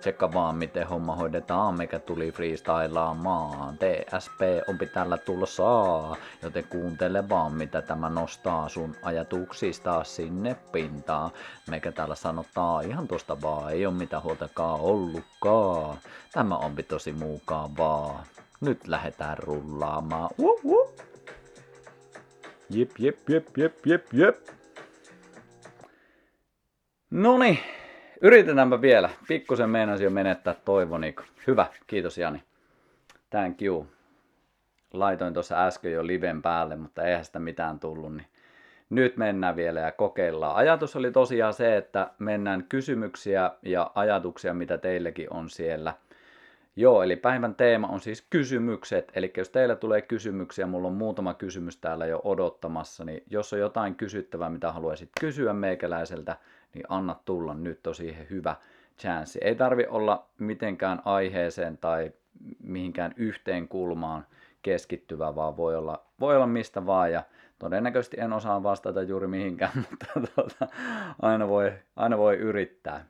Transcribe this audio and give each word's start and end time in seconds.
Tsekka 0.00 0.32
vaan 0.32 0.56
miten 0.56 0.86
homma 0.86 1.16
hoidetaan, 1.16 1.74
mikä 1.74 1.98
tuli 1.98 2.32
freestylaamaan. 2.32 3.78
TSP 3.78 4.40
on 4.68 4.78
pitäällä 4.78 5.18
saa, 5.46 6.16
joten 6.42 6.64
kuuntele 6.64 7.28
vaan 7.28 7.52
mitä 7.52 7.82
tämä 7.82 8.08
nostaa 8.08 8.68
sun 8.68 8.96
ajatuksista 9.02 10.04
sinne 10.04 10.56
pintaan. 10.72 11.30
Meikä 11.70 11.92
täällä 11.92 12.14
sanottaa 12.14 12.80
ihan 12.80 13.08
tosta 13.08 13.42
vaan, 13.42 13.72
ei 13.72 13.86
oo 13.86 13.92
mitään 13.92 14.22
huoltakaan 14.22 14.80
ollutkaan. 14.80 15.98
Tämä 16.32 16.56
on 16.56 16.76
tosi 16.88 17.12
vaan. 17.78 18.24
Nyt 18.60 18.88
lähdetään 18.88 19.38
rullaamaan. 19.38 20.30
Woo, 20.40 20.60
woo. 20.64 20.94
Jep, 22.70 22.90
jep, 22.98 23.28
jep, 23.28 23.58
jep, 23.58 23.86
jep, 23.86 24.06
jep. 24.12 24.61
Noni, 27.12 27.60
Yritetäänpä 28.20 28.80
vielä. 28.80 29.10
Pikkusen 29.28 29.70
meinasin 29.70 30.04
jo 30.04 30.10
menettää 30.10 30.54
toivoni. 30.64 31.14
Hyvä, 31.46 31.66
kiitos 31.86 32.18
Jani. 32.18 32.42
Thank 33.30 33.62
you. 33.62 33.86
Laitoin 34.92 35.34
tuossa 35.34 35.66
äsken 35.66 35.92
jo 35.92 36.06
liven 36.06 36.42
päälle, 36.42 36.76
mutta 36.76 37.02
eihän 37.02 37.24
sitä 37.24 37.38
mitään 37.38 37.80
tullut, 37.80 38.16
niin 38.16 38.26
nyt 38.90 39.16
mennään 39.16 39.56
vielä 39.56 39.80
ja 39.80 39.92
kokeillaan. 39.92 40.56
Ajatus 40.56 40.96
oli 40.96 41.10
tosiaan 41.10 41.54
se, 41.54 41.76
että 41.76 42.10
mennään 42.18 42.64
kysymyksiä 42.68 43.50
ja 43.62 43.90
ajatuksia, 43.94 44.54
mitä 44.54 44.78
teillekin 44.78 45.32
on 45.32 45.50
siellä. 45.50 45.94
Joo, 46.76 47.02
eli 47.02 47.16
päivän 47.16 47.54
teema 47.54 47.86
on 47.86 48.00
siis 48.00 48.26
kysymykset. 48.30 49.12
Eli 49.14 49.32
jos 49.36 49.50
teillä 49.50 49.76
tulee 49.76 50.02
kysymyksiä, 50.02 50.66
mulla 50.66 50.88
on 50.88 50.94
muutama 50.94 51.34
kysymys 51.34 51.76
täällä 51.76 52.06
jo 52.06 52.20
odottamassa, 52.24 53.04
niin 53.04 53.22
jos 53.30 53.52
on 53.52 53.58
jotain 53.58 53.94
kysyttävää, 53.94 54.50
mitä 54.50 54.72
haluaisit 54.72 55.10
kysyä 55.20 55.52
meikäläiseltä, 55.52 56.36
niin 56.74 56.84
anna 56.88 57.16
tulla, 57.24 57.54
nyt 57.54 57.86
on 57.86 57.94
siihen 57.94 58.26
hyvä 58.30 58.56
chanssi. 58.98 59.38
Ei 59.42 59.54
tarvi 59.54 59.86
olla 59.88 60.26
mitenkään 60.38 61.02
aiheeseen 61.04 61.78
tai 61.78 62.12
mihinkään 62.62 63.14
yhteen 63.16 63.68
kulmaan 63.68 64.26
keskittyvä, 64.62 65.34
vaan 65.34 65.56
voi 65.56 65.76
olla, 65.76 66.06
voi 66.20 66.36
olla 66.36 66.46
mistä 66.46 66.86
vaan 66.86 67.12
ja 67.12 67.22
todennäköisesti 67.58 68.16
en 68.20 68.32
osaa 68.32 68.62
vastata 68.62 69.02
juuri 69.02 69.26
mihinkään, 69.26 69.72
mutta 69.90 70.06
tuota, 70.34 70.68
aina, 71.22 71.48
voi, 71.48 71.72
aina 71.96 72.18
voi 72.18 72.36
yrittää. 72.36 73.04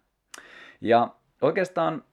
Ja 0.80 1.08
oikeastaan 1.42 2.04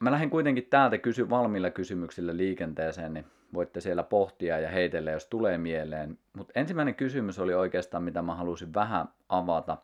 mä 0.00 0.10
lähdin 0.10 0.30
kuitenkin 0.30 0.66
täältä 0.70 0.98
kysy, 0.98 1.30
valmiilla 1.30 1.70
kysymyksillä 1.70 2.36
liikenteeseen, 2.36 3.14
niin 3.14 3.26
voitte 3.54 3.80
siellä 3.80 4.02
pohtia 4.02 4.58
ja 4.58 4.68
heitellä, 4.68 5.10
jos 5.10 5.26
tulee 5.26 5.58
mieleen. 5.58 6.18
Mutta 6.32 6.52
ensimmäinen 6.60 6.94
kysymys 6.94 7.38
oli 7.38 7.54
oikeastaan, 7.54 8.02
mitä 8.02 8.22
mä 8.22 8.34
halusin 8.34 8.74
vähän 8.74 9.08
avata 9.28 9.76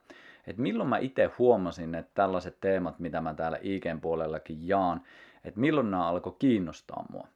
että 0.46 0.62
milloin 0.62 0.88
mä 0.88 0.98
itse 0.98 1.30
huomasin, 1.38 1.94
että 1.94 2.10
tällaiset 2.14 2.60
teemat, 2.60 2.98
mitä 2.98 3.20
mä 3.20 3.34
täällä 3.34 3.58
IGn 3.62 4.00
puolellakin 4.00 4.68
jaan, 4.68 5.02
että 5.44 5.60
milloin 5.60 5.90
nämä 5.90 6.08
alkoi 6.08 6.36
kiinnostaa 6.38 7.04
mua. 7.10 7.28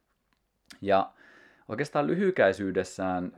Ja 0.81 1.11
oikeastaan 1.67 2.07
lyhykäisyydessään 2.07 3.31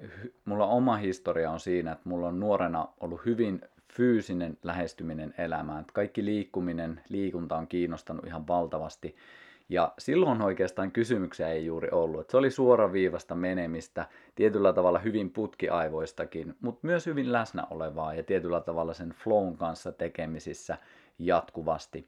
mulla 0.46 0.66
oma 0.66 0.98
historia 0.98 1.52
on 1.52 1.60
siinä, 1.60 1.92
että 1.92 2.10
mulla 2.10 2.28
on 2.28 2.40
nuorena 2.40 2.88
ollut 3.00 3.26
hyvin 3.26 3.62
fyysinen 3.94 4.58
lähestyminen 4.64 5.34
elämään. 5.38 5.82
Että 5.82 5.94
kaikki 5.94 6.26
liikkuminen, 6.26 7.02
liikunta 7.10 7.58
on 7.58 7.68
kiinnostanut 7.68 8.26
ihan 8.26 8.48
valtavasti. 8.48 9.16
Ja 9.70 9.94
silloin 10.00 10.42
oikeastaan 10.42 10.92
kysymyksiä 10.92 11.50
ei 11.50 11.66
juuri 11.66 11.90
ollut. 11.92 12.22
Että 12.22 12.32
se 12.32 12.38
oli 12.38 12.52
suoraviivasta 12.52 13.36
menemistä, 13.36 14.06
tietyllä 14.36 14.74
tavalla 14.74 15.00
hyvin 15.00 15.30
putkiaivoistakin, 15.30 16.56
mutta 16.62 16.88
myös 16.88 17.06
hyvin 17.06 17.32
läsnä 17.32 17.68
olevaa 17.70 18.14
ja 18.14 18.24
tietyllä 18.24 18.62
tavalla 18.62 18.94
sen 18.94 19.10
flown 19.10 19.58
kanssa 19.58 19.92
tekemisissä 19.92 20.78
jatkuvasti. 21.20 22.08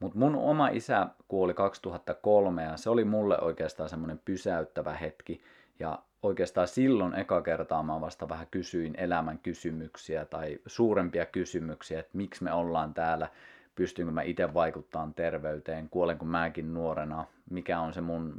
Mutta 0.00 0.18
mun 0.18 0.36
oma 0.36 0.68
isä 0.68 1.06
kuoli 1.28 1.54
2003 1.54 2.62
ja 2.62 2.76
se 2.76 2.90
oli 2.90 3.04
mulle 3.04 3.40
oikeastaan 3.40 3.88
semmoinen 3.88 4.20
pysäyttävä 4.24 4.92
hetki. 4.92 5.42
Ja 5.78 5.98
oikeastaan 6.22 6.68
silloin 6.68 7.14
eka 7.14 7.42
kertaa 7.42 7.82
mä 7.82 8.00
vasta 8.00 8.28
vähän 8.28 8.46
kysyin 8.50 8.94
elämän 8.96 9.38
kysymyksiä 9.38 10.24
tai 10.24 10.58
suurempia 10.66 11.26
kysymyksiä, 11.26 12.00
että 12.00 12.16
miksi 12.16 12.44
me 12.44 12.52
ollaan 12.52 12.94
täällä, 12.94 13.28
pystynkö 13.78 14.12
mä 14.12 14.22
itse 14.22 14.54
vaikuttamaan 14.54 15.14
terveyteen, 15.14 15.88
kuolenko 15.88 16.24
mäkin 16.24 16.74
nuorena, 16.74 17.24
mikä 17.50 17.80
on 17.80 17.92
se 17.92 18.00
mun, 18.00 18.34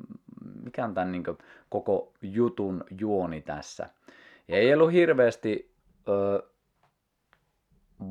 mikä 0.64 0.86
on 0.86 0.94
tämän 0.94 1.12
niin 1.12 1.24
koko 1.70 2.14
jutun 2.22 2.84
juoni 3.00 3.42
tässä. 3.42 3.90
Ja 4.48 4.58
ei 4.58 4.74
ollut 4.74 4.92
hirveästi 4.92 5.72
ö, 6.08 6.44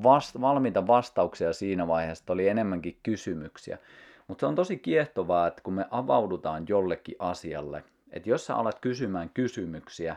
vast, 0.03 0.41
valmiita 0.41 0.87
vastauksia 0.87 1.53
siinä 1.53 1.89
vaiheessa, 1.89 2.33
oli 2.33 2.49
enemmänkin 2.49 2.99
kysymyksiä. 3.03 3.79
Mutta 4.29 4.41
se 4.41 4.47
on 4.47 4.55
tosi 4.55 4.77
kiehtovaa, 4.77 5.47
että 5.47 5.63
kun 5.63 5.75
me 5.75 5.87
avaudutaan 5.91 6.65
jollekin 6.69 7.17
asialle, 7.19 7.85
että 8.11 8.31
jos 8.31 8.47
sä 8.47 8.57
alat 8.57 8.79
kysymään 8.81 9.31
kysymyksiä, 9.31 10.17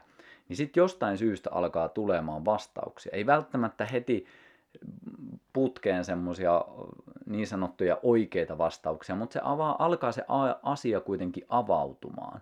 niin 0.49 0.57
sitten 0.57 0.81
jostain 0.81 1.17
syystä 1.17 1.49
alkaa 1.53 1.89
tulemaan 1.89 2.45
vastauksia. 2.45 3.11
Ei 3.15 3.25
välttämättä 3.25 3.85
heti 3.85 4.25
putkeen 5.53 6.05
semmoisia 6.05 6.65
niin 7.25 7.47
sanottuja 7.47 7.97
oikeita 8.03 8.57
vastauksia, 8.57 9.15
mutta 9.15 9.33
se 9.33 9.39
avaa, 9.43 9.85
alkaa 9.85 10.11
se 10.11 10.25
asia 10.63 11.01
kuitenkin 11.01 11.45
avautumaan. 11.49 12.41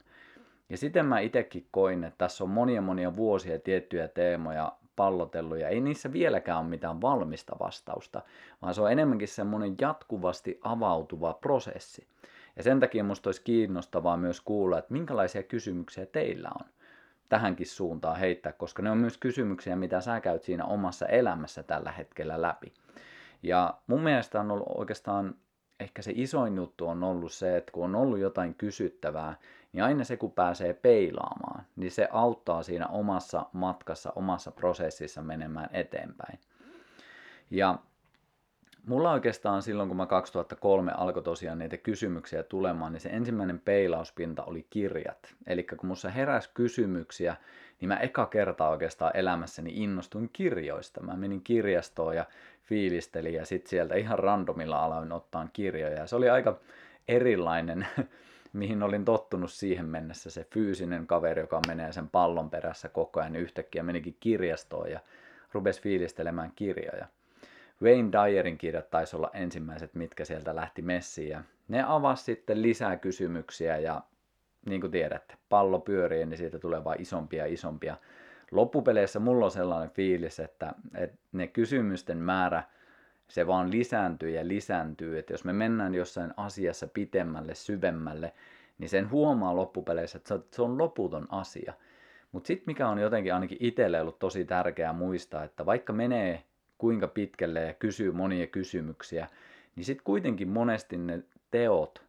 Ja 0.70 0.78
sitten 0.78 1.06
mä 1.06 1.20
itsekin 1.20 1.68
koin, 1.72 2.04
että 2.04 2.18
tässä 2.18 2.44
on 2.44 2.50
monia 2.50 2.82
monia 2.82 3.16
vuosia 3.16 3.60
tiettyjä 3.60 4.08
teemoja 4.08 4.72
pallotellut 4.96 5.60
ja 5.60 5.70
ei 5.70 5.82
niissä 5.82 6.14
vieläkään 6.14 6.60
ole 6.60 6.68
mitään 6.68 7.02
valmista 7.02 7.56
vastausta, 7.60 8.22
vaan 8.62 8.74
se 8.74 8.82
on 8.82 8.92
enemmänkin 8.92 9.28
semmoinen 9.28 9.76
jatkuvasti 9.82 10.60
avautuva 10.62 11.34
prosessi. 11.34 12.08
Ja 12.56 12.64
sen 12.64 12.80
takia 12.80 13.04
musta 13.04 13.28
olisi 13.28 13.42
kiinnostavaa 13.42 14.18
myös 14.18 14.42
kuulla, 14.42 14.78
että 14.80 14.94
minkälaisia 14.94 15.44
kysymyksiä 15.44 16.06
teillä 16.06 16.50
on 16.60 16.66
tähänkin 17.30 17.68
suuntaan 17.68 18.20
heittää, 18.20 18.52
koska 18.52 18.82
ne 18.82 18.92
on 18.92 18.98
myös 18.98 19.18
kysymyksiä, 19.18 19.76
mitä 19.76 20.02
sä 20.02 20.22
käyt 20.22 20.44
siinä 20.44 20.66
omassa 20.66 21.06
elämässä 21.06 21.64
tällä 21.64 21.92
hetkellä 21.92 22.42
läpi. 22.42 22.74
Ja 23.44 23.74
mun 23.88 24.02
mielestä 24.02 24.40
on 24.40 24.52
ollut 24.52 24.68
oikeastaan 24.78 25.36
ehkä 25.80 26.02
se 26.02 26.12
isoin 26.16 26.56
juttu 26.56 26.88
on 26.88 27.04
ollut 27.04 27.32
se, 27.32 27.58
että 27.58 27.72
kun 27.72 27.84
on 27.84 27.96
ollut 27.96 28.20
jotain 28.20 28.56
kysyttävää, 28.56 29.36
niin 29.74 29.84
aina 29.84 30.04
se 30.04 30.18
kun 30.18 30.32
pääsee 30.32 30.74
peilaamaan, 30.74 31.66
niin 31.76 31.92
se 31.92 32.08
auttaa 32.12 32.64
siinä 32.64 32.88
omassa 32.88 33.46
matkassa, 33.54 34.14
omassa 34.16 34.52
prosessissa 34.52 35.22
menemään 35.22 35.70
eteenpäin. 35.74 36.40
Ja 37.52 37.80
Mulla 38.88 39.12
oikeastaan 39.12 39.62
silloin, 39.62 39.90
kun 39.90 39.98
mä 39.98 40.06
2003 40.06 40.92
alkoi 40.92 41.24
tosiaan 41.24 41.60
niitä 41.60 41.78
kysymyksiä 41.78 42.44
tulemaan, 42.44 42.94
niin 42.94 43.02
se 43.02 43.10
ensimmäinen 43.10 43.60
peilauspinta 43.60 44.44
oli 44.44 44.68
kirjat. 44.70 45.36
Eli 45.48 45.64
kun 45.64 45.90
mussa 45.90 46.10
heräsi 46.10 46.50
kysymyksiä, 46.54 47.36
niin 47.82 47.90
mä 47.90 47.98
eka 47.98 48.26
kertaa 48.26 48.70
oikeastaan 48.70 49.18
elämässäni 49.18 49.84
innostuin 49.84 50.30
kirjoista. 50.34 51.04
Mä 51.04 51.14
menin 51.14 51.42
kirjastoon 51.44 52.16
ja 52.16 52.26
fiilistelin 52.64 53.34
ja 53.34 53.46
sitten 53.46 53.70
sieltä 53.70 53.96
ihan 53.96 54.20
randomilla 54.20 54.86
aloin 54.86 55.12
ottaa 55.12 55.48
kirjoja. 55.54 56.00
Ja 56.00 56.08
se 56.08 56.16
oli 56.16 56.30
aika 56.30 56.60
erilainen, 57.08 57.88
mihin 58.54 58.84
olin 58.84 59.06
tottunut 59.06 59.52
siihen 59.52 59.86
mennessä. 59.86 60.30
Se 60.30 60.48
fyysinen 60.54 61.08
kaveri, 61.08 61.42
joka 61.42 61.60
menee 61.68 61.92
sen 61.92 62.10
pallon 62.10 62.50
perässä 62.50 62.90
koko 62.90 63.20
ajan, 63.20 63.34
niin 63.34 63.44
yhtäkkiä 63.44 63.84
menikin 63.84 64.18
kirjastoon 64.20 64.92
ja 64.92 65.00
rupesi 65.54 65.82
fiilistelemään 65.82 66.52
kirjoja. 66.56 67.08
Wayne 67.82 68.10
Dyerin 68.12 68.58
kirjat 68.58 68.90
taisi 68.90 69.16
olla 69.16 69.30
ensimmäiset, 69.34 69.96
mitkä 69.96 70.26
sieltä 70.26 70.56
lähti 70.56 70.82
messiin. 70.82 71.30
Ja 71.30 71.44
ne 71.68 71.84
avasi 71.88 72.24
sitten 72.24 72.62
lisää 72.62 72.98
kysymyksiä 72.98 73.78
ja 73.78 74.02
niin 74.66 74.82
kuin 74.82 74.92
tiedätte, 74.92 75.36
pallo 75.50 75.80
pyörii, 75.80 76.26
niin 76.26 76.38
siitä 76.38 76.60
tulee 76.60 76.84
vain 76.84 77.02
isompia 77.02 77.46
ja 77.46 77.54
isompia. 77.54 77.98
Loppupeleissä 78.52 79.20
mulla 79.20 79.46
on 79.46 79.52
sellainen 79.52 79.90
fiilis, 79.90 80.40
että, 80.40 80.74
että 80.96 81.18
ne 81.32 81.48
kysymysten 81.48 82.18
määrä, 82.18 82.64
se 83.28 83.48
vaan 83.48 83.72
lisääntyy 83.72 84.30
ja 84.30 84.48
lisääntyy. 84.48 85.20
Että 85.20 85.34
jos 85.34 85.46
me 85.46 85.54
mennään 85.54 85.96
jossain 85.96 86.34
asiassa 86.38 86.88
pitemmälle, 86.88 87.56
syvemmälle, 87.56 88.34
niin 88.78 88.90
sen 88.90 89.12
huomaa 89.12 89.56
loppupeleissä, 89.56 90.18
että 90.18 90.40
se 90.52 90.62
on 90.62 90.78
loputon 90.78 91.28
asia. 91.32 91.74
Mutta 92.32 92.48
sitten 92.48 92.64
mikä 92.68 92.88
on 92.88 93.00
jotenkin 93.00 93.34
ainakin 93.34 93.58
itselle 93.60 94.02
ollut 94.02 94.20
tosi 94.20 94.46
tärkeää 94.46 94.94
muistaa, 94.94 95.44
että 95.44 95.66
vaikka 95.66 95.94
menee 95.94 96.44
kuinka 96.80 97.08
pitkälle 97.08 97.62
ja 97.62 97.74
kysyy 97.74 98.12
monia 98.12 98.48
kysymyksiä, 98.48 99.28
niin 99.76 99.86
sitten 99.86 100.04
kuitenkin 100.04 100.50
monesti 100.50 100.98
ne 100.98 101.24
teot, 101.52 102.04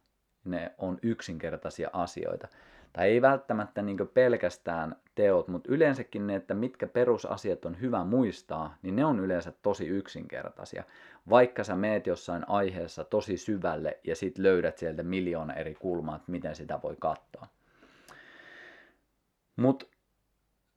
ne 0.45 0.71
on 0.77 0.99
yksinkertaisia 1.01 1.89
asioita. 1.93 2.47
Tai 2.93 3.07
ei 3.07 3.21
välttämättä 3.21 3.81
niin 3.81 4.09
pelkästään 4.13 4.95
teot, 5.15 5.47
mutta 5.47 5.71
yleensäkin 5.71 6.27
ne, 6.27 6.35
että 6.35 6.53
mitkä 6.53 6.87
perusasiat 6.87 7.65
on 7.65 7.81
hyvä 7.81 8.03
muistaa, 8.03 8.77
niin 8.81 8.95
ne 8.95 9.05
on 9.05 9.19
yleensä 9.19 9.53
tosi 9.61 9.87
yksinkertaisia. 9.87 10.83
Vaikka 11.29 11.63
sä 11.63 11.75
meet 11.75 12.07
jossain 12.07 12.49
aiheessa 12.49 13.03
tosi 13.03 13.37
syvälle 13.37 13.99
ja 14.03 14.15
sit 14.15 14.37
löydät 14.37 14.77
sieltä 14.77 15.03
miljoona 15.03 15.53
eri 15.53 15.75
kulmaa, 15.75 16.15
että 16.15 16.31
miten 16.31 16.55
sitä 16.55 16.79
voi 16.83 16.95
katsoa. 16.99 17.47
Mutta 19.55 19.85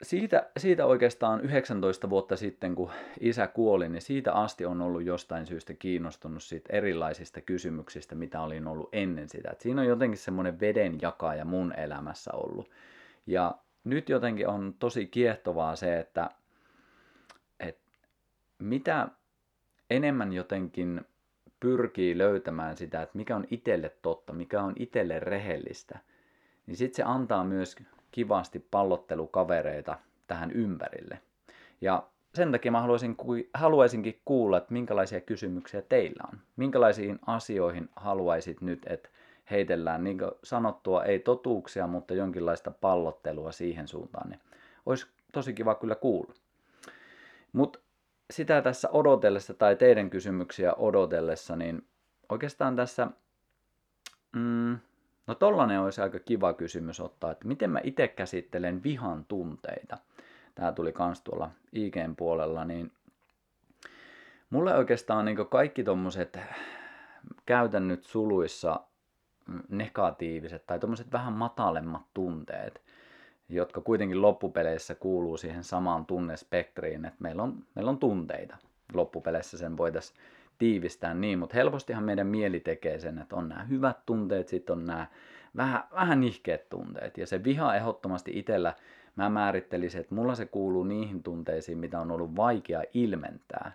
siitä, 0.04 0.50
siitä 0.56 0.86
oikeastaan 0.86 1.40
19 1.40 2.10
vuotta 2.10 2.36
sitten, 2.36 2.74
kun 2.74 2.90
isä 3.20 3.46
kuoli, 3.46 3.88
niin 3.88 4.02
siitä 4.02 4.32
asti 4.32 4.66
on 4.66 4.82
ollut 4.82 5.04
jostain 5.04 5.46
syystä 5.46 5.74
kiinnostunut 5.74 6.42
siitä 6.42 6.72
erilaisista 6.72 7.40
kysymyksistä, 7.40 8.14
mitä 8.14 8.40
olin 8.40 8.66
ollut 8.66 8.88
ennen 8.92 9.28
sitä. 9.28 9.50
Et 9.50 9.60
siinä 9.60 9.80
on 9.80 9.88
jotenkin 9.88 10.18
semmoinen 10.18 10.60
veden 10.60 10.98
jakaja 11.02 11.44
mun 11.44 11.74
elämässä 11.76 12.30
ollut. 12.32 12.70
Ja 13.26 13.54
nyt 13.84 14.08
jotenkin 14.08 14.48
on 14.48 14.74
tosi 14.78 15.06
kiehtovaa 15.06 15.76
se, 15.76 15.98
että, 15.98 16.30
että 17.60 17.82
mitä 18.58 19.08
enemmän 19.90 20.32
jotenkin 20.32 21.00
pyrkii 21.60 22.18
löytämään 22.18 22.76
sitä, 22.76 23.02
että 23.02 23.16
mikä 23.16 23.36
on 23.36 23.44
itselle 23.50 23.88
totta, 24.02 24.32
mikä 24.32 24.62
on 24.62 24.72
itselle 24.76 25.20
rehellistä, 25.20 25.98
niin 26.66 26.76
sitten 26.76 26.96
se 26.96 27.02
antaa 27.02 27.44
myös 27.44 27.76
kivasti 28.14 28.66
pallottelukavereita 28.70 29.98
tähän 30.26 30.50
ympärille. 30.52 31.18
Ja 31.80 32.02
sen 32.34 32.52
takia 32.52 32.72
mä 32.72 32.80
haluaisin, 32.80 33.16
haluaisinkin 33.54 34.20
kuulla, 34.24 34.56
että 34.58 34.72
minkälaisia 34.72 35.20
kysymyksiä 35.20 35.82
teillä 35.82 36.24
on. 36.32 36.38
Minkälaisiin 36.56 37.18
asioihin 37.26 37.88
haluaisit 37.96 38.60
nyt, 38.60 38.82
että 38.86 39.08
heitellään, 39.50 40.04
niin 40.04 40.18
kuin 40.18 40.30
sanottua, 40.44 41.04
ei 41.04 41.18
totuuksia, 41.18 41.86
mutta 41.86 42.14
jonkinlaista 42.14 42.70
pallottelua 42.70 43.52
siihen 43.52 43.88
suuntaan. 43.88 44.30
Niin 44.30 44.40
olisi 44.86 45.06
tosi 45.32 45.52
kiva 45.52 45.74
kyllä 45.74 45.94
kuulla. 45.94 46.34
Mutta 47.52 47.78
sitä 48.30 48.62
tässä 48.62 48.88
odotellessa 48.92 49.54
tai 49.54 49.76
teidän 49.76 50.10
kysymyksiä 50.10 50.74
odotellessa, 50.74 51.56
niin 51.56 51.86
oikeastaan 52.28 52.76
tässä, 52.76 53.08
mm, 54.36 54.78
no 55.26 55.34
tollanen 55.34 55.80
olisi 55.80 56.00
aika 56.00 56.18
kiva 56.18 56.52
kysymys 56.52 57.00
ottaa, 57.00 57.30
että 57.30 57.48
miten 57.48 57.70
mä 57.70 57.80
itse 57.84 58.08
käsittelen 58.08 58.82
vihan 58.82 59.24
tunteita. 59.24 59.98
Tämä 60.54 60.72
tuli 60.72 60.92
kans 60.92 61.20
tuolla 61.20 61.50
IGn 61.72 62.16
puolella, 62.16 62.64
niin 62.64 62.92
mulle 64.50 64.74
oikeastaan 64.74 65.24
niin 65.24 65.46
kaikki 65.50 65.84
tommoset 65.84 66.38
käytän 67.46 67.88
nyt 67.88 68.04
suluissa 68.04 68.80
negatiiviset 69.68 70.66
tai 70.66 70.78
tommoset 70.78 71.12
vähän 71.12 71.32
matalemmat 71.32 72.02
tunteet, 72.14 72.82
jotka 73.48 73.80
kuitenkin 73.80 74.22
loppupeleissä 74.22 74.94
kuuluu 74.94 75.36
siihen 75.36 75.64
samaan 75.64 76.06
tunnespektriin, 76.06 77.04
että 77.04 77.22
meillä 77.22 77.42
on, 77.42 77.64
meillä 77.74 77.90
on 77.90 77.98
tunteita. 77.98 78.56
Loppupeleissä 78.94 79.58
sen 79.58 79.76
voitaisiin 79.76 80.18
tiivistää 80.58 81.14
niin, 81.14 81.38
mutta 81.38 81.54
helpostihan 81.54 82.04
meidän 82.04 82.26
mieli 82.26 82.60
tekee 82.60 82.98
sen, 82.98 83.18
että 83.18 83.36
on 83.36 83.48
nämä 83.48 83.64
hyvät 83.64 84.06
tunteet, 84.06 84.48
sitten 84.48 84.78
on 84.78 84.84
nämä 84.84 85.06
vähän, 85.56 85.84
vähän 85.92 86.20
nihkeät 86.20 86.68
tunteet. 86.68 87.18
Ja 87.18 87.26
se 87.26 87.44
viha 87.44 87.74
ehdottomasti 87.74 88.38
itsellä, 88.38 88.74
mä 89.16 89.30
määrittelisin, 89.30 90.00
että 90.00 90.14
mulla 90.14 90.34
se 90.34 90.46
kuuluu 90.46 90.84
niihin 90.84 91.22
tunteisiin, 91.22 91.78
mitä 91.78 92.00
on 92.00 92.10
ollut 92.10 92.36
vaikea 92.36 92.82
ilmentää. 92.94 93.72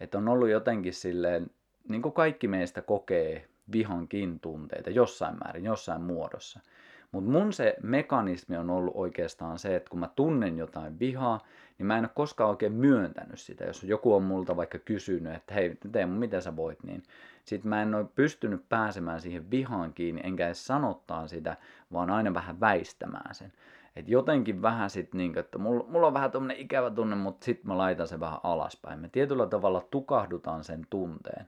Että 0.00 0.18
on 0.18 0.28
ollut 0.28 0.48
jotenkin 0.48 0.92
silleen, 0.92 1.50
niin 1.88 2.02
kuin 2.02 2.12
kaikki 2.12 2.48
meistä 2.48 2.82
kokee 2.82 3.48
vihankin 3.72 4.40
tunteita 4.40 4.90
jossain 4.90 5.36
määrin, 5.44 5.64
jossain 5.64 6.02
muodossa– 6.02 6.60
mutta 7.14 7.30
mun 7.30 7.52
se 7.52 7.76
mekanismi 7.82 8.56
on 8.56 8.70
ollut 8.70 8.94
oikeastaan 8.96 9.58
se, 9.58 9.76
että 9.76 9.90
kun 9.90 10.00
mä 10.00 10.08
tunnen 10.16 10.58
jotain 10.58 10.98
vihaa, 10.98 11.40
niin 11.78 11.86
mä 11.86 11.98
en 11.98 12.04
ole 12.04 12.10
koskaan 12.14 12.50
oikein 12.50 12.72
myöntänyt 12.72 13.40
sitä. 13.40 13.64
Jos 13.64 13.84
joku 13.84 14.14
on 14.14 14.22
multa 14.22 14.56
vaikka 14.56 14.78
kysynyt, 14.78 15.34
että 15.34 15.54
hei 15.54 15.78
Teemu, 15.92 16.18
mitä 16.18 16.40
sä 16.40 16.56
voit, 16.56 16.82
niin 16.82 17.02
sit 17.44 17.64
mä 17.64 17.82
en 17.82 17.94
ole 17.94 18.06
pystynyt 18.14 18.68
pääsemään 18.68 19.20
siihen 19.20 19.50
vihaan 19.50 19.92
kiinni, 19.92 20.20
enkä 20.24 20.46
edes 20.46 20.66
sanottaa 20.66 21.26
sitä, 21.26 21.56
vaan 21.92 22.10
aina 22.10 22.34
vähän 22.34 22.60
väistämään 22.60 23.34
sen. 23.34 23.52
Et 23.96 24.08
jotenkin 24.08 24.62
vähän 24.62 24.90
sit 24.90 25.14
niin, 25.14 25.38
että 25.38 25.58
mulla, 25.58 25.84
mulla 25.88 26.06
on 26.06 26.14
vähän 26.14 26.30
tommonen 26.30 26.56
ikävä 26.56 26.90
tunne, 26.90 27.16
mutta 27.16 27.44
sit 27.44 27.64
mä 27.64 27.78
laitan 27.78 28.08
sen 28.08 28.20
vähän 28.20 28.40
alaspäin. 28.42 29.00
Me 29.00 29.08
tietyllä 29.08 29.46
tavalla 29.46 29.86
tukahdutaan 29.90 30.64
sen 30.64 30.86
tunteen. 30.90 31.46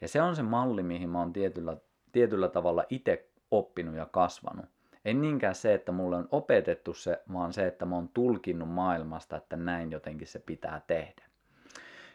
Ja 0.00 0.08
se 0.08 0.22
on 0.22 0.36
se 0.36 0.42
malli, 0.42 0.82
mihin 0.82 1.10
mä 1.10 1.18
oon 1.18 1.32
tietyllä, 1.32 1.76
tietyllä 2.12 2.48
tavalla 2.48 2.84
itse 2.90 3.28
oppinut 3.50 3.94
ja 3.94 4.06
kasvanut. 4.06 4.75
En 5.06 5.20
niinkään 5.20 5.54
se, 5.54 5.74
että 5.74 5.92
mulle 5.92 6.16
on 6.16 6.28
opetettu 6.30 6.94
se, 6.94 7.22
vaan 7.32 7.52
se, 7.52 7.66
että 7.66 7.84
mä 7.84 7.94
oon 7.94 8.08
tulkinnut 8.08 8.68
maailmasta, 8.68 9.36
että 9.36 9.56
näin 9.56 9.92
jotenkin 9.92 10.28
se 10.28 10.38
pitää 10.38 10.82
tehdä. 10.86 11.22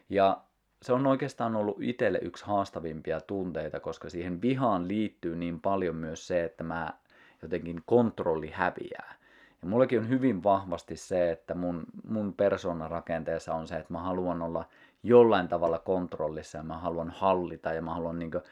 Ja 0.10 0.42
se 0.82 0.94
on 0.94 1.08
oikeastaan 1.08 1.56
ollut 1.56 1.78
itselle 1.82 2.20
yksi 2.22 2.46
haastavimpia 2.46 3.22
tunteita, 3.22 3.80
koska 3.80 4.10
siihen 4.10 4.42
vihaan 4.42 4.88
liittyy 4.88 5.36
niin 5.36 5.62
paljon 5.62 5.96
myös 5.96 6.28
se, 6.28 6.44
että 6.44 6.64
mä 6.64 6.94
jotenkin 7.42 7.82
kontrolli 7.86 8.50
häviää. 8.50 9.16
Ja 9.62 9.68
mullakin 9.68 10.00
on 10.00 10.10
hyvin 10.10 10.44
vahvasti 10.44 10.96
se, 10.96 11.32
että 11.32 11.56
mun, 11.56 11.84
mun 12.08 12.34
persoonarakenteessa 12.34 13.54
on 13.54 13.68
se, 13.68 13.76
että 13.76 13.94
mä 13.94 14.02
haluan 14.02 14.42
olla 14.42 14.66
jollain 15.04 15.48
tavalla 15.48 15.80
kontrollissa 15.80 16.58
ja 16.58 16.64
mä 16.64 16.78
haluan 16.78 17.10
hallita 17.10 17.74
ja 17.74 17.82
mä 17.82 17.94
haluan 17.94 18.20
niin 18.20 18.32
kuin, 18.32 18.44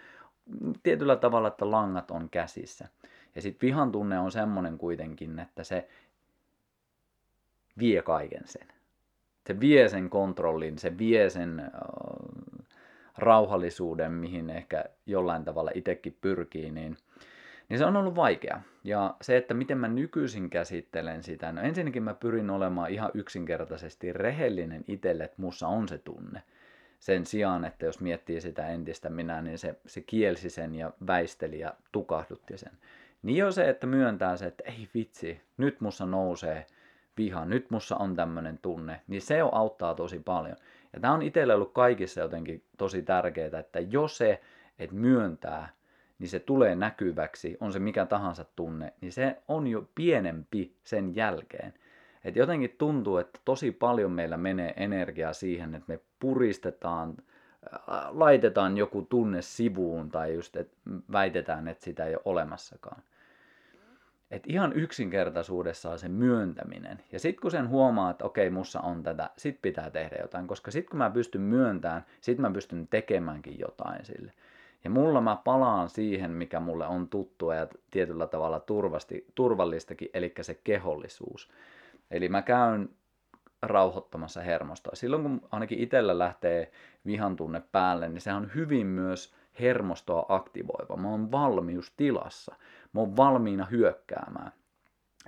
tietyllä 0.84 1.16
tavalla, 1.16 1.48
että 1.48 1.72
langat 1.72 2.12
on 2.12 2.30
käsissä. 2.30 2.88
Ja 3.40 3.44
sitten 3.44 3.68
vihan 3.68 3.92
tunne 3.92 4.20
on 4.20 4.32
semmoinen 4.32 4.78
kuitenkin, 4.78 5.40
että 5.40 5.64
se 5.64 5.88
vie 7.80 8.02
kaiken 8.02 8.42
sen. 8.46 8.68
Se 9.48 9.60
vie 9.60 9.90
sen 9.90 10.10
kontrollin, 10.10 10.80
se 10.80 10.98
vie 10.98 11.30
sen 11.30 11.60
äh, 11.60 11.70
rauhallisuuden, 13.18 14.12
mihin 14.12 14.50
ehkä 14.50 14.86
jollain 15.06 15.46
tavalla 15.46 15.72
itsekin 15.74 16.18
pyrkii, 16.22 16.72
niin, 16.72 16.98
niin 17.70 17.78
se 17.78 17.86
on 17.86 17.96
ollut 17.96 18.16
vaikea. 18.16 18.62
Ja 18.84 19.16
se, 19.22 19.38
että 19.38 19.54
miten 19.54 19.78
mä 19.78 19.88
nykyisin 19.88 20.50
käsittelen 20.50 21.24
sitä, 21.24 21.52
no 21.52 21.62
ensinnäkin 21.62 22.04
mä 22.04 22.14
pyrin 22.14 22.50
olemaan 22.50 22.92
ihan 22.92 23.12
yksinkertaisesti 23.14 24.14
rehellinen 24.14 24.84
itselle, 24.88 25.24
että 25.24 25.42
mussa 25.42 25.68
on 25.68 25.88
se 25.88 25.98
tunne. 25.98 26.44
Sen 27.00 27.26
sijaan, 27.26 27.66
että 27.66 27.86
jos 27.86 28.02
miettii 28.02 28.42
sitä 28.42 28.68
entistä 28.68 29.10
minä, 29.10 29.42
niin 29.42 29.58
se, 29.58 29.76
se 29.86 30.02
kielsi 30.02 30.50
sen 30.50 30.76
ja 30.76 30.92
väisteli 31.08 31.60
ja 31.60 31.74
tukahdutti 31.92 32.58
sen. 32.58 32.72
Niin 33.24 33.38
jo 33.38 33.52
se, 33.52 33.70
että 33.70 33.88
myöntää 33.88 34.38
se, 34.38 34.46
että 34.46 34.64
ei 34.66 34.90
vitsi, 34.94 35.42
nyt 35.58 35.82
mussa 35.82 36.06
nousee 36.06 36.66
viha, 37.18 37.46
nyt 37.46 37.72
mussa 37.72 37.96
on 37.96 38.16
tämmöinen 38.16 38.60
tunne, 38.62 39.02
niin 39.08 39.22
se 39.22 39.38
jo 39.38 39.50
auttaa 39.52 39.96
tosi 39.96 40.20
paljon. 40.20 40.56
Ja 40.94 41.00
tämä 41.00 41.14
on 41.14 41.22
itselle 41.22 41.56
ollut 41.56 41.74
kaikissa 41.74 42.22
jotenkin 42.22 42.64
tosi 42.78 43.02
tärkeää, 43.02 43.60
että 43.60 43.80
jos 43.80 44.18
se, 44.18 44.42
että 44.80 44.96
myöntää, 44.96 45.70
niin 46.20 46.30
se 46.30 46.40
tulee 46.40 46.76
näkyväksi, 46.76 47.58
on 47.60 47.74
se 47.74 47.80
mikä 47.80 48.06
tahansa 48.06 48.46
tunne, 48.56 48.94
niin 49.02 49.12
se 49.12 49.38
on 49.48 49.68
jo 49.68 49.90
pienempi 49.96 50.76
sen 50.84 51.16
jälkeen. 51.16 51.74
Et 52.24 52.36
jotenkin 52.36 52.76
tuntuu, 52.78 53.18
että 53.18 53.40
tosi 53.46 53.72
paljon 53.72 54.12
meillä 54.12 54.38
menee 54.38 54.74
energiaa 54.78 55.34
siihen, 55.34 55.76
että 55.76 55.94
me 55.94 56.00
puristetaan, 56.20 57.18
laitetaan 58.10 58.78
joku 58.78 59.02
tunne 59.02 59.42
sivuun 59.42 60.10
tai 60.10 60.34
just 60.34 60.56
että 60.56 60.78
väitetään, 61.12 61.68
että 61.68 61.84
sitä 61.84 62.06
ei 62.06 62.16
ole 62.16 62.22
olemassakaan. 62.26 63.02
Et 64.32 64.44
ihan 64.48 64.74
yksinkertaisuudessaan 64.74 66.00
se 66.00 66.10
myöntäminen. 66.10 67.04
Ja 67.12 67.20
sitten 67.20 67.42
kun 67.42 67.52
sen 67.52 67.70
huomaa, 67.70 68.12
että 68.12 68.26
okei, 68.26 68.50
mussa 68.50 68.80
on 68.80 69.04
tätä, 69.04 69.30
sit 69.38 69.60
pitää 69.62 69.90
tehdä 69.90 70.18
jotain. 70.22 70.48
Koska 70.48 70.72
sitten 70.72 70.90
kun 70.90 70.98
mä 70.98 71.10
pystyn 71.10 71.42
myöntämään, 71.42 72.06
sit 72.22 72.38
mä 72.38 72.52
pystyn 72.52 72.88
tekemäänkin 72.88 73.60
jotain 73.60 74.06
sille. 74.06 74.32
Ja 74.84 74.90
mulla 74.90 75.22
mä 75.22 75.38
palaan 75.44 75.90
siihen, 75.90 76.32
mikä 76.32 76.60
mulle 76.60 76.88
on 76.88 77.08
tuttua 77.08 77.56
ja 77.56 77.68
tietyllä 77.92 78.28
tavalla 78.28 78.60
turvasti, 78.60 79.28
turvallistakin, 79.36 80.10
eli 80.14 80.34
se 80.42 80.60
kehollisuus. 80.64 81.50
Eli 82.12 82.30
mä 82.30 82.42
käyn 82.42 82.90
rauhoittamassa 83.62 84.42
hermostoa. 84.42 84.96
Silloin 84.96 85.24
kun 85.24 85.42
ainakin 85.52 85.80
itsellä 85.80 86.20
lähtee 86.20 86.72
vihan 87.06 87.36
tunne 87.36 87.62
päälle, 87.72 88.10
niin 88.10 88.22
se 88.22 88.34
on 88.34 88.52
hyvin 88.56 88.88
myös 88.88 89.34
hermostoa 89.60 90.26
aktivoiva. 90.30 90.98
Mä 90.98 91.10
oon 91.10 91.32
valmiustilassa. 91.32 92.56
Mä 92.94 93.00
oon 93.02 93.18
valmiina 93.18 93.66
hyökkäämään. 93.66 94.52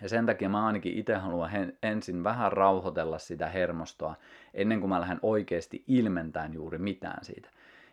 Ja 0.02 0.10
sen 0.10 0.26
takia 0.26 0.50
mä 0.50 0.66
ainakin 0.66 0.98
itse 0.98 1.16
haluan 1.16 1.52
ensin 1.84 2.24
vähän 2.24 2.52
rauhoitella 2.52 3.18
sitä 3.18 3.50
hermostoa 3.50 4.16
ennen 4.54 4.80
kuin 4.80 4.90
mä 4.90 5.02
lähden 5.02 5.20
oikeasti 5.22 5.84
ilmentämään 5.88 6.54
juuri 6.54 6.78
mitään 6.78 7.26
siitä. 7.26 7.50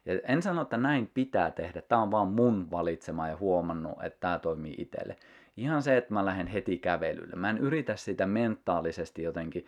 Ja 0.07 0.21
en 0.29 0.43
sano, 0.43 0.63
että 0.63 0.77
näin 0.77 1.11
pitää 1.15 1.51
tehdä. 1.51 1.83
Tämä 1.83 2.03
on 2.03 2.11
vaan 2.11 2.29
mun 2.29 2.71
valitsema 2.71 3.29
ja 3.29 3.37
huomannut, 3.37 4.05
että 4.05 4.21
tämä 4.21 4.39
toimii 4.39 4.75
itselle. 4.79 5.17
Ihan 5.57 5.83
se, 5.83 5.97
että 5.97 6.15
mä 6.15 6.25
lähden 6.25 6.47
heti 6.47 6.79
kävelylle. 6.79 7.37
Mä 7.37 7.51
en 7.51 7.59
yritä 7.59 7.97
sitä 7.97 8.27
mentaalisesti 8.27 9.23
jotenkin 9.23 9.67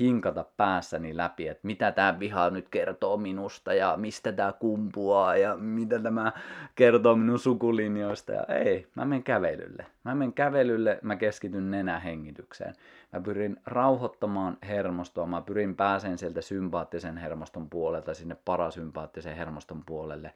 hinkata 0.00 0.44
päässäni 0.56 1.16
läpi, 1.16 1.48
että 1.48 1.66
mitä 1.66 1.92
tämä 1.92 2.18
viha 2.18 2.50
nyt 2.50 2.68
kertoo 2.68 3.16
minusta 3.16 3.74
ja 3.74 3.96
mistä 3.96 4.32
tämä 4.32 4.52
kumpuaa 4.52 5.36
ja 5.36 5.56
mitä 5.56 5.98
tämä 5.98 6.32
kertoo 6.74 7.16
minun 7.16 7.38
sukulinjoista. 7.38 8.32
Ja 8.32 8.42
ei, 8.42 8.86
mä 8.94 9.04
menen 9.04 9.22
kävelylle. 9.22 9.86
Mä 10.04 10.14
menen 10.14 10.32
kävelylle, 10.32 10.98
mä 11.02 11.16
keskityn 11.16 11.70
nenähengitykseen. 11.70 12.74
Mä 13.12 13.20
pyrin 13.20 13.56
rauhoittamaan 13.66 14.58
hermostoa, 14.68 15.26
mä 15.26 15.40
pyrin 15.40 15.76
pääseen 15.76 16.18
sieltä 16.18 16.40
sympaattisen 16.40 17.16
hermoston 17.16 17.70
puolelta 17.70 18.14
sinne 18.14 18.36
parasympaattisen 18.44 19.36
hermoston 19.36 19.82
puolelle. 19.86 20.34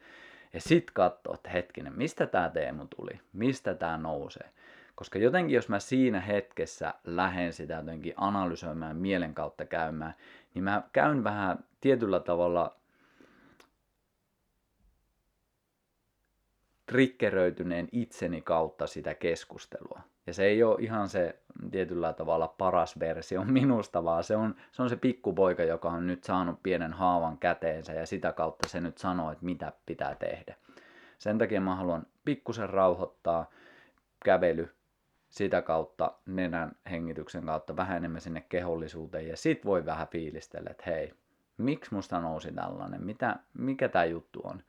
Ja 0.53 0.61
sit 0.61 0.91
katsoo, 0.91 1.35
että 1.35 1.51
hetkinen, 1.51 1.93
mistä 1.97 2.27
tämä 2.27 2.49
Teemu 2.49 2.87
tuli? 2.97 3.21
Mistä 3.33 3.75
tämä 3.75 3.99
nousee? 3.99 4.51
Koska 4.97 5.19
jotenkin 5.19 5.55
jos 5.55 5.69
mä 5.69 5.79
siinä 5.79 6.21
hetkessä 6.21 6.95
lähden 7.05 7.53
sitä 7.53 7.75
jotenkin 7.75 8.15
analysoimaan, 8.17 8.97
mielen 8.97 9.35
kautta 9.35 9.65
käymään, 9.65 10.15
niin 10.55 10.65
mä 10.65 10.83
käyn 10.93 11.25
vähän 11.25 11.65
tietyllä 11.81 12.21
tavalla 12.21 12.77
triggeröityneen 16.87 17.89
itseni 17.93 18.43
kautta 18.43 18.87
sitä 18.87 19.15
keskustelua. 19.15 20.01
Ja 20.27 20.35
se 20.35 20.45
ei 20.45 20.63
ole 20.63 20.77
ihan 20.81 21.09
se 21.09 21.39
tietyllä 21.71 22.13
tavalla 22.13 22.49
paras 22.49 22.99
versio 23.01 23.45
minusta, 23.61 24.05
vaan 24.05 24.25
se 24.25 24.37
on, 24.37 24.55
se 24.73 24.83
on 24.83 24.89
se 24.89 24.97
pikkupoika, 24.97 25.63
joka 25.63 25.91
on 25.91 26.07
nyt 26.07 26.25
saanut 26.25 26.63
pienen 26.63 26.93
haavan 26.93 27.39
käteensä 27.39 27.93
ja 27.93 28.07
sitä 28.07 28.33
kautta 28.33 28.69
se 28.69 28.81
nyt 28.81 28.99
sanoo, 28.99 29.33
että 29.33 29.45
mitä 29.45 29.73
pitää 29.87 30.15
tehdä. 30.15 30.57
Sen 31.19 31.39
takia 31.39 31.61
mä 31.61 31.77
haluan 31.77 32.07
pikkusen 32.25 32.71
rauhoittaa 32.71 33.51
kävely 34.25 34.77
sitä 35.29 35.63
kautta 35.63 36.13
nenän 36.27 36.73
hengityksen 36.91 37.45
kautta 37.47 37.77
vähän 37.77 37.97
enemmän 37.97 38.21
sinne 38.21 38.45
kehollisuuteen 38.49 39.29
ja 39.29 39.37
sit 39.37 39.65
voi 39.65 39.85
vähän 39.85 40.09
fiilistellä, 40.09 40.71
että 40.71 40.83
hei, 40.87 41.13
miksi 41.59 41.95
musta 41.95 42.21
nousi 42.21 42.53
tällainen, 42.53 43.03
mitä, 43.03 43.37
mikä 43.59 43.89
tämä 43.89 44.05
juttu 44.05 44.41
on. 44.45 44.63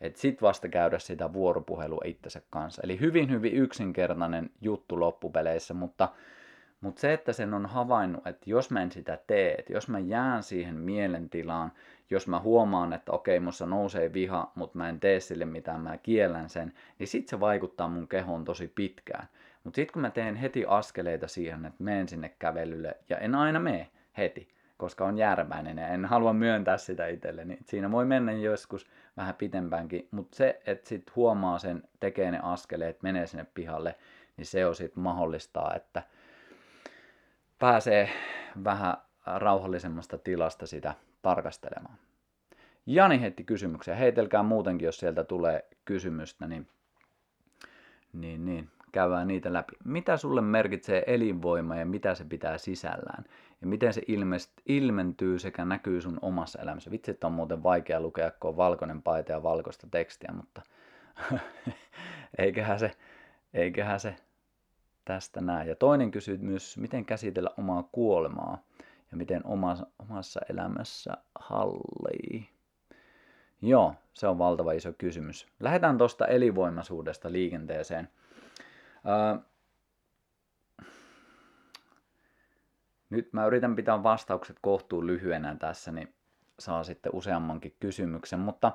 Että 0.00 0.20
sit 0.20 0.42
vasta 0.42 0.68
käydä 0.68 0.98
sitä 0.98 1.32
vuoropuhelua 1.32 2.02
itsensä 2.04 2.42
kanssa. 2.50 2.82
Eli 2.84 3.00
hyvin 3.00 3.30
hyvin 3.30 3.54
yksinkertainen 3.54 4.50
juttu 4.60 5.00
loppupeleissä, 5.00 5.74
mutta, 5.74 6.08
mutta 6.80 7.00
se, 7.00 7.12
että 7.12 7.32
sen 7.32 7.54
on 7.54 7.66
havainnut, 7.66 8.26
että 8.26 8.50
jos 8.50 8.70
mä 8.70 8.82
en 8.82 8.92
sitä 8.92 9.18
tee, 9.26 9.54
että 9.54 9.72
jos 9.72 9.88
mä 9.88 9.98
jään 9.98 10.42
siihen 10.42 10.74
mielentilaan, 10.74 11.72
jos 12.10 12.28
mä 12.28 12.40
huomaan, 12.40 12.92
että 12.92 13.12
okei, 13.12 13.40
musta 13.40 13.66
nousee 13.66 14.12
viha, 14.12 14.52
mutta 14.54 14.78
mä 14.78 14.88
en 14.88 15.00
tee 15.00 15.20
sille 15.20 15.44
mitään, 15.44 15.80
mä 15.80 15.98
kiellän 15.98 16.48
sen, 16.48 16.72
niin 16.98 17.08
sit 17.08 17.28
se 17.28 17.40
vaikuttaa 17.40 17.88
mun 17.88 18.08
kehoon 18.08 18.44
tosi 18.44 18.72
pitkään. 18.74 19.28
Mutta 19.66 19.76
sitten 19.76 19.92
kun 19.92 20.02
mä 20.02 20.10
teen 20.10 20.36
heti 20.36 20.64
askeleita 20.68 21.28
siihen, 21.28 21.64
että 21.64 21.84
menen 21.84 22.08
sinne 22.08 22.28
kävelylle, 22.38 22.96
ja 23.08 23.18
en 23.18 23.34
aina 23.34 23.60
mene 23.60 23.90
heti, 24.16 24.48
koska 24.76 25.04
on 25.04 25.18
järväinen 25.18 25.78
ja 25.78 25.88
en 25.88 26.04
halua 26.04 26.32
myöntää 26.32 26.78
sitä 26.78 27.06
itselleni. 27.06 27.58
Siinä 27.64 27.90
voi 27.90 28.04
mennä 28.04 28.32
joskus 28.32 28.86
vähän 29.16 29.34
pitempäänkin, 29.34 30.08
mutta 30.10 30.36
se, 30.36 30.60
että 30.66 30.88
sitten 30.88 31.14
huomaa 31.16 31.58
sen, 31.58 31.82
tekee 32.00 32.30
ne 32.30 32.40
askeleet, 32.42 33.02
menee 33.02 33.26
sinne 33.26 33.46
pihalle, 33.54 33.94
niin 34.36 34.46
se 34.46 34.66
on 34.66 34.74
sitten 34.74 35.02
mahdollistaa, 35.02 35.74
että 35.74 36.02
pääsee 37.58 38.08
vähän 38.64 38.96
rauhallisemmasta 39.26 40.18
tilasta 40.18 40.66
sitä 40.66 40.94
tarkastelemaan. 41.22 41.98
Jani 42.86 43.20
heitti 43.20 43.44
kysymyksiä. 43.44 43.94
Heitelkää 43.94 44.42
muutenkin, 44.42 44.86
jos 44.86 44.98
sieltä 44.98 45.24
tulee 45.24 45.68
kysymystä, 45.84 46.46
niin, 46.46 46.68
niin, 48.12 48.44
niin 48.44 48.70
käydään 48.96 49.28
niitä 49.28 49.52
läpi. 49.52 49.72
Mitä 49.84 50.16
sulle 50.16 50.40
merkitsee 50.40 51.04
elinvoima 51.06 51.76
ja 51.76 51.86
mitä 51.86 52.14
se 52.14 52.24
pitää 52.24 52.58
sisällään? 52.58 53.24
Ja 53.60 53.66
miten 53.66 53.92
se 53.92 54.02
ilmentyy 54.66 55.38
sekä 55.38 55.64
näkyy 55.64 56.00
sun 56.00 56.18
omassa 56.22 56.62
elämässä? 56.62 56.90
Vitsi, 56.90 57.10
että 57.10 57.26
on 57.26 57.32
muuten 57.32 57.62
vaikea 57.62 58.00
lukea, 58.00 58.30
kun 58.30 58.50
on 58.50 58.56
valkoinen 58.56 59.02
paita 59.02 59.32
ja 59.32 59.42
valkoista 59.42 59.86
tekstiä, 59.90 60.30
mutta 60.36 60.62
eiköhän 62.38 62.78
se, 62.78 62.90
eiköhän 63.54 64.00
se 64.00 64.16
tästä 65.04 65.40
näe. 65.40 65.66
Ja 65.66 65.76
toinen 65.76 66.10
kysymys, 66.10 66.78
miten 66.78 67.04
käsitellä 67.04 67.50
omaa 67.58 67.88
kuolemaa 67.92 68.58
ja 69.10 69.16
miten 69.16 69.46
omassa, 69.46 69.86
omassa 69.98 70.40
elämässä 70.50 71.16
hallii? 71.34 72.48
Joo, 73.62 73.94
se 74.14 74.28
on 74.28 74.38
valtava 74.38 74.72
iso 74.72 74.92
kysymys. 74.98 75.46
Lähdetään 75.60 75.98
tuosta 75.98 76.26
elinvoimaisuudesta 76.26 77.32
liikenteeseen. 77.32 78.08
Nyt 83.10 83.32
mä 83.32 83.46
yritän 83.46 83.76
pitää 83.76 84.02
vastaukset 84.02 84.56
kohtuun 84.60 85.06
lyhyenä 85.06 85.56
tässä, 85.58 85.92
niin 85.92 86.14
saa 86.58 86.84
sitten 86.84 87.14
useammankin 87.14 87.76
kysymyksen, 87.80 88.38
mutta 88.38 88.72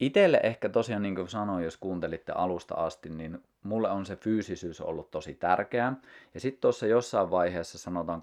itselle 0.00 0.40
ehkä 0.42 0.68
tosiaan 0.68 1.02
niin 1.02 1.14
kuin 1.14 1.28
sanoin, 1.28 1.64
jos 1.64 1.76
kuuntelitte 1.76 2.32
alusta 2.32 2.74
asti, 2.74 3.10
niin 3.10 3.42
mulle 3.62 3.90
on 3.90 4.06
se 4.06 4.16
fyysisyys 4.16 4.80
ollut 4.80 5.10
tosi 5.10 5.34
tärkeää. 5.34 5.96
Ja 6.34 6.40
sitten 6.40 6.60
tuossa 6.60 6.86
jossain 6.86 7.30
vaiheessa, 7.30 7.78
sanotaan 7.78 8.22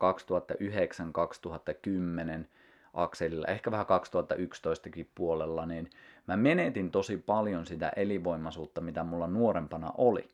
2009-2010 2.41 2.45
akselilla, 2.93 3.47
ehkä 3.47 3.71
vähän 3.71 3.85
2011kin 3.85 5.05
puolella, 5.15 5.65
niin 5.65 5.89
mä 6.27 6.37
menetin 6.37 6.91
tosi 6.91 7.17
paljon 7.17 7.65
sitä 7.65 7.91
elinvoimaisuutta, 7.95 8.81
mitä 8.81 9.03
mulla 9.03 9.27
nuorempana 9.27 9.91
oli 9.97 10.27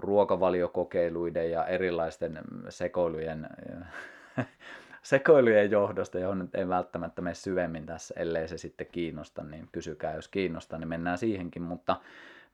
ruokavaliokokeiluiden 0.00 1.50
ja 1.50 1.66
erilaisten 1.66 2.38
sekoilujen, 2.68 3.48
sekoilujen 5.02 5.70
johdosta, 5.70 6.18
johon 6.18 6.38
nyt 6.38 6.54
ei 6.54 6.68
välttämättä 6.68 7.22
mene 7.22 7.34
syvemmin 7.34 7.86
tässä, 7.86 8.14
ellei 8.16 8.48
se 8.48 8.58
sitten 8.58 8.86
kiinnosta, 8.92 9.42
niin 9.42 9.68
kysykää, 9.72 10.14
jos 10.14 10.28
kiinnostaa, 10.28 10.78
niin 10.78 10.88
mennään 10.88 11.18
siihenkin, 11.18 11.62
mutta 11.62 11.96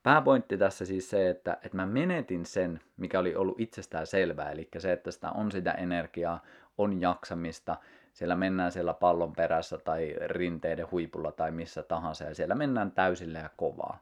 pääpointti 0.02 0.58
tässä 0.58 0.84
siis 0.84 1.10
se, 1.10 1.30
että, 1.30 1.52
että 1.52 1.76
mä 1.76 1.86
menetin 1.86 2.46
sen, 2.46 2.80
mikä 2.96 3.18
oli 3.18 3.34
ollut 3.34 3.60
itsestään 3.60 4.06
selvää, 4.06 4.50
eli 4.50 4.68
se, 4.78 4.92
että 4.92 5.10
sitä 5.10 5.30
on 5.30 5.52
sitä 5.52 5.72
energiaa, 5.72 6.42
on 6.78 7.00
jaksamista, 7.00 7.76
siellä 8.12 8.36
mennään 8.36 8.72
siellä 8.72 8.94
pallon 8.94 9.32
perässä 9.32 9.78
tai 9.78 10.14
rinteiden 10.26 10.90
huipulla 10.90 11.32
tai 11.32 11.50
missä 11.50 11.82
tahansa, 11.82 12.24
ja 12.24 12.34
siellä 12.34 12.54
mennään 12.54 12.92
täysillä 12.92 13.38
ja 13.38 13.50
kovaa. 13.56 13.98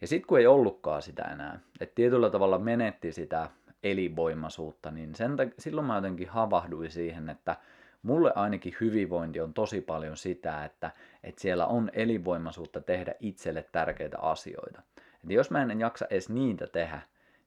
Ja 0.00 0.06
sitten 0.06 0.26
kun 0.26 0.38
ei 0.38 0.46
ollutkaan 0.46 1.02
sitä 1.02 1.22
enää, 1.22 1.60
että 1.80 1.94
tietyllä 1.94 2.30
tavalla 2.30 2.58
menetti 2.58 3.12
sitä 3.12 3.50
elinvoimaisuutta, 3.82 4.90
niin 4.90 5.14
sen 5.14 5.36
takia, 5.36 5.54
silloin 5.58 5.86
mä 5.86 5.94
jotenkin 5.94 6.28
havahduin 6.28 6.90
siihen, 6.90 7.28
että 7.28 7.56
mulle 8.02 8.32
ainakin 8.34 8.76
hyvinvointi 8.80 9.40
on 9.40 9.54
tosi 9.54 9.80
paljon 9.80 10.16
sitä, 10.16 10.64
että, 10.64 10.90
että 11.24 11.40
siellä 11.40 11.66
on 11.66 11.90
elinvoimaisuutta 11.92 12.80
tehdä 12.80 13.14
itselle 13.20 13.66
tärkeitä 13.72 14.18
asioita. 14.18 14.82
Että 14.96 15.34
jos 15.34 15.50
mä 15.50 15.62
en 15.62 15.80
jaksa 15.80 16.06
edes 16.10 16.28
niitä 16.28 16.66
tehdä, 16.66 17.00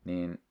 niin 0.06 0.42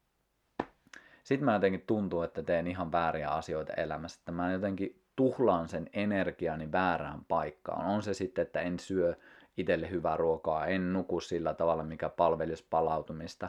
sitten 1.24 1.44
mä 1.44 1.54
jotenkin 1.54 1.84
tuntuu, 1.86 2.22
että 2.22 2.42
teen 2.42 2.66
ihan 2.66 2.92
vääriä 2.92 3.28
asioita 3.28 3.72
elämässä. 3.72 4.20
Että 4.20 4.32
mä 4.32 4.52
jotenkin 4.52 5.02
tuhlaan 5.16 5.68
sen 5.68 5.90
energiani 5.92 6.72
väärään 6.72 7.24
paikkaan. 7.28 7.86
On 7.86 8.02
se 8.02 8.14
sitten, 8.14 8.42
että 8.42 8.60
en 8.60 8.78
syö 8.78 9.14
itselle 9.60 9.90
hyvää 9.90 10.16
ruokaa, 10.16 10.66
en 10.66 10.92
nuku 10.92 11.20
sillä 11.20 11.54
tavalla, 11.54 11.84
mikä 11.84 12.08
palvelisi 12.08 12.66
palautumista. 12.70 13.48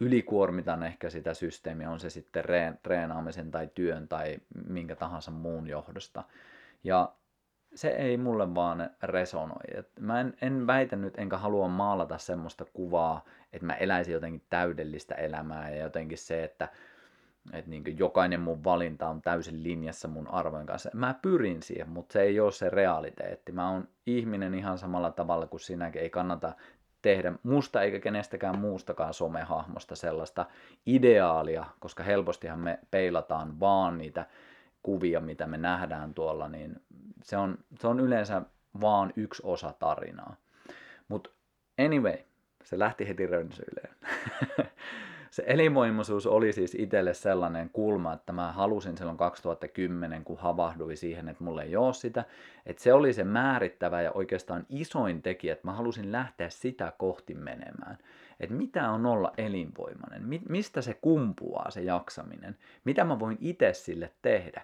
Ylikuormitan 0.00 0.82
ehkä 0.82 1.10
sitä 1.10 1.34
systeemiä, 1.34 1.90
on 1.90 2.00
se 2.00 2.10
sitten 2.10 2.44
treenaamisen 2.82 3.50
tai 3.50 3.68
työn 3.74 4.08
tai 4.08 4.36
minkä 4.68 4.96
tahansa 4.96 5.30
muun 5.30 5.66
johdosta. 5.66 6.24
Ja 6.84 7.12
se 7.74 7.88
ei 7.88 8.16
mulle 8.16 8.54
vaan 8.54 8.90
resonoi. 9.02 9.62
Et 9.74 9.88
mä 10.00 10.20
en, 10.20 10.36
en 10.42 10.66
väitä 10.66 10.96
nyt, 10.96 11.18
enkä 11.18 11.38
halua 11.38 11.68
maalata 11.68 12.18
semmoista 12.18 12.64
kuvaa, 12.72 13.24
että 13.52 13.66
mä 13.66 13.74
eläisin 13.74 14.14
jotenkin 14.14 14.42
täydellistä 14.50 15.14
elämää 15.14 15.70
ja 15.70 15.82
jotenkin 15.82 16.18
se, 16.18 16.44
että 16.44 16.68
että 17.52 17.70
niin 17.70 17.98
jokainen 17.98 18.40
mun 18.40 18.64
valinta 18.64 19.08
on 19.08 19.22
täysin 19.22 19.62
linjassa 19.62 20.08
mun 20.08 20.28
arvojen 20.28 20.66
kanssa. 20.66 20.90
Mä 20.94 21.14
pyrin 21.22 21.62
siihen, 21.62 21.88
mutta 21.88 22.12
se 22.12 22.22
ei 22.22 22.40
ole 22.40 22.52
se 22.52 22.70
realiteetti. 22.70 23.52
Mä 23.52 23.70
oon 23.70 23.88
ihminen 24.06 24.54
ihan 24.54 24.78
samalla 24.78 25.10
tavalla 25.10 25.46
kuin 25.46 25.60
sinäkin. 25.60 26.02
Ei 26.02 26.10
kannata 26.10 26.52
tehdä 27.02 27.32
musta 27.42 27.82
eikä 27.82 28.00
kenestäkään 28.00 28.58
muustakaan 28.58 29.14
somehahmosta 29.14 29.96
sellaista 29.96 30.46
ideaalia, 30.86 31.66
koska 31.80 32.02
helpostihan 32.02 32.58
me 32.58 32.78
peilataan 32.90 33.60
vaan 33.60 33.98
niitä 33.98 34.26
kuvia, 34.82 35.20
mitä 35.20 35.46
me 35.46 35.58
nähdään 35.58 36.14
tuolla, 36.14 36.48
niin 36.48 36.82
se 37.22 37.36
on, 37.36 37.58
se 37.80 37.86
on 37.86 38.00
yleensä 38.00 38.42
vaan 38.80 39.12
yksi 39.16 39.42
osa 39.44 39.74
tarinaa. 39.78 40.36
Mutta 41.08 41.30
anyway, 41.84 42.16
se 42.64 42.78
lähti 42.78 43.08
heti 43.08 43.26
rönsyileen. 43.26 43.94
se 45.32 45.44
elinvoimaisuus 45.46 46.26
oli 46.26 46.52
siis 46.52 46.74
itselle 46.74 47.14
sellainen 47.14 47.70
kulma, 47.70 48.12
että 48.12 48.32
mä 48.32 48.52
halusin 48.52 48.98
silloin 48.98 49.16
2010, 49.16 50.24
kun 50.24 50.38
havahduin 50.38 50.96
siihen, 50.96 51.28
että 51.28 51.44
mulle 51.44 51.62
ei 51.62 51.76
ole 51.76 51.94
sitä, 51.94 52.24
että 52.66 52.82
se 52.82 52.92
oli 52.92 53.12
se 53.12 53.24
määrittävä 53.24 54.02
ja 54.02 54.12
oikeastaan 54.12 54.66
isoin 54.68 55.22
tekijä, 55.22 55.52
että 55.52 55.66
mä 55.66 55.72
halusin 55.72 56.12
lähteä 56.12 56.50
sitä 56.50 56.92
kohti 56.98 57.34
menemään. 57.34 57.98
Että 58.40 58.54
mitä 58.54 58.90
on 58.90 59.06
olla 59.06 59.32
elinvoimainen, 59.36 60.40
mistä 60.48 60.82
se 60.82 60.94
kumpuaa 60.94 61.70
se 61.70 61.82
jaksaminen, 61.82 62.56
mitä 62.84 63.04
mä 63.04 63.18
voin 63.18 63.38
itse 63.40 63.72
sille 63.72 64.10
tehdä. 64.22 64.62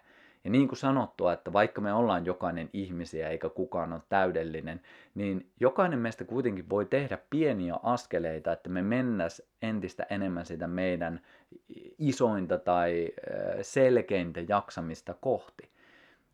Ja 0.49 0.53
niin 0.53 0.69
kuin 0.69 0.79
sanottua, 0.79 1.33
että 1.33 1.53
vaikka 1.53 1.81
me 1.81 1.93
ollaan 1.93 2.27
jokainen 2.27 2.71
ihmisiä 2.73 3.29
eikä 3.29 3.49
kukaan 3.49 3.93
ole 3.93 4.03
täydellinen, 4.09 4.81
niin 5.15 5.51
jokainen 5.61 5.99
meistä 5.99 6.25
kuitenkin 6.25 6.71
voi 6.71 6.85
tehdä 6.85 7.19
pieniä 7.31 7.75
askeleita, 7.83 8.53
että 8.53 8.69
me 8.69 8.83
mennäs 8.83 9.43
entistä 9.63 10.07
enemmän 10.11 10.47
sitä 10.47 10.67
meidän 10.67 11.21
isointa 11.99 12.59
tai 12.59 13.09
selkeintä 13.63 14.41
jaksamista 14.49 15.15
kohti. 15.21 15.69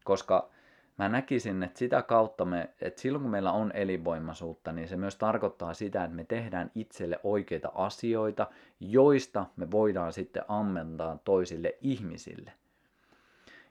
Koska 0.05 0.51
mä 0.99 1.09
näkisin, 1.09 1.63
että 1.63 1.79
sitä 1.79 2.03
kautta 2.03 2.45
me, 2.45 2.71
että 2.81 3.01
silloin 3.01 3.23
kun 3.23 3.31
meillä 3.31 3.53
on 3.53 3.73
elinvoimaisuutta, 3.75 4.73
niin 4.73 4.89
se 4.89 4.97
myös 4.97 5.17
tarkoittaa 5.17 5.75
sitä, 5.75 6.05
että 6.05 6.17
me 6.17 6.25
tehdään 6.25 6.71
itselle 6.75 7.21
oikeita 7.23 7.73
asioita, 7.75 8.47
joista 8.81 9.47
me 9.57 9.71
voidaan 9.71 10.13
sitten 10.13 10.45
ammentaa 10.49 11.19
toisille 11.25 11.75
ihmisille. 11.81 12.53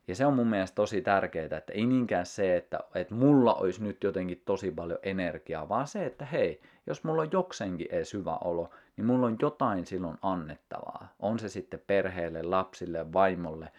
Ja 0.07 0.15
se 0.15 0.25
on 0.25 0.33
mun 0.33 0.47
mielestä 0.47 0.75
tosi 0.75 1.01
tärkeää, 1.01 1.57
että 1.57 1.73
ei 1.73 1.85
niinkään 1.85 2.25
se, 2.25 2.55
että, 2.57 2.79
että 2.95 3.15
mulla 3.15 3.53
olisi 3.53 3.83
nyt 3.83 4.03
jotenkin 4.03 4.41
tosi 4.45 4.71
paljon 4.71 4.99
energiaa, 5.03 5.69
vaan 5.69 5.87
se, 5.87 6.05
että 6.05 6.25
hei, 6.25 6.61
jos 6.87 7.03
mulla 7.03 7.21
on 7.21 7.29
jokseenkin 7.31 7.87
edes 7.91 8.13
hyvä 8.13 8.37
olo, 8.37 8.69
niin 8.97 9.05
mulla 9.05 9.27
on 9.27 9.37
jotain 9.41 9.85
silloin 9.85 10.17
annettavaa. 10.21 11.13
On 11.19 11.39
se 11.39 11.49
sitten 11.49 11.81
perheelle, 11.87 12.41
lapsille, 12.43 13.13
vaimolle, 13.13 13.71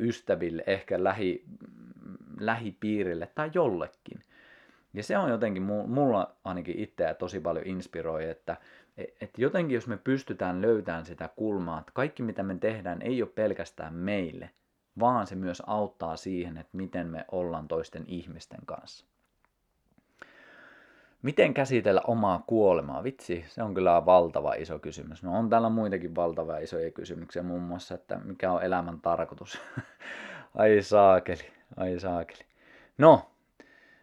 ystäville, 0.00 0.64
ehkä 0.66 1.04
lähi, 1.04 1.44
lähipiirille 2.40 3.28
tai 3.34 3.50
jollekin. 3.54 4.24
Ja 4.94 5.02
se 5.02 5.18
on 5.18 5.30
jotenkin 5.30 5.62
mulla 5.62 6.36
ainakin 6.44 6.78
itseä 6.78 7.14
tosi 7.14 7.40
paljon 7.40 7.66
inspiroi, 7.66 8.30
että 8.30 8.56
että 8.96 9.42
jotenkin 9.42 9.74
jos 9.74 9.86
me 9.86 9.96
pystytään 9.96 10.62
löytämään 10.62 11.06
sitä 11.06 11.28
kulmaa, 11.36 11.80
että 11.80 11.92
kaikki 11.94 12.22
mitä 12.22 12.42
me 12.42 12.56
tehdään 12.60 13.02
ei 13.02 13.22
ole 13.22 13.30
pelkästään 13.34 13.94
meille, 13.94 14.50
vaan 15.00 15.26
se 15.26 15.34
myös 15.34 15.62
auttaa 15.66 16.16
siihen, 16.16 16.56
että 16.56 16.76
miten 16.76 17.06
me 17.06 17.24
ollaan 17.32 17.68
toisten 17.68 18.04
ihmisten 18.06 18.60
kanssa. 18.66 19.06
Miten 21.22 21.54
käsitellä 21.54 22.00
omaa 22.06 22.44
kuolemaa? 22.46 23.04
Vitsi, 23.04 23.44
se 23.48 23.62
on 23.62 23.74
kyllä 23.74 24.06
valtava 24.06 24.54
iso 24.54 24.78
kysymys. 24.78 25.22
No 25.22 25.38
on 25.38 25.50
täällä 25.50 25.68
muitakin 25.68 26.14
valtavia 26.14 26.58
isoja 26.58 26.90
kysymyksiä, 26.90 27.42
muun 27.42 27.62
muassa, 27.62 27.94
että 27.94 28.20
mikä 28.24 28.52
on 28.52 28.62
elämän 28.62 29.00
tarkoitus. 29.00 29.60
ai 30.58 30.82
saakeli, 30.82 31.52
ai 31.76 31.98
saakeli. 31.98 32.44
No, 32.98 33.30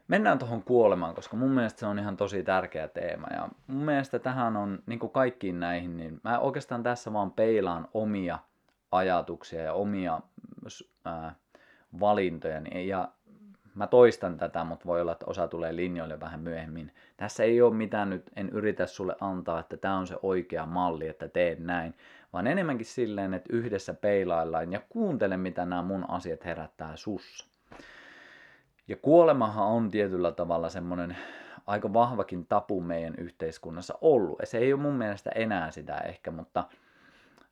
mennään 0.08 0.40
tuohon 0.40 0.64
kuolemaan, 0.64 1.16
koska 1.16 1.38
mun 1.38 1.52
mielestä 1.52 1.80
se 1.80 1.86
on 1.86 2.00
ihan 2.00 2.18
tosi 2.18 2.44
tärkeä 2.44 2.88
teema. 2.88 3.28
Ja 3.34 3.50
mun 3.68 3.86
mielestä 3.86 4.20
tähän 4.20 4.58
on, 4.58 4.80
niin 4.86 5.00
kuin 5.00 5.12
kaikkiin 5.12 5.60
näihin, 5.60 5.98
niin 5.98 6.22
mä 6.24 6.40
oikeastaan 6.40 6.84
tässä 6.84 7.14
vaan 7.14 7.32
peilaan 7.32 7.88
omia 7.94 8.40
ajatuksia 8.92 9.64
ja 9.64 9.74
omia 9.74 10.22
ää, 11.06 11.36
valintoja. 12.00 12.62
Ja 12.86 13.12
mä 13.76 13.88
toistan 13.88 14.38
tätä, 14.38 14.64
mutta 14.64 14.86
voi 14.86 15.02
olla, 15.02 15.12
että 15.12 15.26
osa 15.28 15.48
tulee 15.48 15.76
linjoille 15.76 16.20
vähän 16.20 16.40
myöhemmin. 16.40 16.92
Tässä 17.18 17.44
ei 17.44 17.62
ole 17.62 17.76
mitään 17.76 18.10
nyt, 18.10 18.32
en 18.36 18.50
yritä 18.50 18.86
sulle 18.86 19.16
antaa, 19.22 19.60
että 19.60 19.78
tämä 19.78 19.98
on 19.98 20.08
se 20.08 20.16
oikea 20.24 20.66
malli, 20.66 21.08
että 21.08 21.28
teen 21.28 21.66
näin, 21.66 21.94
vaan 22.34 22.48
enemmänkin 22.48 22.86
silleen, 22.86 23.34
että 23.34 23.54
yhdessä 23.54 23.94
peilaillaan 23.94 24.72
ja 24.72 24.82
kuuntele, 24.90 25.38
mitä 25.38 25.66
nämä 25.66 25.82
mun 25.82 26.10
asiat 26.10 26.46
herättää 26.46 26.96
sussa. 26.96 27.48
Ja 28.88 28.96
kuolemahan 28.96 29.68
on 29.68 29.92
tietyllä 29.92 30.32
tavalla 30.32 30.70
semmoinen 30.70 31.18
aika 31.68 31.94
vahvakin 31.94 32.46
tapu 32.46 32.82
meidän 32.82 33.16
yhteiskunnassa 33.18 33.98
ollut. 34.02 34.40
Ja 34.40 34.46
se 34.46 34.58
ei 34.58 34.74
ole 34.74 34.82
mun 34.82 34.96
mielestä 34.96 35.30
enää 35.36 35.72
sitä 35.72 35.98
ehkä, 35.98 36.32
mutta 36.32 36.64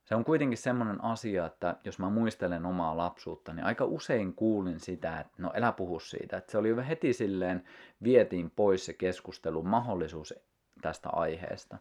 se 0.07 0.15
on 0.15 0.25
kuitenkin 0.25 0.57
semmoinen 0.57 1.03
asia, 1.03 1.45
että 1.45 1.75
jos 1.83 1.99
mä 1.99 2.09
muistelen 2.09 2.65
omaa 2.65 2.97
lapsuutta, 2.97 3.53
niin 3.53 3.65
aika 3.65 3.85
usein 3.85 4.33
kuulin 4.33 4.79
sitä, 4.79 5.19
että 5.19 5.33
no 5.37 5.51
älä 5.55 5.71
puhu 5.71 5.99
siitä. 5.99 6.37
Että 6.37 6.51
se 6.51 6.57
oli 6.57 6.87
heti 6.87 7.13
silleen, 7.13 7.63
vietiin 8.03 8.51
pois 8.51 8.85
se 8.85 8.93
keskustelun 8.93 9.67
mahdollisuus 9.67 10.33
tästä 10.81 11.09
aiheesta. 11.09 11.77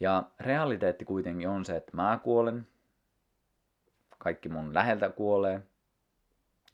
Ja 0.00 0.22
realiteetti 0.40 1.04
kuitenkin 1.04 1.48
on 1.48 1.64
se, 1.64 1.76
että 1.76 1.96
mä 1.96 2.20
kuolen, 2.22 2.66
kaikki 4.18 4.48
mun 4.48 4.74
läheltä 4.74 5.10
kuolee, 5.10 5.62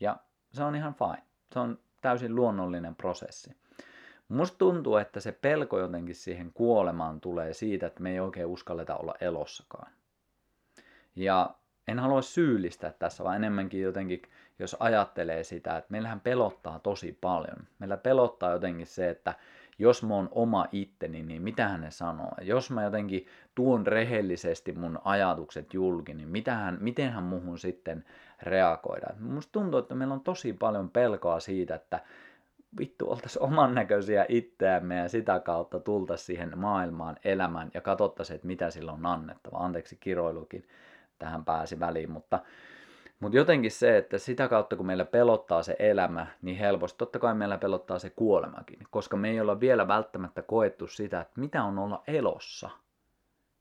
ja 0.01 0.17
se 0.53 0.63
on 0.63 0.77
ihan 0.77 0.95
fine. 0.95 1.23
Se 1.53 1.59
on 1.59 1.79
täysin 2.01 2.35
luonnollinen 2.35 2.95
prosessi. 2.95 3.57
Musta 4.29 4.59
tuntuu, 4.59 4.97
että 4.97 5.21
se 5.21 5.33
pelko 5.33 5.79
jotenkin 5.79 6.15
siihen 6.15 6.53
kuolemaan 6.53 7.21
tulee 7.21 7.55
siitä, 7.55 7.87
että 7.87 8.03
me 8.03 8.11
ei 8.11 8.21
oikein 8.21 8.47
uskalleta 8.47 8.97
olla 8.97 9.15
elossakaan. 9.21 9.93
Ja 11.17 11.55
en 11.89 11.99
halua 11.99 12.23
syyllistää 12.23 12.93
tässä, 12.99 13.25
vaan 13.25 13.37
enemmänkin 13.37 13.83
jotenkin, 13.83 14.23
jos 14.59 14.77
ajattelee 14.81 15.45
sitä, 15.45 15.77
että 15.77 15.91
meillähän 15.91 16.21
pelottaa 16.21 16.79
tosi 16.79 17.19
paljon. 17.21 17.57
Meillä 17.79 17.97
pelottaa 17.97 18.51
jotenkin 18.51 18.87
se, 18.87 19.11
että 19.11 19.35
jos 19.79 20.03
mä 20.03 20.15
oon 20.15 20.29
oma 20.31 20.67
itteni, 20.73 21.23
niin 21.23 21.43
mitä 21.43 21.79
ne 21.79 21.91
sanoo? 21.91 22.33
Jos 22.41 22.71
mä 22.71 22.85
jotenkin 22.85 23.27
tuon 23.55 23.87
rehellisesti 23.87 24.73
mun 24.73 24.99
ajatukset 25.05 25.75
julki, 25.75 26.15
niin 26.15 26.29
mitähän, 26.29 26.79
mitenhän 26.81 27.23
muhun 27.23 27.59
sitten 27.59 28.05
reagoidaan? 28.43 29.23
Musta 29.23 29.53
tuntuu, 29.53 29.81
että 29.81 29.95
meillä 29.95 30.15
on 30.15 30.21
tosi 30.21 30.53
paljon 30.53 30.91
pelkoa 30.91 31.41
siitä, 31.41 31.75
että 31.75 32.01
vittu 32.79 33.11
oltaisiin 33.11 33.43
oman 33.43 33.75
näköisiä 33.75 34.27
itseämme 34.29 34.97
ja 34.97 35.09
sitä 35.09 35.41
kautta 35.41 35.81
tultaisiin 35.81 36.27
siihen 36.27 36.59
maailmaan 36.59 37.17
elämään 37.25 37.71
ja 37.75 37.81
katsottaisiin, 37.81 38.35
että 38.35 38.47
mitä 38.47 38.71
sillä 38.71 38.93
on 38.93 39.07
annettava. 39.07 39.59
Anteeksi 39.59 39.97
kiroilukin 40.01 40.65
tähän 41.21 41.45
pääsi 41.45 41.81
väliin, 41.81 42.11
mutta, 42.11 42.39
mutta 43.21 43.37
jotenkin 43.37 43.71
se, 43.71 43.97
että 43.97 44.19
sitä 44.19 44.49
kautta 44.49 44.77
kun 44.77 44.87
meillä 44.87 45.05
pelottaa 45.05 45.63
se 45.63 45.77
elämä, 45.79 46.27
niin 46.43 46.57
helposti 46.57 46.99
totta 46.99 47.19
kai 47.19 47.35
meillä 47.35 47.59
pelottaa 47.59 47.99
se 47.99 48.11
kuolemakin, 48.11 48.79
koska 48.91 49.17
me 49.17 49.31
ei 49.31 49.41
olla 49.41 49.61
vielä 49.61 49.89
välttämättä 49.89 50.43
koettu 50.43 50.87
sitä, 50.87 51.21
että 51.21 51.41
mitä 51.41 51.65
on 51.65 51.79
olla 51.79 52.03
elossa. 52.07 52.71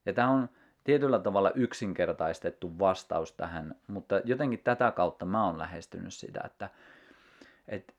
Ja 0.05 0.13
tämä 0.13 0.29
on 0.29 0.49
tietyllä 0.83 1.19
tavalla 1.19 1.51
yksinkertaistettu 1.51 2.79
vastaus 2.79 3.33
tähän, 3.33 3.75
mutta 3.87 4.21
jotenkin 4.23 4.61
tätä 4.63 4.91
kautta 4.91 5.25
mä 5.25 5.45
oon 5.45 5.57
lähestynyt 5.57 6.13
sitä, 6.13 6.41
että, 6.45 6.69
että 7.67 7.93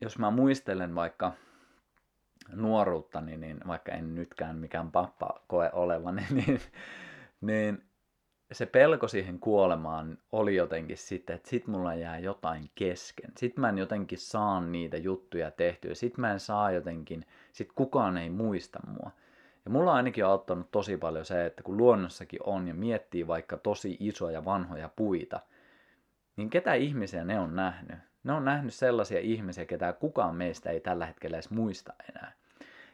jos 0.00 0.18
mä 0.18 0.30
muistelen 0.30 0.94
vaikka 0.94 1.32
nuoruuttani, 2.52 3.36
niin 3.36 3.60
vaikka 3.66 3.92
en 3.92 4.14
nytkään 4.14 4.56
mikään 4.58 4.90
pappa 4.90 5.40
koe 5.46 5.70
olevani, 5.72 6.26
niin, 6.46 6.60
niin 7.40 7.87
se 8.52 8.66
pelko 8.66 9.08
siihen 9.08 9.38
kuolemaan 9.38 10.18
oli 10.32 10.56
jotenkin 10.56 10.96
sitten, 10.96 11.36
että 11.36 11.48
sit 11.48 11.66
mulla 11.66 11.94
jää 11.94 12.18
jotain 12.18 12.70
kesken. 12.74 13.32
Sit 13.36 13.56
mä 13.56 13.68
en 13.68 13.78
jotenkin 13.78 14.18
saa 14.18 14.60
niitä 14.60 14.96
juttuja 14.96 15.50
tehtyä. 15.50 15.94
Sit 15.94 16.18
mä 16.18 16.32
en 16.32 16.40
saa 16.40 16.70
jotenkin, 16.70 17.26
sit 17.52 17.68
kukaan 17.74 18.16
ei 18.16 18.30
muista 18.30 18.78
mua. 18.86 19.10
Ja 19.64 19.70
mulla 19.70 19.94
ainakin 19.94 20.24
on 20.24 20.30
auttanut 20.30 20.70
tosi 20.70 20.96
paljon 20.96 21.24
se, 21.24 21.46
että 21.46 21.62
kun 21.62 21.76
luonnossakin 21.76 22.40
on 22.44 22.68
ja 22.68 22.74
miettii 22.74 23.26
vaikka 23.26 23.56
tosi 23.56 23.96
isoja 24.00 24.44
vanhoja 24.44 24.90
puita, 24.96 25.40
niin 26.36 26.50
ketä 26.50 26.74
ihmisiä 26.74 27.24
ne 27.24 27.38
on 27.38 27.56
nähnyt? 27.56 27.98
Ne 28.24 28.32
on 28.32 28.44
nähnyt 28.44 28.74
sellaisia 28.74 29.20
ihmisiä, 29.20 29.64
ketä 29.64 29.92
kukaan 29.92 30.36
meistä 30.36 30.70
ei 30.70 30.80
tällä 30.80 31.06
hetkellä 31.06 31.36
edes 31.36 31.50
muista 31.50 31.92
enää 32.08 32.32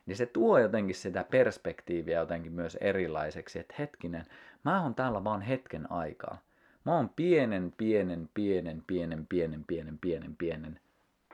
niin 0.06 0.16
se 0.16 0.26
tuo 0.26 0.58
jotenkin 0.58 0.94
sitä 0.94 1.24
perspektiiviä 1.30 2.18
jotenkin 2.18 2.52
myös 2.52 2.76
erilaiseksi, 2.80 3.58
että 3.58 3.74
hetkinen, 3.78 4.24
mä 4.64 4.82
oon 4.82 4.94
täällä 4.94 5.24
vaan 5.24 5.42
hetken 5.42 5.92
aikaa. 5.92 6.38
Mä 6.84 6.96
oon 6.96 7.08
pienen, 7.08 7.74
pienen, 7.76 8.30
pienen, 8.34 8.82
pienen, 8.86 9.26
pienen, 9.26 9.64
pienen, 9.64 9.98
pienen, 9.98 10.36
pienen 10.36 10.80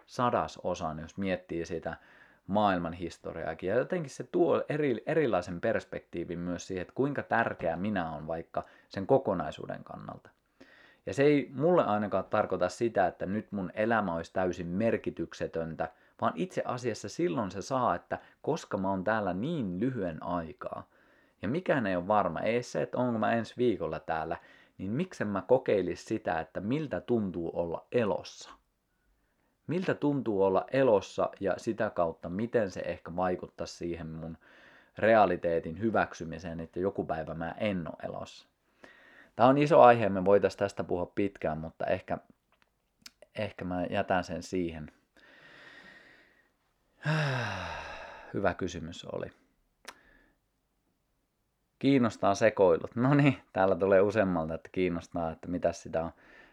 sadasosan, 0.06 0.98
jos 0.98 1.16
miettii 1.16 1.66
sitä 1.66 1.96
maailman 2.46 2.92
historiaakin. 2.92 3.70
Ja 3.70 3.76
jotenkin 3.76 4.10
se 4.10 4.24
tuo 4.24 4.64
eri, 4.68 5.02
erilaisen 5.06 5.60
perspektiivin 5.60 6.38
myös 6.38 6.66
siihen, 6.66 6.82
että 6.82 6.94
kuinka 6.94 7.22
tärkeä 7.22 7.76
minä 7.76 8.10
on 8.10 8.26
vaikka 8.26 8.64
sen 8.88 9.06
kokonaisuuden 9.06 9.84
kannalta. 9.84 10.30
Ja 11.06 11.14
se 11.14 11.22
ei 11.22 11.50
mulle 11.54 11.84
ainakaan 11.84 12.24
tarkoita 12.24 12.68
sitä, 12.68 13.06
että 13.06 13.26
nyt 13.26 13.52
mun 13.52 13.70
elämä 13.74 14.14
olisi 14.14 14.32
täysin 14.32 14.66
merkityksetöntä– 14.66 15.88
vaan 16.20 16.32
itse 16.36 16.62
asiassa 16.64 17.08
silloin 17.08 17.50
se 17.50 17.62
saa, 17.62 17.94
että 17.94 18.18
koska 18.42 18.76
mä 18.78 18.90
oon 18.90 19.04
täällä 19.04 19.34
niin 19.34 19.80
lyhyen 19.80 20.22
aikaa, 20.22 20.88
ja 21.42 21.48
mikään 21.48 21.86
ei 21.86 21.96
ole 21.96 22.08
varma, 22.08 22.40
ei 22.40 22.62
se, 22.62 22.82
että 22.82 22.98
onko 22.98 23.18
mä 23.18 23.32
ensi 23.32 23.54
viikolla 23.56 24.00
täällä, 24.00 24.36
niin 24.78 24.90
miksen 24.90 25.28
mä 25.28 25.42
kokeilis 25.42 26.04
sitä, 26.04 26.40
että 26.40 26.60
miltä 26.60 27.00
tuntuu 27.00 27.50
olla 27.54 27.86
elossa. 27.92 28.50
Miltä 29.66 29.94
tuntuu 29.94 30.42
olla 30.42 30.64
elossa 30.72 31.30
ja 31.40 31.54
sitä 31.56 31.90
kautta, 31.90 32.28
miten 32.28 32.70
se 32.70 32.80
ehkä 32.80 33.16
vaikuttaa 33.16 33.66
siihen 33.66 34.06
mun 34.06 34.38
realiteetin 34.98 35.80
hyväksymiseen, 35.80 36.60
että 36.60 36.80
joku 36.80 37.04
päivä 37.04 37.34
mä 37.34 37.54
en 37.58 37.88
ole 37.88 37.96
elossa. 38.02 38.48
Tämä 39.36 39.48
on 39.48 39.58
iso 39.58 39.80
aihe, 39.80 40.08
me 40.08 40.24
voitaisiin 40.24 40.58
tästä 40.58 40.84
puhua 40.84 41.12
pitkään, 41.14 41.58
mutta 41.58 41.86
ehkä, 41.86 42.18
ehkä 43.34 43.64
mä 43.64 43.86
jätän 43.90 44.24
sen 44.24 44.42
siihen 44.42 44.90
Hyvä 48.34 48.54
kysymys 48.54 49.04
oli. 49.04 49.32
Kiinnostaa 51.80 52.34
sekoilut. 52.34 52.96
No 52.96 53.14
niin, 53.14 53.36
täällä 53.52 53.76
tulee 53.76 54.00
useammalta, 54.00 54.54
että 54.54 54.68
kiinnostaa, 54.72 55.32
että 55.32 55.48
mitä 55.48 55.72
sitä 55.72 56.04
on 56.04 56.10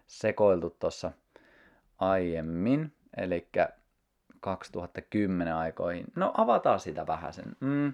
sekoiltu 0.07 0.69
tuossa 0.79 1.11
aiemmin. 1.97 2.93
Eli 3.17 3.47
2010 4.39 5.55
aikoihin. 5.55 6.05
No 6.15 6.33
avataan 6.37 6.79
sitä 6.79 7.07
vähän 7.07 7.33
sen. 7.33 7.55
Mm. 7.59 7.93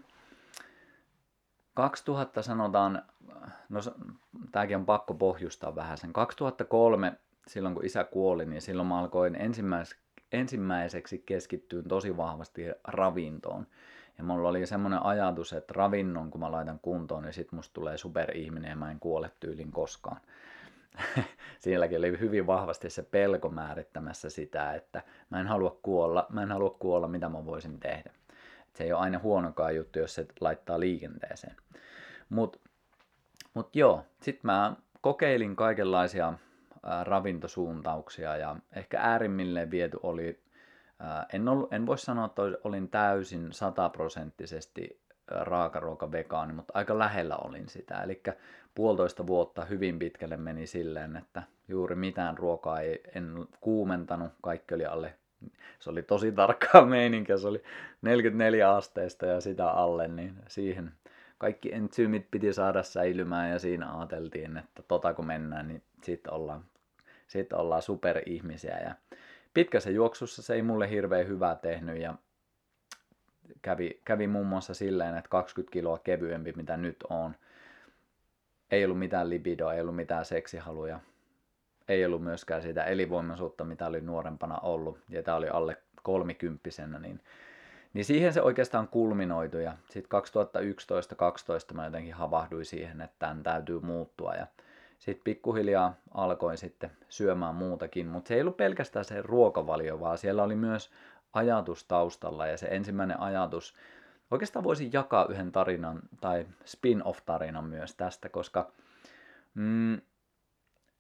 2000 1.74 2.42
sanotaan, 2.42 3.04
no 3.70 3.80
tämäkin 4.52 4.78
on 4.78 4.86
pakko 4.86 5.14
pohjustaa 5.14 5.76
vähän 5.76 5.98
sen. 5.98 6.14
2003, 6.14 7.14
silloin 7.48 7.76
kun 7.76 7.86
isä 7.86 8.04
kuoli, 8.04 8.46
niin 8.46 8.62
silloin 8.62 8.88
mä 8.88 9.00
alkoin 9.00 9.36
ensimmäis, 9.36 9.96
ensimmäiseksi 10.32 11.24
keskittyin 11.26 11.88
tosi 11.88 12.18
vahvasti 12.18 12.64
ravintoon. 12.84 13.68
Ja 14.18 14.24
mulla 14.24 14.50
oli 14.50 14.66
semmoinen 14.66 15.06
ajatus, 15.06 15.54
että 15.54 15.74
ravinnon 15.78 16.32
kun 16.32 16.42
mä 16.42 16.52
laitan 16.52 16.80
kuntoon, 16.80 17.24
niin 17.24 17.34
sit 17.34 17.52
musta 17.52 17.74
tulee 17.74 17.98
superihminen 17.98 18.70
ja 18.70 18.76
mä 18.76 18.92
en 18.92 19.00
kuole 19.00 19.32
tyylin 19.40 19.72
koskaan. 19.72 20.22
Sielläkin 21.60 21.98
oli 21.98 22.20
hyvin 22.20 22.48
vahvasti 22.48 22.90
se 22.90 23.04
pelko 23.04 23.50
määrittämässä 23.50 24.30
sitä, 24.30 24.74
että 24.74 25.04
mä 25.30 25.40
en 25.40 25.48
halua 25.48 25.80
kuolla, 25.82 26.26
mä 26.30 26.44
en 26.44 26.52
halua 26.52 26.76
kuolla, 26.80 27.08
mitä 27.08 27.30
mä 27.30 27.46
voisin 27.46 27.80
tehdä. 27.80 28.12
Et 28.68 28.76
se 28.76 28.84
ei 28.84 28.94
ole 28.94 29.02
aina 29.02 29.20
huonokaan 29.20 29.76
juttu, 29.76 30.00
jos 30.00 30.16
se 30.16 30.26
laittaa 30.40 30.80
liikenteeseen. 30.80 31.56
Mutta 32.30 32.60
mut 33.54 33.76
joo, 33.76 34.06
sit 34.22 34.44
mä 34.44 34.76
kokeilin 35.02 35.56
kaikenlaisia 35.56 36.34
ravintosuuntauksia 37.04 38.38
ja 38.38 38.56
ehkä 38.76 39.00
äärimmilleen 39.02 39.72
viety 39.72 40.00
oli, 40.04 40.43
en, 41.34 41.48
ollut, 41.48 41.74
en 41.74 41.86
voi 41.86 41.98
sanoa, 41.98 42.26
että 42.26 42.42
olin 42.64 42.90
täysin 42.90 43.54
sataprosenttisesti 43.54 45.00
raakaruokavegaani, 45.28 46.54
mutta 46.54 46.74
aika 46.76 47.00
lähellä 47.00 47.38
olin 47.38 47.70
sitä. 47.70 48.04
Eli 48.04 48.22
puolitoista 48.76 49.28
vuotta 49.28 49.66
hyvin 49.66 50.00
pitkälle 50.00 50.38
meni 50.38 50.68
silleen, 50.68 51.16
että 51.16 51.44
juuri 51.68 51.96
mitään 51.96 52.38
ruokaa 52.38 52.80
ei, 52.80 53.02
en 53.16 53.48
kuumentanut, 53.62 54.32
kaikki 54.42 54.76
oli 54.76 54.86
alle, 54.86 55.14
se 55.80 55.90
oli 55.90 56.04
tosi 56.04 56.32
tarkkaa 56.32 56.86
meininkiä, 56.96 57.38
se 57.38 57.48
oli 57.48 57.64
44 58.02 58.72
asteista 58.72 59.26
ja 59.26 59.42
sitä 59.42 59.70
alle, 59.70 60.08
niin 60.08 60.36
siihen 60.48 60.92
kaikki 61.38 61.74
entsyymit 61.74 62.28
piti 62.32 62.54
saada 62.54 62.84
säilymään 62.84 63.50
ja 63.50 63.60
siinä 63.60 63.98
ajateltiin, 63.98 64.58
että 64.58 64.84
tota 64.88 65.14
kun 65.14 65.28
mennään, 65.28 65.68
niin 65.68 65.84
sitten 66.04 66.34
ollaan, 66.34 66.66
sit 67.28 67.54
ollaan 67.54 67.82
superihmisiä 67.82 68.80
ja 68.80 68.96
pitkässä 69.54 69.90
juoksussa 69.90 70.42
se 70.42 70.54
ei 70.54 70.62
mulle 70.62 70.90
hirveän 70.90 71.28
hyvää 71.28 71.56
tehnyt 71.56 72.02
ja 72.02 72.16
kävi, 73.62 74.02
kävi 74.06 74.28
muun 74.28 74.48
muassa 74.48 74.74
silleen, 74.74 75.18
että 75.18 75.30
20 75.30 75.74
kiloa 75.74 75.98
kevyempi 75.98 76.54
mitä 76.56 76.78
nyt 76.78 76.98
on. 77.10 77.36
Ei 78.72 78.86
ollut 78.86 79.00
mitään 79.00 79.30
libidoa, 79.30 79.74
ei 79.74 79.82
ollut 79.82 79.96
mitään 79.96 80.26
seksihaluja. 80.26 81.00
Ei 81.88 82.06
ollut 82.06 82.24
myöskään 82.24 82.62
sitä 82.62 82.84
elinvoimaisuutta, 82.84 83.64
mitä 83.64 83.88
oli 83.88 84.02
nuorempana 84.02 84.58
ollut. 84.58 85.00
Ja 85.10 85.24
tämä 85.24 85.38
oli 85.38 85.50
alle 85.50 85.78
kolmikymppisenä, 86.04 87.00
niin, 87.00 87.20
niin 87.94 88.06
siihen 88.06 88.34
se 88.34 88.42
oikeastaan 88.42 88.88
kulminoitui. 88.88 89.64
Ja 89.64 89.78
sitten 89.90 90.22
2011-2012 91.72 91.74
mä 91.74 91.86
jotenkin 91.86 92.14
havahduin 92.14 92.66
siihen, 92.66 93.02
että 93.02 93.16
tämän 93.20 93.44
täytyy 93.44 93.80
muuttua. 93.80 94.36
Ja 94.36 94.48
sitten 95.04 95.24
pikkuhiljaa 95.24 95.96
alkoin 96.14 96.58
sitten 96.58 96.92
syömään 97.10 97.56
muutakin, 97.56 98.08
mutta 98.08 98.28
se 98.28 98.36
ei 98.36 98.42
ollut 98.42 98.58
pelkästään 98.58 99.06
se 99.06 99.22
ruokavalio, 99.22 100.00
vaan 100.00 100.18
siellä 100.18 100.44
oli 100.44 100.56
myös 100.56 100.92
ajatus 101.34 101.84
taustalla 101.84 102.48
ja 102.48 102.58
se 102.58 102.68
ensimmäinen 102.72 103.20
ajatus, 103.20 103.76
oikeastaan 104.32 104.64
voisin 104.64 104.94
jakaa 104.94 105.26
yhden 105.30 105.52
tarinan 105.52 106.00
tai 106.22 106.46
spin-off-tarinan 106.66 107.66
myös 107.66 107.96
tästä, 107.96 108.30
koska 108.30 108.72
mm, 109.54 110.02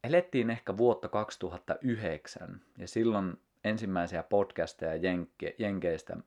elettiin 0.04 0.50
ehkä 0.50 0.78
vuotta 0.78 1.10
2009 1.10 2.62
ja 2.78 2.88
silloin 2.88 3.39
ensimmäisiä 3.63 4.24
podcasteja 4.24 4.96
Jenke, 4.96 5.56
Jenkeistä 5.58 6.18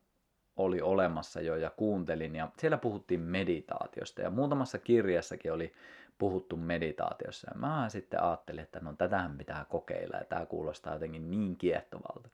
oli 0.56 0.80
olemassa 0.80 1.40
jo 1.40 1.56
ja 1.56 1.70
kuuntelin 1.70 2.36
ja 2.36 2.48
siellä 2.58 2.78
puhuttiin 2.78 3.20
meditaatiosta 3.20 4.22
ja 4.22 4.30
muutamassa 4.30 4.78
kirjassakin 4.78 5.52
oli 5.52 5.72
puhuttu 6.18 6.56
meditaatiossa 6.56 7.50
ja 7.54 7.60
mä 7.60 7.88
sitten 7.88 8.22
ajattelin, 8.22 8.62
että 8.62 8.80
no 8.80 8.92
tätähän 8.92 9.38
pitää 9.38 9.66
kokeilla 9.68 10.16
ja 10.16 10.24
tämä 10.24 10.46
kuulostaa 10.46 10.92
jotenkin 10.92 11.30
niin 11.30 11.56
kiehtovalta. 11.56 12.28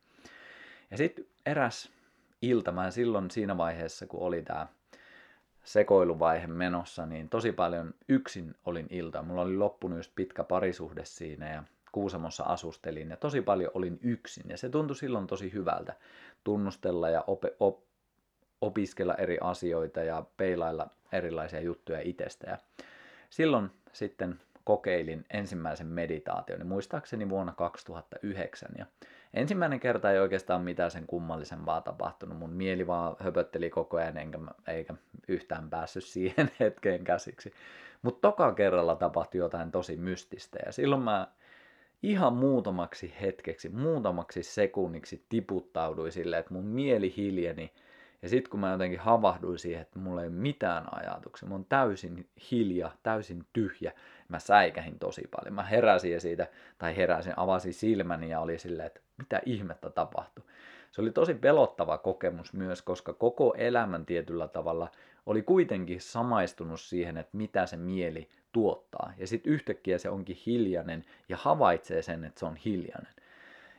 Ja 0.90 0.96
sitten 0.96 1.24
eräs 1.46 1.90
ilta, 2.42 2.72
mä 2.72 2.90
silloin 2.90 3.30
siinä 3.30 3.56
vaiheessa, 3.56 4.06
kun 4.06 4.20
oli 4.20 4.42
tämä 4.42 4.66
sekoiluvaihe 5.64 6.46
menossa, 6.46 7.06
niin 7.06 7.28
tosi 7.28 7.52
paljon 7.52 7.94
yksin 8.08 8.54
olin 8.66 8.86
ilta. 8.90 9.22
Mulla 9.22 9.42
oli 9.42 9.56
loppunut 9.56 9.98
just 9.98 10.12
pitkä 10.14 10.44
parisuhde 10.44 11.04
siinä 11.04 11.50
ja 11.50 11.64
Kuusamossa 11.92 12.44
asustelin 12.44 13.10
ja 13.10 13.16
tosi 13.16 13.42
paljon 13.42 13.70
olin 13.74 13.98
yksin. 14.02 14.44
Ja 14.48 14.56
se 14.56 14.68
tuntui 14.68 14.96
silloin 14.96 15.26
tosi 15.26 15.52
hyvältä 15.52 15.94
tunnustella 16.44 17.10
ja 17.10 17.24
op- 17.26 17.44
op- 17.60 17.84
opiskella 18.60 19.14
eri 19.14 19.38
asioita 19.40 20.02
ja 20.02 20.24
peilailla 20.36 20.90
erilaisia 21.12 21.60
juttuja 21.60 22.00
itsestä. 22.00 22.50
Ja 22.50 22.58
silloin 23.32 23.70
sitten 23.92 24.40
kokeilin 24.64 25.24
ensimmäisen 25.30 25.86
meditaation, 25.86 26.58
niin 26.58 26.66
muistaakseni 26.66 27.28
vuonna 27.28 27.52
2009. 27.52 28.70
Ja 28.78 28.86
ensimmäinen 29.34 29.80
kerta 29.80 30.10
ei 30.10 30.18
oikeastaan 30.18 30.62
mitään 30.62 30.90
sen 30.90 31.06
kummallisempaa 31.06 31.80
tapahtunut. 31.80 32.38
Mun 32.38 32.50
mieli 32.50 32.86
vaan 32.86 33.16
höpötteli 33.18 33.70
koko 33.70 33.96
ajan, 33.96 34.16
enkä, 34.16 34.38
eikä 34.66 34.94
yhtään 35.28 35.70
päässyt 35.70 36.04
siihen 36.04 36.50
hetkeen 36.60 37.04
käsiksi. 37.04 37.52
Mutta 38.02 38.28
toka 38.28 38.54
kerralla 38.54 38.94
tapahtui 38.96 39.38
jotain 39.38 39.70
tosi 39.70 39.96
mystistä 39.96 40.58
ja 40.66 40.72
silloin 40.72 41.02
mä 41.02 41.28
ihan 42.02 42.32
muutamaksi 42.32 43.14
hetkeksi, 43.20 43.68
muutamaksi 43.68 44.42
sekunniksi 44.42 45.24
tiputtauduin 45.28 46.12
silleen, 46.12 46.40
että 46.40 46.54
mun 46.54 46.66
mieli 46.66 47.14
hiljeni 47.16 47.72
ja 48.22 48.28
sitten 48.28 48.50
kun 48.50 48.60
mä 48.60 48.72
jotenkin 48.72 49.00
havahduin 49.00 49.58
siihen, 49.58 49.82
että 49.82 49.98
mulla 49.98 50.22
ei 50.22 50.28
ole 50.28 50.36
mitään 50.36 50.84
ajatuksia, 50.94 51.48
mä 51.48 51.54
oon 51.54 51.64
täysin 51.64 52.28
hilja, 52.50 52.90
täysin 53.02 53.46
tyhjä, 53.52 53.92
mä 54.28 54.38
säikähin 54.38 54.98
tosi 54.98 55.22
paljon. 55.30 55.54
Mä 55.54 55.62
heräsin 55.62 56.20
siitä, 56.20 56.46
tai 56.78 56.96
heräsin, 56.96 57.32
avasin 57.36 57.74
silmäni 57.74 58.30
ja 58.30 58.40
oli 58.40 58.58
silleen, 58.58 58.86
että 58.86 59.00
mitä 59.18 59.40
ihmettä 59.46 59.90
tapahtui. 59.90 60.44
Se 60.90 61.00
oli 61.00 61.10
tosi 61.10 61.34
pelottava 61.34 61.98
kokemus 61.98 62.52
myös, 62.52 62.82
koska 62.82 63.12
koko 63.12 63.54
elämän 63.58 64.06
tietyllä 64.06 64.48
tavalla 64.48 64.88
oli 65.26 65.42
kuitenkin 65.42 66.00
samaistunut 66.00 66.80
siihen, 66.80 67.16
että 67.16 67.36
mitä 67.36 67.66
se 67.66 67.76
mieli 67.76 68.28
tuottaa. 68.52 69.12
Ja 69.18 69.26
sitten 69.26 69.52
yhtäkkiä 69.52 69.98
se 69.98 70.10
onkin 70.10 70.38
hiljainen 70.46 71.04
ja 71.28 71.36
havaitsee 71.36 72.02
sen, 72.02 72.24
että 72.24 72.40
se 72.40 72.46
on 72.46 72.56
hiljainen. 72.56 73.12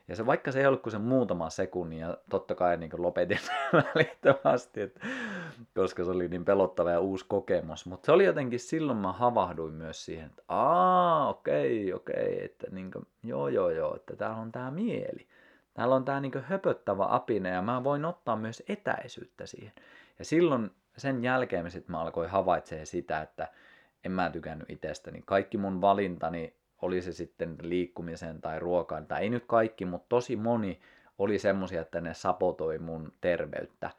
Ja 0.07 0.15
se, 0.15 0.25
vaikka 0.25 0.51
se 0.51 0.59
ei 0.59 0.65
ollut 0.65 0.81
kuin 0.81 0.91
se 0.91 0.97
muutama 0.97 1.49
sekunnin, 1.49 1.99
ja 1.99 2.17
totta 2.29 2.55
kai 2.55 2.77
niin 2.77 2.91
lopetin 2.97 3.39
välittömästi, 3.73 4.81
että, 4.81 4.99
koska 5.75 6.03
se 6.03 6.11
oli 6.11 6.27
niin 6.27 6.45
pelottava 6.45 6.91
ja 6.91 6.99
uusi 6.99 7.25
kokemus. 7.27 7.85
Mutta 7.85 8.05
se 8.05 8.11
oli 8.11 8.25
jotenkin, 8.25 8.59
silloin 8.59 8.97
mä 8.97 9.11
havahduin 9.11 9.73
myös 9.73 10.05
siihen, 10.05 10.25
että 10.25 10.43
aa, 10.47 11.29
okei, 11.29 11.93
okei, 11.93 12.45
että 12.45 12.67
niin 12.71 12.91
kuin, 12.91 13.07
joo, 13.23 13.47
joo, 13.47 13.69
joo, 13.69 13.95
että 13.95 14.15
täällä 14.15 14.37
on 14.37 14.51
tämä 14.51 14.71
mieli. 14.71 15.27
Täällä 15.73 15.95
on 15.95 16.05
tämä 16.05 16.19
niin 16.19 16.43
höpöttävä 16.43 17.05
apine, 17.09 17.49
ja 17.49 17.61
mä 17.61 17.83
voin 17.83 18.05
ottaa 18.05 18.35
myös 18.35 18.63
etäisyyttä 18.67 19.45
siihen. 19.45 19.73
Ja 20.19 20.25
silloin 20.25 20.71
sen 20.97 21.23
jälkeen 21.23 21.71
sit 21.71 21.87
mä 21.87 22.01
alkoin 22.01 22.29
havaitsemaan 22.29 22.87
sitä, 22.87 23.21
että 23.21 23.47
en 24.03 24.11
mä 24.11 24.29
tykännyt 24.29 24.69
itsestäni. 24.69 25.21
Kaikki 25.25 25.57
mun 25.57 25.81
valintani 25.81 26.53
oli 26.83 27.01
se 27.01 27.11
sitten 27.11 27.55
liikkumiseen 27.61 28.41
tai 28.41 28.59
ruokaan, 28.59 29.07
tai 29.07 29.21
ei 29.21 29.29
nyt 29.29 29.43
kaikki, 29.47 29.85
mutta 29.85 30.05
tosi 30.09 30.35
moni 30.35 30.79
oli 31.17 31.39
semmoisia, 31.39 31.81
että 31.81 32.01
ne 32.01 32.13
sapotoi 32.13 32.79
mun 32.79 33.13
terveyttä. 33.21 33.89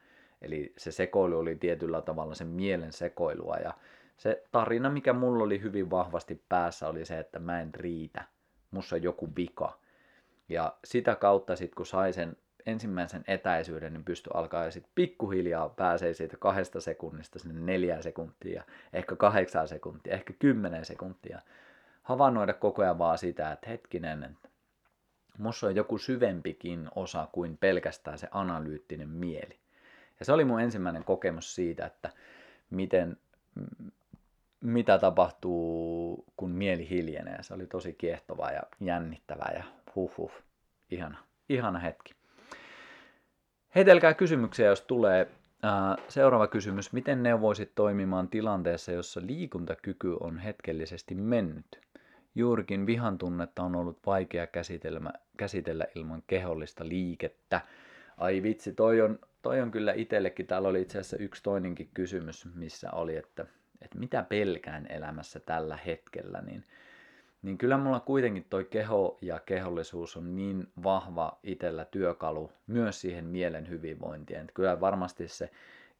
Eli 0.42 0.72
se 0.76 0.92
sekoilu 0.92 1.38
oli 1.38 1.56
tietyllä 1.56 2.00
tavalla 2.00 2.34
sen 2.34 2.46
mielen 2.46 2.92
sekoilua 2.92 3.56
ja 3.56 3.74
se 4.16 4.42
tarina, 4.52 4.90
mikä 4.90 5.12
mulla 5.12 5.44
oli 5.44 5.62
hyvin 5.62 5.90
vahvasti 5.90 6.42
päässä, 6.48 6.88
oli 6.88 7.04
se, 7.04 7.18
että 7.18 7.38
mä 7.38 7.60
en 7.60 7.74
riitä. 7.74 8.24
Mussa 8.70 8.96
on 8.96 9.02
joku 9.02 9.28
vika. 9.36 9.78
Ja 10.48 10.74
sitä 10.84 11.14
kautta 11.16 11.56
sitten, 11.56 11.76
kun 11.76 11.86
sai 11.86 12.12
sen 12.12 12.36
ensimmäisen 12.66 13.24
etäisyyden, 13.26 13.92
niin 13.92 14.04
pystyi 14.04 14.30
alkaa 14.34 14.70
sitten 14.70 14.92
pikkuhiljaa 14.94 15.68
pääsee 15.68 16.14
siitä 16.14 16.36
kahdesta 16.36 16.80
sekunnista 16.80 17.38
sinne 17.38 17.60
neljään 17.60 18.02
sekuntia, 18.02 18.64
ehkä 18.92 19.16
kahdeksaan 19.16 19.68
sekuntia, 19.68 20.14
ehkä 20.14 20.32
kymmenen 20.38 20.84
sekuntia 20.84 21.40
havainnoida 22.04 22.54
koko 22.54 22.82
ajan 22.82 22.98
vaan 22.98 23.18
sitä, 23.18 23.52
että 23.52 23.70
hetkinen, 23.70 24.24
että 24.24 24.48
musta 25.38 25.66
on 25.66 25.76
joku 25.76 25.98
syvempikin 25.98 26.88
osa 26.94 27.28
kuin 27.32 27.58
pelkästään 27.58 28.18
se 28.18 28.28
analyyttinen 28.30 29.08
mieli. 29.08 29.58
Ja 30.20 30.24
se 30.24 30.32
oli 30.32 30.44
mun 30.44 30.60
ensimmäinen 30.60 31.04
kokemus 31.04 31.54
siitä, 31.54 31.86
että 31.86 32.10
miten, 32.70 33.16
mitä 34.60 34.98
tapahtuu, 34.98 36.24
kun 36.36 36.50
mieli 36.50 36.88
hiljenee. 36.90 37.42
Se 37.42 37.54
oli 37.54 37.66
tosi 37.66 37.92
kiehtovaa 37.92 38.52
ja 38.52 38.62
jännittävää 38.80 39.52
ja 39.56 39.64
huh 39.94 40.16
huh, 40.16 40.32
ihana, 40.90 41.18
ihana 41.48 41.78
hetki. 41.78 42.14
Heitelkää 43.74 44.14
kysymyksiä, 44.14 44.66
jos 44.66 44.80
tulee. 44.80 45.28
Seuraava 46.08 46.46
kysymys. 46.46 46.92
Miten 46.92 47.22
neuvoisit 47.22 47.74
toimimaan 47.74 48.28
tilanteessa, 48.28 48.92
jossa 48.92 49.20
liikuntakyky 49.24 50.16
on 50.20 50.38
hetkellisesti 50.38 51.14
mennyt? 51.14 51.80
Juurikin 52.34 52.86
vihan 52.86 53.18
tunnetta 53.18 53.62
on 53.62 53.76
ollut 53.76 53.98
vaikea 54.06 54.46
käsitellä, 55.36 55.86
ilman 55.94 56.22
kehollista 56.26 56.88
liikettä. 56.88 57.60
Ai 58.18 58.42
vitsi, 58.42 58.72
toi 58.72 59.00
on, 59.00 59.18
toi 59.42 59.60
on 59.60 59.70
kyllä 59.70 59.92
itsellekin. 59.92 60.46
Täällä 60.46 60.68
oli 60.68 60.82
itse 60.82 60.98
asiassa 60.98 61.16
yksi 61.16 61.42
toinenkin 61.42 61.90
kysymys, 61.94 62.48
missä 62.54 62.90
oli, 62.90 63.16
että, 63.16 63.46
että 63.82 63.98
mitä 63.98 64.22
pelkään 64.22 64.86
elämässä 64.86 65.40
tällä 65.40 65.78
hetkellä. 65.86 66.42
Niin, 66.42 66.64
niin 67.44 67.58
kyllä 67.58 67.78
mulla 67.78 68.00
kuitenkin 68.00 68.46
toi 68.50 68.64
keho 68.64 69.18
ja 69.22 69.40
kehollisuus 69.40 70.16
on 70.16 70.36
niin 70.36 70.68
vahva 70.82 71.38
itellä 71.42 71.84
työkalu 71.84 72.52
myös 72.66 73.00
siihen 73.00 73.24
mielen 73.24 73.68
hyvinvointiin. 73.68 74.40
Että 74.40 74.52
kyllä 74.52 74.80
varmasti 74.80 75.28
se 75.28 75.50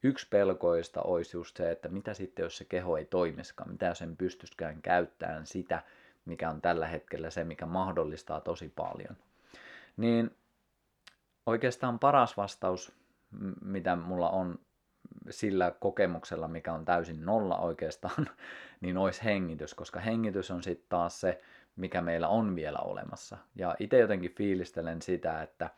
yksi 0.02 0.26
pelkoista 0.30 1.02
olisi 1.02 1.37
just 1.37 1.57
se, 1.57 1.70
että 1.70 1.88
mitä 1.88 2.14
sitten 2.14 2.42
jos 2.42 2.57
se 2.57 2.64
keho 2.64 2.96
ei 2.96 3.04
toimiskaan, 3.04 3.70
mitä 3.70 3.87
jos 3.87 4.02
en 4.02 4.16
pystyskään 4.16 4.83
käyttämään 4.83 5.46
sitä, 5.46 5.83
mikä 6.24 6.50
on 6.50 6.61
tällä 6.61 6.87
hetkellä 6.87 7.30
se, 7.30 7.44
mikä 7.44 7.66
mahdollistaa 7.66 8.40
tosi 8.40 8.72
paljon. 8.76 9.16
Niin 9.96 10.30
oikeastaan 11.46 11.98
paras 11.98 12.37
vastaus, 12.37 12.92
mitä 13.64 13.96
mulla 13.96 14.30
on 14.30 14.59
sillä 15.31 15.72
kokemuksella, 15.81 16.48
mikä 16.48 16.72
on 16.72 16.85
täysin 16.85 17.24
nolla 17.24 17.59
oikeastaan, 17.59 18.27
niin 18.81 18.98
olisi 18.98 19.24
hengitys, 19.24 19.74
koska 19.74 20.00
hengitys 20.00 20.50
on 20.50 20.62
sitten 20.62 20.87
taas 20.88 21.20
se, 21.20 21.40
mikä 21.77 22.03
meillä 22.03 22.29
on 22.29 22.57
vielä 22.57 22.79
olemassa. 22.79 23.38
Ja 23.57 23.77
itse 23.81 23.98
jotenkin 23.98 24.35
fiilistelen 24.35 25.03
sitä, 25.03 25.42
että, 25.42 25.70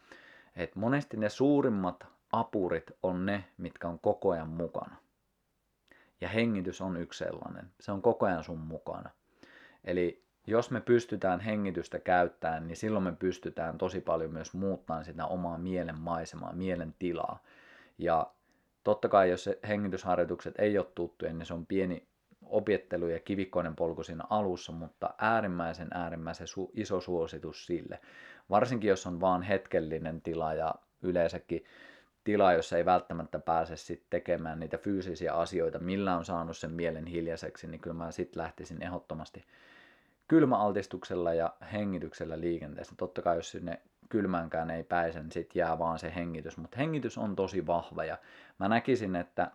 että 0.57 0.79
monesti 0.79 1.17
ne 1.17 1.29
suurimmat 1.29 2.07
apurit 2.33 2.91
on 3.03 3.27
ne, 3.27 3.45
mitkä 3.59 3.89
on 3.89 3.99
koko 3.99 4.31
ajan 4.31 4.49
mukana. 4.49 4.97
Ja 6.21 6.29
hengitys 6.29 6.81
on 6.81 6.97
yksi 6.97 7.25
sellainen. 7.25 7.71
Se 7.81 7.93
on 7.93 8.03
koko 8.03 8.27
ajan 8.27 8.45
sun 8.45 8.59
mukana. 8.59 9.11
Eli 9.85 10.27
jos 10.47 10.71
me 10.71 10.81
pystytään 10.81 11.41
hengitystä 11.41 11.99
käyttämään, 11.99 12.67
niin 12.67 12.77
silloin 12.77 13.05
me 13.05 13.13
pystytään 13.13 13.79
tosi 13.79 14.01
paljon 14.01 14.33
myös 14.33 14.55
muuttamaan 14.55 15.05
sitä 15.05 15.27
omaa 15.27 15.59
mielen 15.59 16.01
maisemaa, 16.01 16.53
mielen 16.53 16.95
tilaa. 16.99 17.43
Ja 17.99 18.33
totta 18.87 19.09
kai, 19.09 19.31
jos 19.31 19.45
se 19.45 19.59
hengitysharjoitukset 19.69 20.55
ei 20.59 20.79
ole 20.79 20.87
tuttuja, 20.95 21.33
niin 21.33 21.47
se 21.47 21.55
on 21.55 21.67
pieni 21.67 22.07
opiettelu 22.43 23.07
ja 23.07 23.21
kivikkoinen 23.21 23.77
polku 23.77 24.03
siinä 24.03 24.25
alussa, 24.31 24.73
mutta 24.73 25.15
äärimmäisen 25.19 25.89
äärimmäisen 25.95 26.47
su- 26.47 26.71
iso 26.75 27.01
suositus 27.01 27.67
sille. 27.67 28.01
Varsinkin 28.51 28.89
jos 28.89 29.07
on 29.07 29.21
vaan 29.21 29.43
hetkellinen 29.43 30.23
tila 30.23 30.55
ja 30.55 30.75
yleensäkin 31.03 31.65
tila, 32.25 32.53
jossa 32.53 32.77
ei 32.77 32.85
välttämättä 32.85 33.39
pääse 33.39 33.77
sit 33.77 34.03
tekemään 34.11 34.61
niitä 34.61 34.79
fyysisiä 34.79 35.35
asioita, 35.35 35.79
millä 35.79 36.17
on 36.17 36.25
saanut 36.25 36.57
sen 36.57 36.73
mielen 36.73 37.07
hiljaiseksi, 37.07 37.67
niin 37.67 37.81
kyllä 37.81 37.97
mä 37.97 38.11
sitten 38.11 38.43
lähtisin 38.43 38.83
ehdottomasti 38.83 39.45
kylmäaltistuksella 40.29 41.35
ja 41.35 41.55
hengityksellä 41.73 42.41
liikenteessä. 42.41 42.95
Totta 42.97 43.23
kai 43.23 43.37
jos 43.37 43.51
sinne 43.51 43.81
kylmäänkään 44.09 44.71
ei 44.71 44.85
pääse, 44.85 45.21
niin 45.21 45.33
sitten 45.33 45.61
jää 45.61 45.79
vaan 45.79 45.99
se 45.99 46.13
hengitys. 46.15 46.59
Mutta 46.59 46.77
hengitys 46.77 47.19
on 47.19 47.37
tosi 47.37 47.67
vahva 47.67 48.05
ja 48.05 48.19
mä 48.59 48.69
näkisin, 48.69 49.17
että 49.17 49.51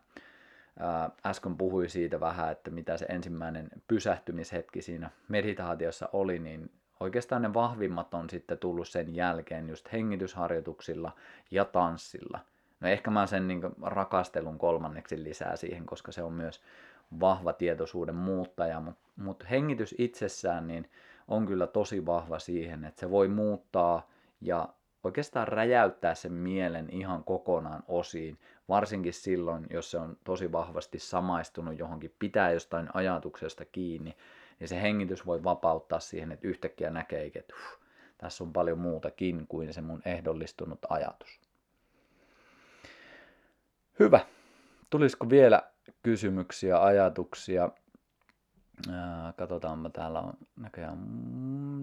äsken 1.26 1.58
puhui 1.58 1.90
siitä 1.90 2.20
vähän, 2.20 2.52
että 2.52 2.72
mitä 2.72 2.98
se 2.98 3.06
ensimmäinen 3.10 3.70
pysähtymishetki 3.88 4.82
siinä 4.82 5.10
meditaatiossa 5.28 6.10
oli, 6.14 6.40
niin 6.40 6.72
oikeastaan 7.00 7.42
ne 7.42 7.54
vahvimmat 7.54 8.14
on 8.14 8.30
sitten 8.30 8.58
tullut 8.58 8.88
sen 8.88 9.16
jälkeen 9.16 9.70
just 9.70 9.92
hengitysharjoituksilla 9.92 11.12
ja 11.52 11.66
tanssilla. 11.66 12.40
No 12.80 12.88
ehkä 12.88 13.12
mä 13.12 13.28
sen 13.28 13.48
niin 13.48 13.62
rakastelun 13.82 14.58
kolmanneksi 14.58 15.24
lisää 15.24 15.56
siihen, 15.56 15.86
koska 15.86 16.12
se 16.12 16.24
on 16.24 16.34
myös 16.34 16.62
vahva 17.20 17.54
tietoisuuden 17.54 18.16
muuttaja, 18.16 18.80
mutta 18.80 19.02
mut 19.16 19.50
hengitys 19.50 19.96
itsessään 19.98 20.68
niin 20.68 20.90
on 21.28 21.46
kyllä 21.46 21.68
tosi 21.68 22.06
vahva 22.06 22.40
siihen, 22.40 22.86
että 22.86 23.00
se 23.00 23.12
voi 23.12 23.28
muuttaa 23.28 24.10
ja 24.42 24.70
oikeastaan 25.04 25.48
räjäyttää 25.48 26.16
sen 26.16 26.34
mielen 26.34 26.90
ihan 26.90 27.24
kokonaan 27.24 27.84
osiin, 27.88 28.40
varsinkin 28.70 29.14
silloin, 29.14 29.68
jos 29.70 29.92
se 29.92 29.98
on 29.98 30.18
tosi 30.24 30.52
vahvasti 30.52 31.00
samaistunut 31.00 31.80
johonkin, 31.80 32.16
pitää 32.20 32.52
jostain 32.52 32.90
ajatuksesta 32.94 33.66
kiinni, 33.66 34.18
niin 34.60 34.68
se 34.68 34.82
hengitys 34.82 35.26
voi 35.26 35.44
vapauttaa 35.44 36.00
siihen, 36.00 36.32
että 36.32 36.48
yhtäkkiä 36.48 36.90
näkee, 36.90 37.26
että 37.26 37.54
uh, 37.54 37.82
tässä 38.18 38.44
on 38.44 38.54
paljon 38.54 38.80
muutakin 38.80 39.48
kuin 39.48 39.74
se 39.74 39.82
mun 39.82 40.02
ehdollistunut 40.06 40.80
ajatus. 40.90 41.40
Hyvä. 44.00 44.20
Tulisiko 44.90 45.30
vielä 45.30 45.64
kysymyksiä, 46.04 46.84
ajatuksia? 46.84 47.70
Katsotaanpa, 49.36 49.90
täällä 49.90 50.20
on 50.20 50.34
näköjään 50.56 51.00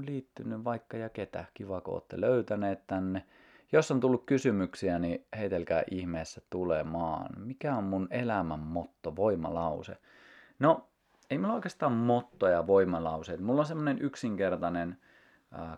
liittynyt 0.07 0.65
vaikka 0.65 0.97
ja 0.97 1.09
ketä. 1.09 1.45
Kiva, 1.55 1.81
kun 1.81 1.95
olette 1.95 2.21
löytäneet 2.21 2.87
tänne. 2.87 3.25
Jos 3.73 3.91
on 3.91 4.01
tullut 4.01 4.27
kysymyksiä, 4.27 4.99
niin 4.99 5.27
heitelkää 5.39 5.83
ihmeessä 5.91 6.41
tulemaan. 6.51 7.27
Mikä 7.39 7.77
on 7.77 7.85
mun 7.85 8.09
elämän 8.11 8.61
motto, 8.61 9.17
voimalause? 9.17 9.99
No, 10.59 10.89
ei 11.31 11.39
mulla 11.39 11.55
oikeastaan 11.55 11.93
motto 11.93 12.49
ja 12.49 12.67
voimalause. 12.67 13.37
Mulla 13.37 13.61
on 13.61 13.67
semmoinen 13.67 14.03
yksinkertainen 14.03 14.99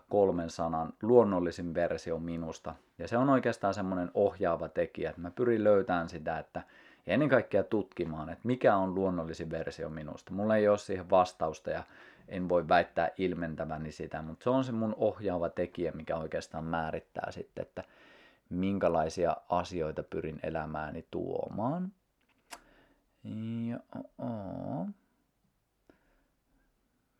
kolmen 0.09 0.49
sanan 0.49 0.93
luonnollisin 1.01 1.73
versio 1.73 2.19
minusta. 2.19 2.75
Ja 2.97 3.07
se 3.07 3.17
on 3.17 3.29
oikeastaan 3.29 3.73
semmoinen 3.73 4.11
ohjaava 4.13 4.69
tekijä, 4.69 5.09
että 5.09 5.21
mä 5.21 5.31
pyrin 5.31 5.63
löytämään 5.63 6.09
sitä, 6.09 6.39
että 6.39 6.63
ja 7.05 7.13
ennen 7.13 7.29
kaikkea 7.29 7.63
tutkimaan, 7.63 8.29
että 8.29 8.47
mikä 8.47 8.75
on 8.75 8.95
luonnollisin 8.95 9.49
versio 9.49 9.89
minusta. 9.89 10.33
Mulla 10.33 10.55
ei 10.55 10.67
ole 10.67 10.77
siihen 10.77 11.09
vastausta 11.09 11.69
ja 11.69 11.83
en 12.27 12.49
voi 12.49 12.67
väittää 12.67 13.09
ilmentäväni 13.17 13.91
sitä, 13.91 14.21
mutta 14.21 14.43
se 14.43 14.49
on 14.49 14.63
se 14.63 14.71
mun 14.71 14.95
ohjaava 14.97 15.49
tekijä, 15.49 15.91
mikä 15.91 16.17
oikeastaan 16.17 16.63
määrittää 16.63 17.31
sitten, 17.31 17.61
että 17.61 17.83
minkälaisia 18.49 19.37
asioita 19.49 20.03
pyrin 20.03 20.39
elämääni 20.43 21.05
tuomaan. 21.11 21.91
Ja, 23.69 23.79
oh. 24.17 24.87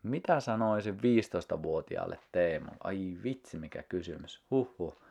Mitä 0.03 0.39
sanoisin 0.39 0.97
15-vuotiaalle 0.97 2.19
Teemulle? 2.31 2.77
Ai 2.83 3.17
vitsi, 3.23 3.57
mikä 3.57 3.83
kysymys. 3.83 4.41
Huhhuh. 4.51 5.01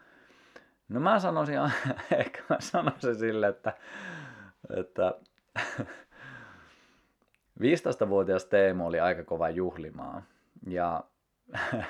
No 0.88 1.00
mä 1.00 1.20
sanoisin, 1.20 1.56
ehkä 2.18 2.42
mä 2.48 2.56
sanoisin 2.60 3.16
sille, 3.16 3.48
että 3.48 3.72
että 4.76 5.14
15-vuotias 7.60 8.44
Teemu 8.44 8.86
oli 8.86 9.00
aika 9.00 9.24
kova 9.24 9.50
juhlimaa. 9.50 10.22
Ja 10.66 11.04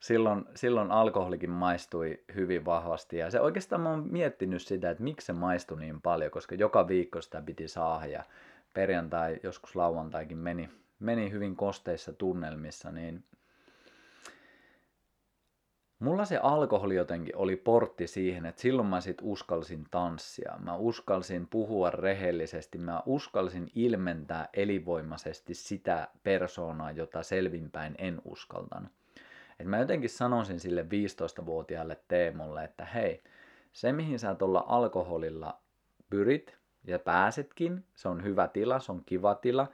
silloin, 0.00 0.44
silloin 0.54 0.90
alkoholikin 0.90 1.50
maistui 1.50 2.24
hyvin 2.34 2.64
vahvasti. 2.64 3.16
Ja 3.16 3.30
se 3.30 3.40
oikeastaan 3.40 3.82
mä 3.82 3.90
oon 3.90 4.08
miettinyt 4.10 4.62
sitä, 4.62 4.90
että 4.90 5.02
miksi 5.02 5.26
se 5.26 5.32
maistui 5.32 5.78
niin 5.78 6.00
paljon, 6.00 6.30
koska 6.30 6.54
joka 6.54 6.88
viikko 6.88 7.22
sitä 7.22 7.42
piti 7.42 7.68
saada. 7.68 8.06
Ja 8.06 8.24
perjantai, 8.74 9.40
joskus 9.42 9.76
lauantaikin 9.76 10.38
meni, 10.38 10.70
meni 11.00 11.30
hyvin 11.30 11.56
kosteissa 11.56 12.12
tunnelmissa, 12.12 12.90
niin 12.90 13.24
Mulla 15.98 16.24
se 16.24 16.38
alkoholi 16.42 16.94
jotenkin 16.94 17.36
oli 17.36 17.56
portti 17.56 18.06
siihen, 18.06 18.46
että 18.46 18.62
silloin 18.62 18.88
mä 18.88 19.00
sit 19.00 19.18
uskalsin 19.22 19.86
tanssia. 19.90 20.54
Mä 20.58 20.76
uskalsin 20.76 21.46
puhua 21.46 21.90
rehellisesti, 21.90 22.78
mä 22.78 23.02
uskalsin 23.06 23.70
ilmentää 23.74 24.48
elivoimaisesti 24.52 25.54
sitä 25.54 26.08
persoonaa, 26.22 26.90
jota 26.90 27.22
selvinpäin 27.22 27.94
en 27.98 28.22
uskaltanut. 28.24 28.92
Et 29.58 29.66
mä 29.66 29.78
jotenkin 29.78 30.10
sanoisin 30.10 30.60
sille 30.60 30.82
15-vuotiaalle 30.82 32.00
Teemolle, 32.08 32.64
että 32.64 32.84
hei, 32.84 33.22
se 33.72 33.92
mihin 33.92 34.18
sä 34.18 34.34
tuolla 34.34 34.64
alkoholilla 34.68 35.60
pyrit 36.10 36.58
ja 36.84 36.98
pääsetkin, 36.98 37.84
se 37.94 38.08
on 38.08 38.24
hyvä 38.24 38.48
tila, 38.48 38.80
se 38.80 38.92
on 38.92 39.02
kiva 39.06 39.34
tila, 39.34 39.66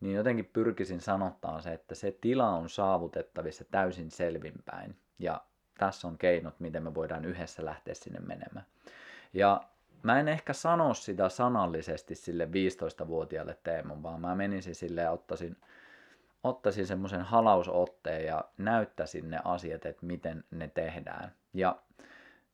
niin 0.00 0.16
jotenkin 0.16 0.50
pyrkisin 0.52 1.00
sanottaa 1.00 1.60
se, 1.60 1.72
että 1.72 1.94
se 1.94 2.18
tila 2.20 2.50
on 2.50 2.68
saavutettavissa 2.68 3.64
täysin 3.70 4.10
selvinpäin. 4.10 4.96
Ja 5.18 5.40
tässä 5.78 6.08
on 6.08 6.18
keinot, 6.18 6.60
miten 6.60 6.82
me 6.82 6.94
voidaan 6.94 7.24
yhdessä 7.24 7.64
lähteä 7.64 7.94
sinne 7.94 8.20
menemään. 8.20 8.66
Ja 9.32 9.62
mä 10.02 10.20
en 10.20 10.28
ehkä 10.28 10.52
sano 10.52 10.94
sitä 10.94 11.28
sanallisesti 11.28 12.14
sille 12.14 12.44
15-vuotiaalle 12.44 13.58
Teemon, 13.62 14.02
vaan 14.02 14.20
mä 14.20 14.34
menisin 14.34 14.74
sille 14.74 15.00
ja 15.00 15.10
ottaisin, 15.10 15.56
ottaisin 16.44 16.86
semmoisen 16.86 17.22
halausotteen 17.22 18.24
ja 18.26 18.44
näyttäisin 18.58 19.30
ne 19.30 19.40
asiat, 19.44 19.86
että 19.86 20.06
miten 20.06 20.44
ne 20.50 20.68
tehdään. 20.68 21.32
Ja 21.54 21.76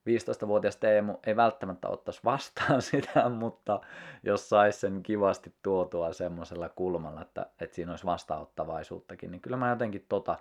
15-vuotias 0.09 0.77
Teemu 0.77 1.19
ei 1.27 1.37
välttämättä 1.37 1.89
ottaisi 1.89 2.21
vastaan 2.25 2.83
sitä, 2.93 3.29
mutta 3.29 3.81
jos 4.23 4.49
saisi 4.49 4.81
sen 4.81 5.03
kivasti 5.03 5.55
tuotua 5.63 6.13
semmoisella 6.13 6.69
kulmalla, 6.69 7.23
että, 7.23 7.47
että 7.61 7.75
siinä 7.77 7.93
olisi 7.93 8.07
vastaanottavaisuuttakin, 8.07 9.31
niin 9.31 9.41
kyllä 9.41 9.57
mä 9.57 9.71
jotenkin 9.71 10.07
tota, 10.09 10.39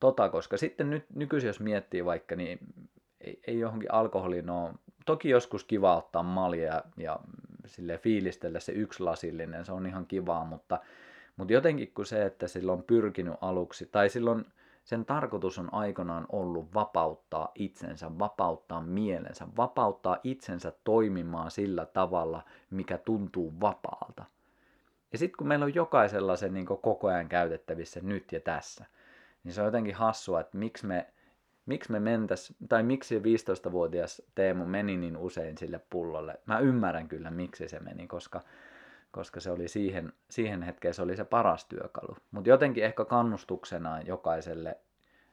tota, 0.00 0.28
koska 0.28 0.56
sitten 0.56 0.90
nyt, 0.90 1.04
nykyisin 1.14 1.48
jos 1.48 1.60
miettii 1.60 2.04
vaikka, 2.04 2.36
niin 2.36 2.58
ei, 3.20 3.40
ei 3.46 3.58
johonkin 3.58 3.94
alkoholiin 3.94 4.50
ole, 4.50 4.74
toki 5.06 5.28
joskus 5.28 5.64
kiva 5.64 5.96
ottaa 5.96 6.22
malja 6.22 6.64
ja, 6.64 6.84
ja 6.96 7.20
sille 7.66 7.98
fiilistellä 7.98 8.60
se 8.60 8.72
yksi 8.72 9.02
lasillinen, 9.02 9.64
se 9.64 9.72
on 9.72 9.86
ihan 9.86 10.06
kivaa, 10.06 10.44
mutta, 10.44 10.80
mutta 11.36 11.52
jotenkin 11.52 11.92
kun 11.94 12.06
se, 12.06 12.26
että 12.26 12.48
sillä 12.48 12.72
on 12.72 12.82
pyrkinyt 12.82 13.34
aluksi, 13.40 13.86
tai 13.92 14.08
silloin 14.08 14.44
sen 14.84 15.04
tarkoitus 15.04 15.58
on 15.58 15.74
aikanaan 15.74 16.26
ollut 16.28 16.74
vapauttaa 16.74 17.52
itsensä, 17.54 18.18
vapauttaa 18.18 18.80
mielensä, 18.80 19.46
vapauttaa 19.56 20.18
itsensä 20.24 20.72
toimimaan 20.84 21.50
sillä 21.50 21.86
tavalla, 21.86 22.42
mikä 22.70 22.98
tuntuu 22.98 23.52
vapaalta. 23.60 24.24
Ja 25.12 25.18
sitten 25.18 25.36
kun 25.36 25.48
meillä 25.48 25.64
on 25.64 25.74
jokaisella 25.74 26.36
se 26.36 26.48
niin 26.48 26.66
koko 26.66 27.08
ajan 27.08 27.28
käytettävissä 27.28 28.00
nyt 28.02 28.32
ja 28.32 28.40
tässä– 28.40 28.84
niin 29.44 29.54
se 29.54 29.60
on 29.60 29.66
jotenkin 29.66 29.94
hassua, 29.94 30.40
että 30.40 30.58
miksi 30.58 30.86
me, 30.86 31.06
miksi 31.66 31.92
me 31.92 32.00
mentäs, 32.00 32.54
tai 32.68 32.82
miksi 32.82 33.18
15-vuotias 33.18 34.22
Teemu 34.34 34.66
meni 34.66 34.96
niin 34.96 35.16
usein 35.16 35.58
sille 35.58 35.80
pullolle. 35.90 36.40
Mä 36.46 36.58
ymmärrän 36.58 37.08
kyllä, 37.08 37.30
miksi 37.30 37.68
se 37.68 37.80
meni, 37.80 38.06
koska, 38.06 38.40
koska 39.10 39.40
se 39.40 39.50
oli 39.50 39.68
siihen, 39.68 40.12
siihen 40.30 40.62
hetkeen 40.62 40.94
se 40.94 41.02
oli 41.02 41.16
se 41.16 41.24
paras 41.24 41.64
työkalu. 41.64 42.16
Mutta 42.30 42.50
jotenkin 42.50 42.84
ehkä 42.84 43.04
kannustuksena 43.04 44.00
jokaiselle, 44.00 44.78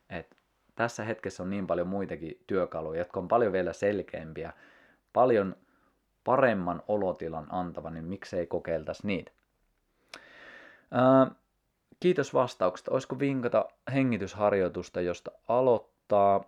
että 0.09 0.35
tässä 0.75 1.03
hetkessä 1.03 1.43
on 1.43 1.49
niin 1.49 1.67
paljon 1.67 1.87
muitakin 1.87 2.43
työkaluja, 2.47 2.99
jotka 2.99 3.19
on 3.19 3.27
paljon 3.27 3.53
vielä 3.53 3.73
selkeämpiä, 3.73 4.53
paljon 5.13 5.55
paremman 6.23 6.83
olotilan 6.87 7.47
antava, 7.49 7.89
niin 7.89 8.05
miksei 8.05 8.47
kokeiltaisi 8.47 9.07
niitä. 9.07 9.31
Ää, 10.91 11.31
kiitos 11.99 12.33
vastauksesta. 12.33 12.91
Olisiko 12.91 13.19
vinkata 13.19 13.65
hengitysharjoitusta, 13.93 15.01
josta 15.01 15.31
aloittaa? 15.47 16.43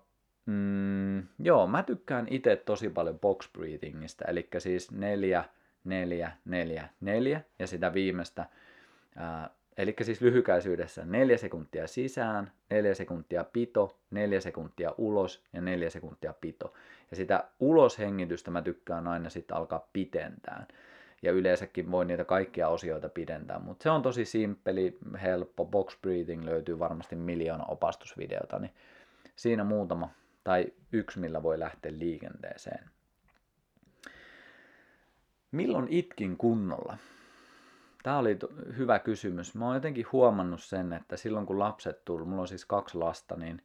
Mm, 0.46 1.24
joo, 1.40 1.68
mä 1.68 1.84
tykkään 1.84 2.28
itse 2.30 2.56
tosi 2.56 2.90
paljon 2.90 3.20
box 3.20 3.52
breathingista, 3.54 4.26
eli 4.28 4.48
siis 4.58 4.92
neljä, 4.92 5.44
neljä, 5.84 6.32
neljä, 6.46 6.90
neljä, 7.02 7.42
ja 7.60 7.68
sitä 7.68 7.94
viimeistä 7.94 8.46
ää, 9.16 9.50
Eli 9.80 9.96
siis 10.02 10.22
lyhykäisyydessä 10.22 11.06
4 11.06 11.38
sekuntia 11.38 11.88
sisään, 11.88 12.52
4 12.70 12.96
sekuntia 12.96 13.44
pito, 13.44 14.00
4 14.12 14.42
sekuntia 14.42 14.94
ulos 14.98 15.44
ja 15.54 15.62
4 15.62 15.90
sekuntia 15.90 16.34
pito. 16.34 16.74
Ja 17.12 17.18
sitä 17.18 17.44
uloshengitystä 17.60 18.52
mä 18.52 18.62
tykkään 18.62 19.08
aina 19.08 19.30
sitten 19.30 19.58
alkaa 19.58 19.88
pitentään. 19.94 20.68
Ja 21.22 21.32
yleensäkin 21.32 21.92
voi 21.92 22.06
niitä 22.06 22.26
kaikkia 22.26 22.68
osioita 22.68 23.10
pidentää, 23.10 23.60
mutta 23.60 23.84
se 23.84 23.90
on 23.90 24.02
tosi 24.02 24.26
simppeli, 24.26 24.98
helppo. 25.22 25.66
Box 25.66 26.02
breathing 26.02 26.44
löytyy 26.44 26.80
varmasti 26.80 27.16
miljoona 27.16 27.66
opastusvideota, 27.66 28.60
niin 28.60 28.74
siinä 29.36 29.64
muutama 29.64 30.10
tai 30.44 30.74
yksi, 30.92 31.20
millä 31.20 31.44
voi 31.44 31.60
lähteä 31.60 31.92
liikenteeseen. 31.98 32.90
Milloin 35.52 35.88
itkin 35.90 36.38
kunnolla? 36.38 36.98
Tämä 38.04 38.18
oli 38.18 38.38
hyvä 38.78 39.00
kysymys. 39.00 39.56
Mä 39.56 39.66
oon 39.66 39.76
jotenkin 39.76 40.06
huomannut 40.12 40.64
sen, 40.64 40.94
että 40.94 41.18
silloin 41.18 41.46
kun 41.46 41.60
lapset 41.60 42.06
tuli, 42.06 42.26
mulla 42.26 42.42
on 42.42 42.48
siis 42.48 42.66
kaksi 42.66 42.98
lasta, 42.98 43.36
niin 43.36 43.62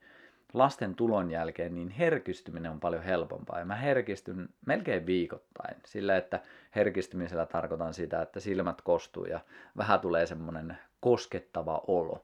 lasten 0.54 0.94
tulon 0.94 1.30
jälkeen 1.30 1.74
niin 1.74 1.90
herkistyminen 1.90 2.70
on 2.70 2.80
paljon 2.80 3.02
helpompaa. 3.02 3.58
Ja 3.58 3.64
mä 3.64 3.74
herkistyn 3.74 4.48
melkein 4.66 5.06
viikoittain. 5.06 5.76
Sillä, 5.86 6.16
että 6.16 6.40
herkistymisellä 6.74 7.46
tarkoitan 7.46 7.94
sitä, 7.94 8.22
että 8.22 8.40
silmät 8.40 8.80
kostuu 8.80 9.24
ja 9.24 9.40
vähän 9.76 10.00
tulee 10.00 10.26
semmoinen 10.26 10.78
koskettava 11.00 11.84
olo. 11.86 12.22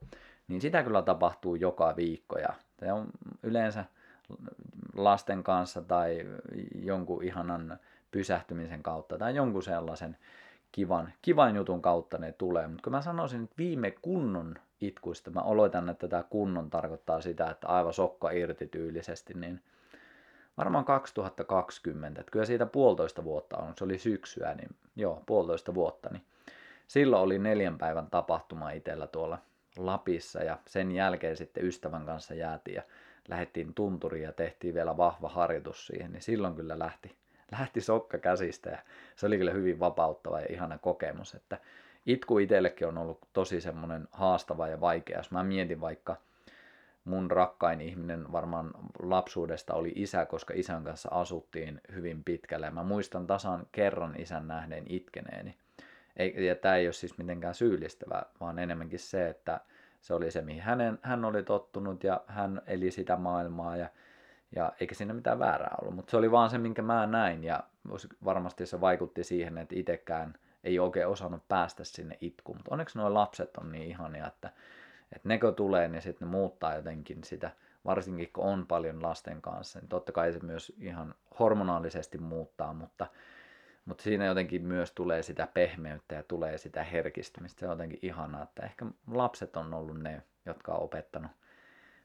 Niin 0.48 0.60
sitä 0.60 0.82
kyllä 0.82 1.02
tapahtuu 1.02 1.54
joka 1.54 1.96
viikko 1.96 2.38
ja 2.38 2.54
se 2.80 2.92
on 2.92 3.06
yleensä 3.42 3.84
lasten 4.96 5.42
kanssa 5.42 5.82
tai 5.82 6.26
jonkun 6.74 7.24
ihanan 7.24 7.78
pysähtymisen 8.10 8.82
kautta 8.82 9.18
tai 9.18 9.34
jonkun 9.34 9.62
sellaisen 9.62 10.16
kivan, 10.72 11.12
kivan 11.22 11.56
jutun 11.56 11.82
kautta 11.82 12.18
ne 12.18 12.32
tulee. 12.32 12.66
Mutta 12.66 12.82
kun 12.82 12.92
mä 12.92 13.02
sanoisin, 13.02 13.44
että 13.44 13.56
viime 13.58 13.90
kunnon 13.90 14.54
itkuista, 14.80 15.30
mä 15.30 15.40
oloitan, 15.40 15.88
että 15.88 16.08
tämä 16.08 16.22
kunnon 16.22 16.70
tarkoittaa 16.70 17.20
sitä, 17.20 17.50
että 17.50 17.68
aivan 17.68 17.92
sokka 17.92 18.30
irti 18.30 18.66
tyylisesti, 18.66 19.34
niin 19.34 19.60
varmaan 20.56 20.84
2020, 20.84 22.20
että 22.20 22.30
kyllä 22.30 22.44
siitä 22.44 22.66
puolitoista 22.66 23.24
vuotta 23.24 23.56
on, 23.56 23.72
se 23.76 23.84
oli 23.84 23.98
syksyä, 23.98 24.54
niin 24.54 24.70
joo, 24.96 25.22
puolitoista 25.26 25.74
vuotta, 25.74 26.08
niin 26.12 26.22
silloin 26.86 27.22
oli 27.22 27.38
neljän 27.38 27.78
päivän 27.78 28.10
tapahtuma 28.10 28.70
itsellä 28.70 29.06
tuolla 29.06 29.38
Lapissa 29.76 30.42
ja 30.42 30.58
sen 30.66 30.92
jälkeen 30.92 31.36
sitten 31.36 31.64
ystävän 31.64 32.06
kanssa 32.06 32.34
jäätiin 32.34 32.74
ja 32.74 32.82
lähdettiin 33.28 33.74
tunturiin 33.74 34.24
ja 34.24 34.32
tehtiin 34.32 34.74
vielä 34.74 34.96
vahva 34.96 35.28
harjoitus 35.28 35.86
siihen, 35.86 36.12
niin 36.12 36.22
silloin 36.22 36.54
kyllä 36.54 36.78
lähti, 36.78 37.16
lähti 37.52 37.80
sokka 37.80 38.18
käsistä 38.18 38.70
ja 38.70 38.78
se 39.16 39.26
oli 39.26 39.38
kyllä 39.38 39.52
hyvin 39.52 39.80
vapauttava 39.80 40.40
ja 40.40 40.46
ihana 40.50 40.78
kokemus, 40.78 41.34
että 41.34 41.58
itku 42.06 42.38
itsellekin 42.38 42.88
on 42.88 42.98
ollut 42.98 43.18
tosi 43.32 43.60
semmoinen 43.60 44.08
haastava 44.12 44.68
ja 44.68 44.80
vaikea. 44.80 45.18
Jos 45.18 45.30
mä 45.30 45.44
mietin 45.44 45.80
vaikka 45.80 46.16
mun 47.04 47.30
rakkain 47.30 47.80
ihminen 47.80 48.32
varmaan 48.32 48.70
lapsuudesta 49.02 49.74
oli 49.74 49.92
isä, 49.96 50.26
koska 50.26 50.54
isän 50.56 50.84
kanssa 50.84 51.08
asuttiin 51.12 51.80
hyvin 51.94 52.24
pitkälle. 52.24 52.66
Ja 52.66 52.72
mä 52.72 52.82
muistan 52.82 53.26
tasan 53.26 53.66
kerran 53.72 54.20
isän 54.20 54.48
nähneen 54.48 54.84
itkeneeni. 54.88 55.56
Ja 56.36 56.54
tämä 56.54 56.76
ei 56.76 56.86
ole 56.86 56.92
siis 56.92 57.18
mitenkään 57.18 57.54
syyllistävä, 57.54 58.22
vaan 58.40 58.58
enemmänkin 58.58 58.98
se, 58.98 59.28
että 59.28 59.60
se 60.00 60.14
oli 60.14 60.30
se, 60.30 60.42
mihin 60.42 60.62
hänen, 60.62 60.98
hän 61.02 61.24
oli 61.24 61.42
tottunut 61.42 62.04
ja 62.04 62.20
hän 62.26 62.62
eli 62.66 62.90
sitä 62.90 63.16
maailmaa 63.16 63.76
ja 63.76 63.88
ja 64.56 64.72
eikä 64.80 64.94
siinä 64.94 65.14
mitään 65.14 65.38
väärää 65.38 65.74
ollut, 65.80 65.94
mutta 65.94 66.10
se 66.10 66.16
oli 66.16 66.30
vaan 66.30 66.50
se, 66.50 66.58
minkä 66.58 66.82
mä 66.82 67.06
näin 67.06 67.44
ja 67.44 67.60
varmasti 68.24 68.66
se 68.66 68.80
vaikutti 68.80 69.24
siihen, 69.24 69.58
että 69.58 69.74
itsekään 69.78 70.34
ei 70.64 70.78
oikein 70.78 71.08
osannut 71.08 71.48
päästä 71.48 71.84
sinne 71.84 72.18
itkuun. 72.20 72.58
Mutta 72.58 72.70
onneksi 72.70 72.98
nuo 72.98 73.14
lapset 73.14 73.56
on 73.56 73.72
niin 73.72 73.88
ihania, 73.88 74.26
että, 74.26 74.52
että 75.12 75.28
nekö 75.28 75.52
tulee, 75.52 75.88
niin 75.88 76.02
sitten 76.02 76.28
ne 76.28 76.32
muuttaa 76.32 76.74
jotenkin 76.74 77.24
sitä, 77.24 77.50
varsinkin 77.84 78.30
kun 78.32 78.44
on 78.44 78.66
paljon 78.66 79.02
lasten 79.02 79.42
kanssa, 79.42 79.78
niin 79.78 79.88
totta 79.88 80.12
kai 80.12 80.32
se 80.32 80.38
myös 80.42 80.72
ihan 80.78 81.14
hormonaalisesti 81.38 82.18
muuttaa, 82.18 82.72
mutta, 82.72 83.06
mutta 83.84 84.02
siinä 84.02 84.26
jotenkin 84.26 84.66
myös 84.66 84.92
tulee 84.92 85.22
sitä 85.22 85.48
pehmeyttä 85.54 86.14
ja 86.14 86.22
tulee 86.22 86.58
sitä 86.58 86.84
herkistymistä. 86.84 87.60
Se 87.60 87.66
on 87.66 87.72
jotenkin 87.72 87.98
ihanaa, 88.02 88.42
että 88.42 88.62
ehkä 88.62 88.86
lapset 89.10 89.56
on 89.56 89.74
ollut 89.74 90.00
ne, 90.00 90.22
jotka 90.46 90.72
on 90.72 90.82
opettanut 90.82 91.30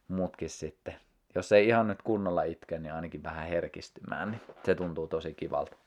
mutkin 0.08 0.50
sitten 0.50 0.96
jos 1.36 1.52
ei 1.52 1.68
ihan 1.68 1.88
nyt 1.88 2.02
kunnolla 2.02 2.44
itke, 2.44 2.80
niin 2.80 2.94
ainakin 2.94 3.24
vähän 3.24 3.48
herkistymään, 3.48 4.32
niin 4.32 4.42
se 4.64 4.76
tuntuu 4.76 5.08
tosi 5.08 5.34
kivalta. 5.34 5.78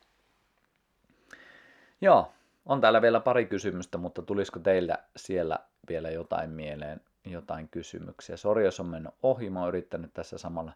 Joo, 2.00 2.32
on 2.66 2.80
täällä 2.80 3.02
vielä 3.02 3.20
pari 3.20 3.46
kysymystä, 3.46 3.98
mutta 3.98 4.22
tulisiko 4.22 4.58
teillä 4.58 4.98
siellä 5.16 5.58
vielä 5.88 6.10
jotain 6.10 6.50
mieleen, 6.50 7.00
jotain 7.24 7.68
kysymyksiä? 7.68 8.36
Sori, 8.36 8.64
jos 8.64 8.80
on 8.80 8.86
mennyt 8.86 9.14
ohi, 9.22 9.50
mä 9.50 9.60
oon 9.60 9.68
yrittänyt 9.68 10.14
tässä 10.14 10.38
samalla 10.38 10.72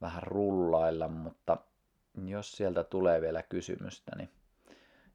vähän 0.00 0.22
rullailla, 0.22 1.08
mutta 1.08 1.56
jos 2.24 2.52
sieltä 2.52 2.84
tulee 2.84 3.20
vielä 3.20 3.42
kysymystä, 3.42 4.12
niin 4.16 4.30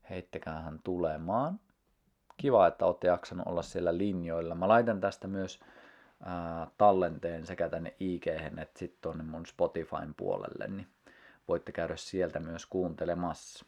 heittäkäähän 0.10 0.80
tulemaan. 0.84 1.60
Kiva, 2.38 2.68
että 2.68 2.86
olette 2.86 3.08
jaksanut 3.08 3.48
olla 3.48 3.62
siellä 3.62 3.98
linjoilla. 3.98 4.56
Mä 4.56 4.68
laitan 4.68 5.02
tästä 5.02 5.28
myös 5.28 5.60
tallenteen 6.78 7.46
sekä 7.46 7.70
tänne 7.70 7.96
ig 8.00 8.28
että 8.28 8.80
sitten 8.80 9.02
tuonne 9.02 9.24
mun 9.24 9.46
Spotifyn 9.46 10.14
puolelle, 10.18 10.68
niin 10.68 10.88
voitte 11.48 11.72
käydä 11.72 11.96
sieltä 11.96 12.40
myös 12.40 12.66
kuuntelemassa. 12.66 13.66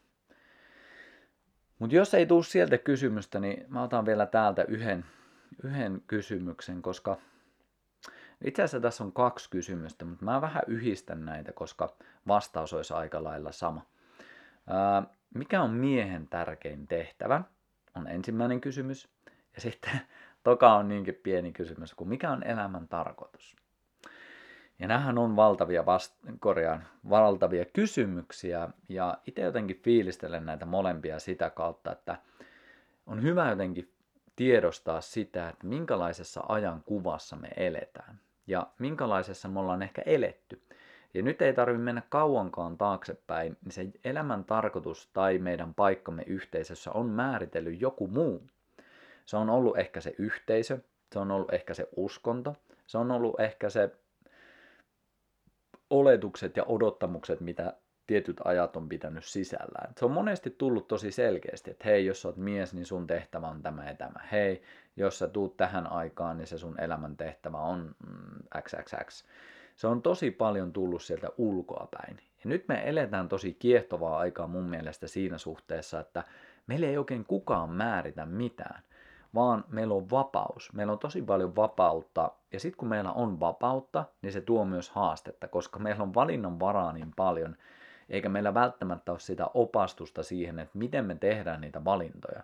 Mutta 1.80 1.96
jos 1.96 2.14
ei 2.14 2.26
tule 2.26 2.44
sieltä 2.44 2.78
kysymystä, 2.78 3.40
niin 3.40 3.66
mä 3.68 3.84
otan 3.84 4.06
vielä 4.06 4.26
täältä 4.26 4.64
yhden, 4.64 5.06
yhden 5.64 6.02
kysymyksen, 6.08 6.82
koska 6.82 7.18
itse 8.44 8.64
asiassa 8.64 8.80
tässä 8.80 9.04
on 9.04 9.12
kaksi 9.12 9.50
kysymystä, 9.50 10.06
mutta 10.06 10.26
mä 10.26 10.42
vähän 10.42 10.62
yhdistän 10.68 11.26
näitä, 11.26 11.52
koska 11.52 11.96
vastaus 12.28 12.74
olisi 12.74 12.94
aika 12.94 13.24
lailla 13.24 13.52
sama. 13.52 13.86
Ää, 14.68 15.04
mikä 15.34 15.62
on 15.62 15.72
miehen 15.72 16.28
tärkein 16.28 16.88
tehtävä? 16.88 17.44
On 17.96 18.08
ensimmäinen 18.08 18.62
kysymys. 18.62 19.10
Ja 19.56 19.62
sitten 19.62 20.02
Toka 20.44 20.74
on 20.74 20.88
niinkin 20.88 21.20
pieni 21.24 21.52
kysymys 21.52 21.94
kuin 21.94 22.08
mikä 22.08 22.32
on 22.32 22.44
elämän 22.44 22.88
tarkoitus? 22.88 23.56
Ja 24.80 24.88
nämähän 24.88 25.18
on 25.18 25.36
valtavia, 25.36 25.86
vast- 25.86 26.38
korjaan, 26.40 26.84
valtavia 27.10 27.66
kysymyksiä 27.66 28.70
ja 28.90 29.18
itse 29.28 29.42
jotenkin 29.42 29.82
fiilistelen 29.84 30.46
näitä 30.46 30.66
molempia 30.66 31.20
sitä 31.20 31.50
kautta, 31.50 31.92
että 31.92 32.18
on 33.06 33.22
hyvä 33.22 33.50
jotenkin 33.50 33.94
tiedostaa 34.36 35.02
sitä, 35.02 35.50
että 35.50 35.68
minkälaisessa 35.68 36.44
ajan 36.50 36.84
kuvassa 36.86 37.36
me 37.36 37.50
eletään 37.58 38.20
ja 38.48 38.68
minkälaisessa 38.80 39.48
me 39.48 39.60
ollaan 39.60 39.82
ehkä 39.82 40.02
eletty. 40.06 40.62
Ja 41.14 41.22
nyt 41.22 41.42
ei 41.42 41.54
tarvitse 41.54 41.84
mennä 41.84 42.02
kauankaan 42.10 42.78
taaksepäin, 42.78 43.58
niin 43.64 43.72
se 43.72 43.92
elämän 44.04 44.44
tarkoitus 44.44 45.10
tai 45.14 45.38
meidän 45.38 45.74
paikkamme 45.74 46.24
yhteisössä 46.28 46.92
on 46.92 47.10
määritellyt 47.10 47.82
joku 47.82 48.08
muu. 48.08 48.48
Se 49.26 49.38
on 49.38 49.50
ollut 49.50 49.78
ehkä 49.78 50.02
se 50.02 50.16
yhteisö, 50.18 50.80
se 51.14 51.20
on 51.20 51.32
ollut 51.32 51.54
ehkä 51.54 51.74
se 51.74 51.88
uskonto, 51.96 52.56
se 52.88 52.98
on 52.98 53.12
ollut 53.12 53.40
ehkä 53.40 53.70
se 53.70 53.92
oletukset 55.90 56.58
ja 56.58 56.64
odottamukset, 56.68 57.40
mitä 57.42 57.74
tietyt 58.08 58.42
ajat 58.44 58.76
on 58.76 58.90
pitänyt 58.90 59.26
sisällään. 59.26 59.94
Se 59.98 60.06
on 60.06 60.12
monesti 60.12 60.50
tullut 60.50 60.88
tosi 60.88 61.12
selkeästi, 61.12 61.72
että 61.72 61.86
hei, 61.86 62.06
jos 62.06 62.22
sä 62.22 62.28
oot 62.28 62.38
mies, 62.38 62.74
niin 62.74 62.86
sun 62.86 63.08
tehtävä 63.08 63.48
on 63.48 63.62
tämä 63.62 63.86
ja 63.88 63.96
tämä. 63.96 64.20
Hei, 64.32 64.62
jos 64.96 65.20
sä 65.20 65.28
tuut 65.28 65.58
tähän 65.58 65.92
aikaan, 65.92 66.38
niin 66.38 66.48
se 66.48 66.58
sun 66.58 66.80
elämän 66.80 67.18
tehtävä 67.18 67.58
on 67.58 67.96
XXX. 68.62 69.24
Mm, 69.24 69.30
se 69.76 69.88
on 69.88 70.02
tosi 70.02 70.32
paljon 70.32 70.74
tullut 70.74 71.04
sieltä 71.04 71.30
ulkoa 71.38 71.88
päin. 71.92 72.18
Ja 72.18 72.50
nyt 72.50 72.68
me 72.68 72.82
eletään 72.86 73.30
tosi 73.30 73.54
kiehtovaa 73.54 74.18
aikaa 74.18 74.48
mun 74.48 74.70
mielestä 74.70 75.08
siinä 75.08 75.38
suhteessa, 75.38 76.00
että 76.00 76.24
meillä 76.68 76.88
ei 76.88 76.98
oikein 76.98 77.26
kukaan 77.26 77.70
määritä 77.70 78.26
mitään 78.26 78.84
vaan 79.36 79.64
meillä 79.68 79.94
on 79.94 80.10
vapaus. 80.10 80.74
Meillä 80.74 80.94
on 80.94 81.00
tosi 81.00 81.22
paljon 81.22 81.56
vapautta, 81.56 82.32
ja 82.52 82.60
sitten 82.60 82.78
kun 82.78 82.88
meillä 82.88 83.12
on 83.12 83.40
vapautta, 83.40 84.06
niin 84.22 84.34
se 84.34 84.42
tuo 84.42 84.66
myös 84.66 84.90
haastetta, 84.90 85.48
koska 85.48 85.80
meillä 85.80 86.04
on 86.04 86.14
valinnan 86.14 86.60
varaa 86.60 86.94
niin 86.94 87.12
paljon, 87.16 87.56
eikä 88.10 88.30
meillä 88.30 88.54
välttämättä 88.54 89.12
ole 89.12 89.20
sitä 89.20 89.48
opastusta 89.54 90.24
siihen, 90.24 90.60
että 90.60 90.78
miten 90.78 91.06
me 91.06 91.16
tehdään 91.16 91.62
niitä 91.62 91.86
valintoja. 91.86 92.44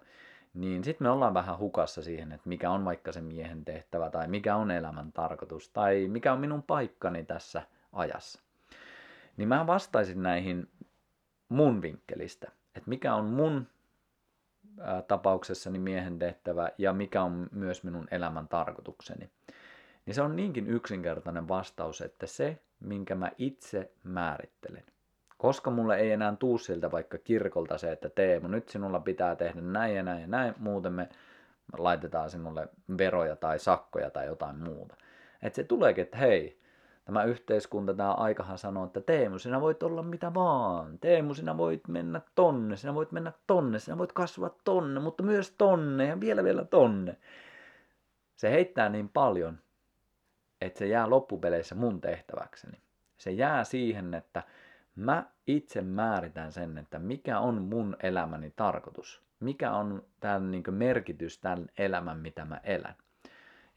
Niin 0.54 0.84
sitten 0.84 1.06
me 1.06 1.12
ollaan 1.12 1.34
vähän 1.34 1.58
hukassa 1.58 2.02
siihen, 2.02 2.32
että 2.32 2.50
mikä 2.50 2.72
on 2.72 2.86
vaikka 2.86 3.12
se 3.12 3.22
miehen 3.22 3.66
tehtävä, 3.66 4.10
tai 4.10 4.28
mikä 4.28 4.56
on 4.56 4.72
elämän 4.72 5.12
tarkoitus, 5.12 5.70
tai 5.70 6.08
mikä 6.08 6.34
on 6.34 6.40
minun 6.40 6.64
paikkani 6.64 7.24
tässä 7.24 7.62
ajassa. 7.94 8.42
Niin 9.38 9.48
mä 9.48 9.68
vastaisin 9.68 10.24
näihin 10.24 10.68
mun 11.50 11.82
vinkkelistä, 11.82 12.52
että 12.76 12.90
mikä 12.90 13.16
on 13.16 13.26
mun 13.26 13.68
tapauksessani 15.08 15.80
miehen 15.80 16.20
tehtävä 16.20 16.70
ja 16.78 16.94
mikä 16.94 17.24
on 17.24 17.48
myös 17.52 17.84
minun 17.84 18.08
elämän 18.12 18.48
tarkoitukseni. 18.48 19.30
Niin 20.06 20.16
se 20.16 20.22
on 20.22 20.36
niinkin 20.36 20.68
yksinkertainen 20.68 21.48
vastaus, 21.48 22.02
että 22.02 22.28
se, 22.28 22.60
minkä 22.80 23.16
mä 23.16 23.32
itse 23.38 23.92
määrittelen. 24.04 24.84
Koska 25.38 25.72
mulle 25.72 25.98
ei 25.98 26.12
enää 26.12 26.36
tuu 26.36 26.58
siltä 26.58 26.92
vaikka 26.92 27.18
kirkolta 27.18 27.78
se, 27.78 27.92
että 27.92 28.10
Teemu, 28.10 28.48
nyt 28.48 28.70
sinulla 28.70 29.00
pitää 29.00 29.36
tehdä 29.36 29.62
näin 29.62 29.96
ja 29.96 30.04
näin 30.04 30.22
ja 30.22 30.28
näin, 30.28 30.54
muuten 30.58 30.94
me 30.94 31.10
laitetaan 31.78 32.30
sinulle 32.30 32.68
veroja 32.98 33.36
tai 33.36 33.60
sakkoja 33.60 34.10
tai 34.10 34.26
jotain 34.26 34.56
muuta. 34.56 34.96
Että 35.44 35.56
se 35.56 35.64
tuleekin, 35.64 36.02
että 36.02 36.18
hei, 36.18 36.59
tämä 37.10 37.24
yhteiskunta, 37.24 37.94
tämä 37.94 38.14
aikahan 38.14 38.58
sanoo, 38.58 38.86
että 38.86 39.02
Teemu, 39.02 39.40
sinä 39.40 39.62
voit 39.62 39.84
olla 39.84 40.04
mitä 40.04 40.34
vaan. 40.34 41.00
Teemu, 41.00 41.34
sinä 41.34 41.58
voit 41.58 41.88
mennä 41.88 42.22
tonne, 42.36 42.78
sinä 42.78 42.94
voit 42.96 43.12
mennä 43.12 43.32
tonne, 43.48 43.80
sinä 43.80 43.98
voit 43.98 44.12
kasvaa 44.12 44.56
tonne, 44.64 45.00
mutta 45.00 45.24
myös 45.24 45.56
tonne 45.58 46.06
ja 46.06 46.20
vielä 46.20 46.44
vielä 46.44 46.66
tonne. 46.66 47.18
Se 48.36 48.52
heittää 48.52 48.90
niin 48.90 49.10
paljon, 49.10 49.60
että 50.62 50.80
se 50.80 50.88
jää 50.88 51.10
loppupeleissä 51.10 51.76
mun 51.76 52.02
tehtäväkseni. 52.02 52.82
Se 53.18 53.32
jää 53.32 53.64
siihen, 53.64 54.14
että 54.14 54.44
mä 54.96 55.26
itse 55.48 55.82
määritän 55.82 56.52
sen, 56.52 56.78
että 56.78 57.00
mikä 57.00 57.40
on 57.40 57.62
mun 57.62 57.98
elämäni 58.04 58.54
tarkoitus. 58.56 59.22
Mikä 59.40 59.72
on 59.72 60.04
tämän 60.20 60.52
niin 60.52 60.64
merkitys 60.70 61.40
tämän 61.40 61.68
elämän, 61.78 62.18
mitä 62.20 62.46
mä 62.46 62.60
elän. 62.64 62.96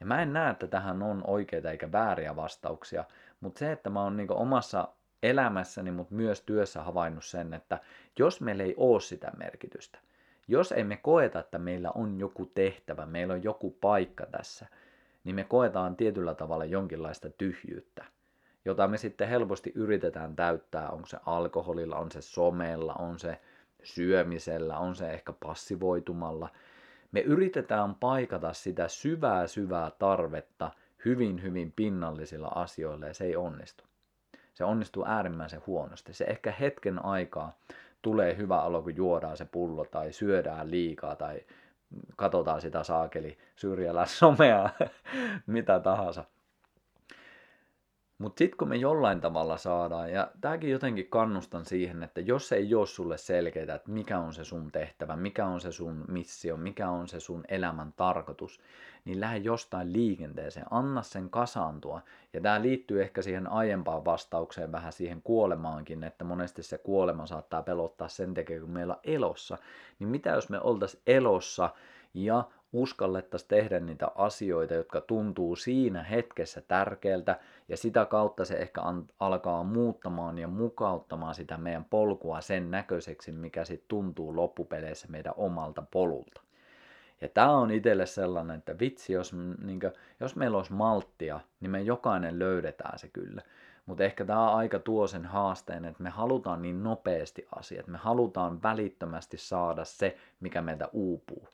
Ja 0.03 0.07
mä 0.07 0.23
en 0.23 0.33
näe, 0.33 0.51
että 0.51 0.67
tähän 0.67 1.03
on 1.03 1.23
oikeita 1.27 1.71
eikä 1.71 1.93
vääriä 1.93 2.37
vastauksia, 2.37 3.05
mutta 3.41 3.59
se, 3.59 3.73
että 3.73 3.91
mä 3.91 4.03
oon 4.03 4.17
niin 4.17 4.33
omassa 4.33 4.89
elämässäni, 5.23 5.91
mutta 5.91 6.15
myös 6.15 6.41
työssä 6.41 6.83
havainnut 6.83 7.25
sen, 7.25 7.55
että 7.55 7.79
jos 8.19 8.41
meillä 8.41 8.63
ei 8.63 8.75
ole 8.77 9.01
sitä 9.01 9.33
merkitystä, 9.37 9.99
jos 10.49 10.73
emme 10.73 10.97
koeta, 10.97 11.41
että 11.41 11.59
meillä 11.59 11.91
on 11.95 12.19
joku 12.19 12.47
tehtävä, 12.47 13.07
meillä 13.07 13.35
on 13.35 13.43
joku 13.43 13.71
paikka 13.81 14.27
tässä, 14.27 14.67
niin 15.25 15.35
me 15.35 15.45
koetaan 15.45 15.97
tietyllä 15.97 16.35
tavalla 16.35 16.65
jonkinlaista 16.65 17.31
tyhjyyttä, 17.31 18.05
jota 18.65 18.89
me 18.89 18.99
sitten 18.99 19.29
helposti 19.29 19.73
yritetään 19.75 20.37
täyttää, 20.37 20.89
onko 20.89 21.07
se 21.07 21.19
alkoholilla, 21.27 21.97
on 21.97 22.13
se 22.13 22.21
somella, 22.21 22.95
on 22.95 23.19
se 23.19 23.41
syömisellä, 23.83 24.79
on 24.79 24.95
se 24.95 25.11
ehkä 25.11 25.33
passivoitumalla– 25.33 26.49
me 27.13 27.21
yritetään 27.21 27.95
paikata 27.95 28.53
sitä 28.53 28.89
syvää 28.89 29.47
syvää 29.47 29.91
tarvetta 29.99 30.71
hyvin 31.05 31.43
hyvin 31.43 31.73
pinnallisilla 31.77 32.49
asioilla 32.55 33.07
ja 33.07 33.15
se 33.15 33.25
ei 33.25 33.37
onnistu. 33.37 33.85
Se 34.55 34.65
onnistuu 34.65 35.05
äärimmäisen 35.07 35.63
huonosti. 35.67 36.13
Se 36.13 36.25
ehkä 36.25 36.53
hetken 36.53 37.05
aikaa 37.05 37.59
tulee 38.03 38.37
hyvä 38.37 38.63
olo, 38.63 38.83
kun 38.83 38.97
juodaan 38.97 39.37
se 39.37 39.45
pullo 39.45 39.85
tai 39.85 40.13
syödään 40.13 40.71
liikaa 40.71 41.17
tai 41.17 41.41
katsotaan 42.17 42.61
sitä 42.61 42.83
saakeli 42.83 43.39
syrjällä 43.57 44.07
somea, 44.19 44.71
mitä 45.47 45.81
tahansa. 45.81 46.25
Mutta 48.23 48.39
sitten 48.39 48.59
kun 48.59 48.69
me 48.69 48.77
jollain 48.77 49.21
tavalla 49.21 49.57
saadaan, 49.57 50.13
ja 50.13 50.31
tämäkin 50.41 50.71
jotenkin 50.71 51.07
kannustan 51.11 51.65
siihen, 51.65 52.03
että 52.03 52.21
jos 52.21 52.53
ei 52.53 52.75
ole 52.75 52.87
sulle 52.87 53.19
selkeää, 53.19 53.75
että 53.75 53.91
mikä 53.91 54.19
on 54.19 54.35
se 54.35 54.45
sun 54.45 54.73
tehtävä, 54.73 55.17
mikä 55.17 55.47
on 55.47 55.61
se 55.61 55.73
sun 55.73 56.05
missio, 56.09 56.57
mikä 56.57 56.91
on 56.91 57.09
se 57.09 57.21
sun 57.21 57.45
elämän 57.49 57.93
tarkoitus, 57.97 58.61
niin 59.05 59.21
lähde 59.21 59.39
jostain 59.39 59.93
liikenteeseen, 59.93 60.67
anna 60.71 61.03
sen 61.03 61.31
kasaantua. 61.31 62.01
Ja 62.33 62.41
tämä 62.41 62.63
liittyy 62.63 63.03
ehkä 63.03 63.23
siihen 63.23 63.53
aiempaan 63.53 64.05
vastaukseen 64.05 64.73
vähän 64.73 64.93
siihen 64.93 65.23
kuolemaankin, 65.23 66.05
että 66.05 66.25
monesti 66.25 66.63
se 66.63 66.79
kuolema 66.79 67.27
saattaa 67.27 67.63
pelottaa 67.63 68.09
sen 68.09 68.35
takia, 68.35 68.61
kun 68.61 68.71
meillä 68.71 68.95
on 68.95 69.01
elossa. 69.05 69.59
Niin 69.99 70.09
mitä 70.09 70.31
jos 70.31 70.49
me 70.49 70.61
oltaisiin 70.61 71.03
elossa 71.07 71.71
ja 72.15 72.45
uskallettaisiin 72.73 73.49
tehdä 73.49 73.81
niitä 73.81 74.09
asioita, 74.15 74.75
jotka 74.75 75.01
tuntuu 75.01 75.57
siinä 75.57 76.03
hetkessä 76.03 76.61
tärkeältä, 76.69 77.41
ja 77.69 77.77
sitä 77.77 78.05
kautta 78.05 78.45
se 78.45 78.55
ehkä 78.55 78.81
alkaa 79.19 79.65
muuttamaan 79.65 80.39
ja 80.39 80.49
mukauttamaan 80.49 81.35
sitä 81.35 81.59
meidän 81.59 81.85
polkua 81.85 82.41
sen 82.41 82.71
näköiseksi, 82.71 83.33
mikä 83.33 83.65
sitten 83.65 83.89
tuntuu 83.89 84.37
loppupeleissä 84.37 85.09
meidän 85.11 85.35
omalta 85.37 85.83
polulta. 85.91 86.41
Ja 87.21 87.29
tämä 87.29 87.51
on 87.51 87.71
itselle 87.71 88.07
sellainen, 88.07 88.59
että 88.59 88.79
vitsi, 88.79 89.13
jos, 89.13 89.33
niin 89.65 89.81
kuin, 89.81 89.93
jos 90.21 90.37
meillä 90.37 90.57
olisi 90.57 90.73
malttia, 90.73 91.41
niin 91.61 91.71
me 91.71 91.81
jokainen 91.81 92.39
löydetään 92.39 92.99
se 92.99 93.09
kyllä. 93.09 93.43
Mutta 93.87 94.05
ehkä 94.05 94.25
tämä 94.25 94.55
aika 94.55 94.79
tuo 94.79 95.07
sen 95.07 95.25
haasteen, 95.25 95.85
että 95.85 96.03
me 96.03 96.11
halutaan 96.11 96.63
niin 96.63 96.83
nopeasti 96.83 97.47
asiat, 97.57 97.87
me 97.87 97.99
halutaan 97.99 98.63
välittömästi 98.63 99.37
saada 99.37 99.85
se, 99.85 100.17
mikä 100.41 100.63
meiltä 100.63 100.89
uupuu 100.93 101.49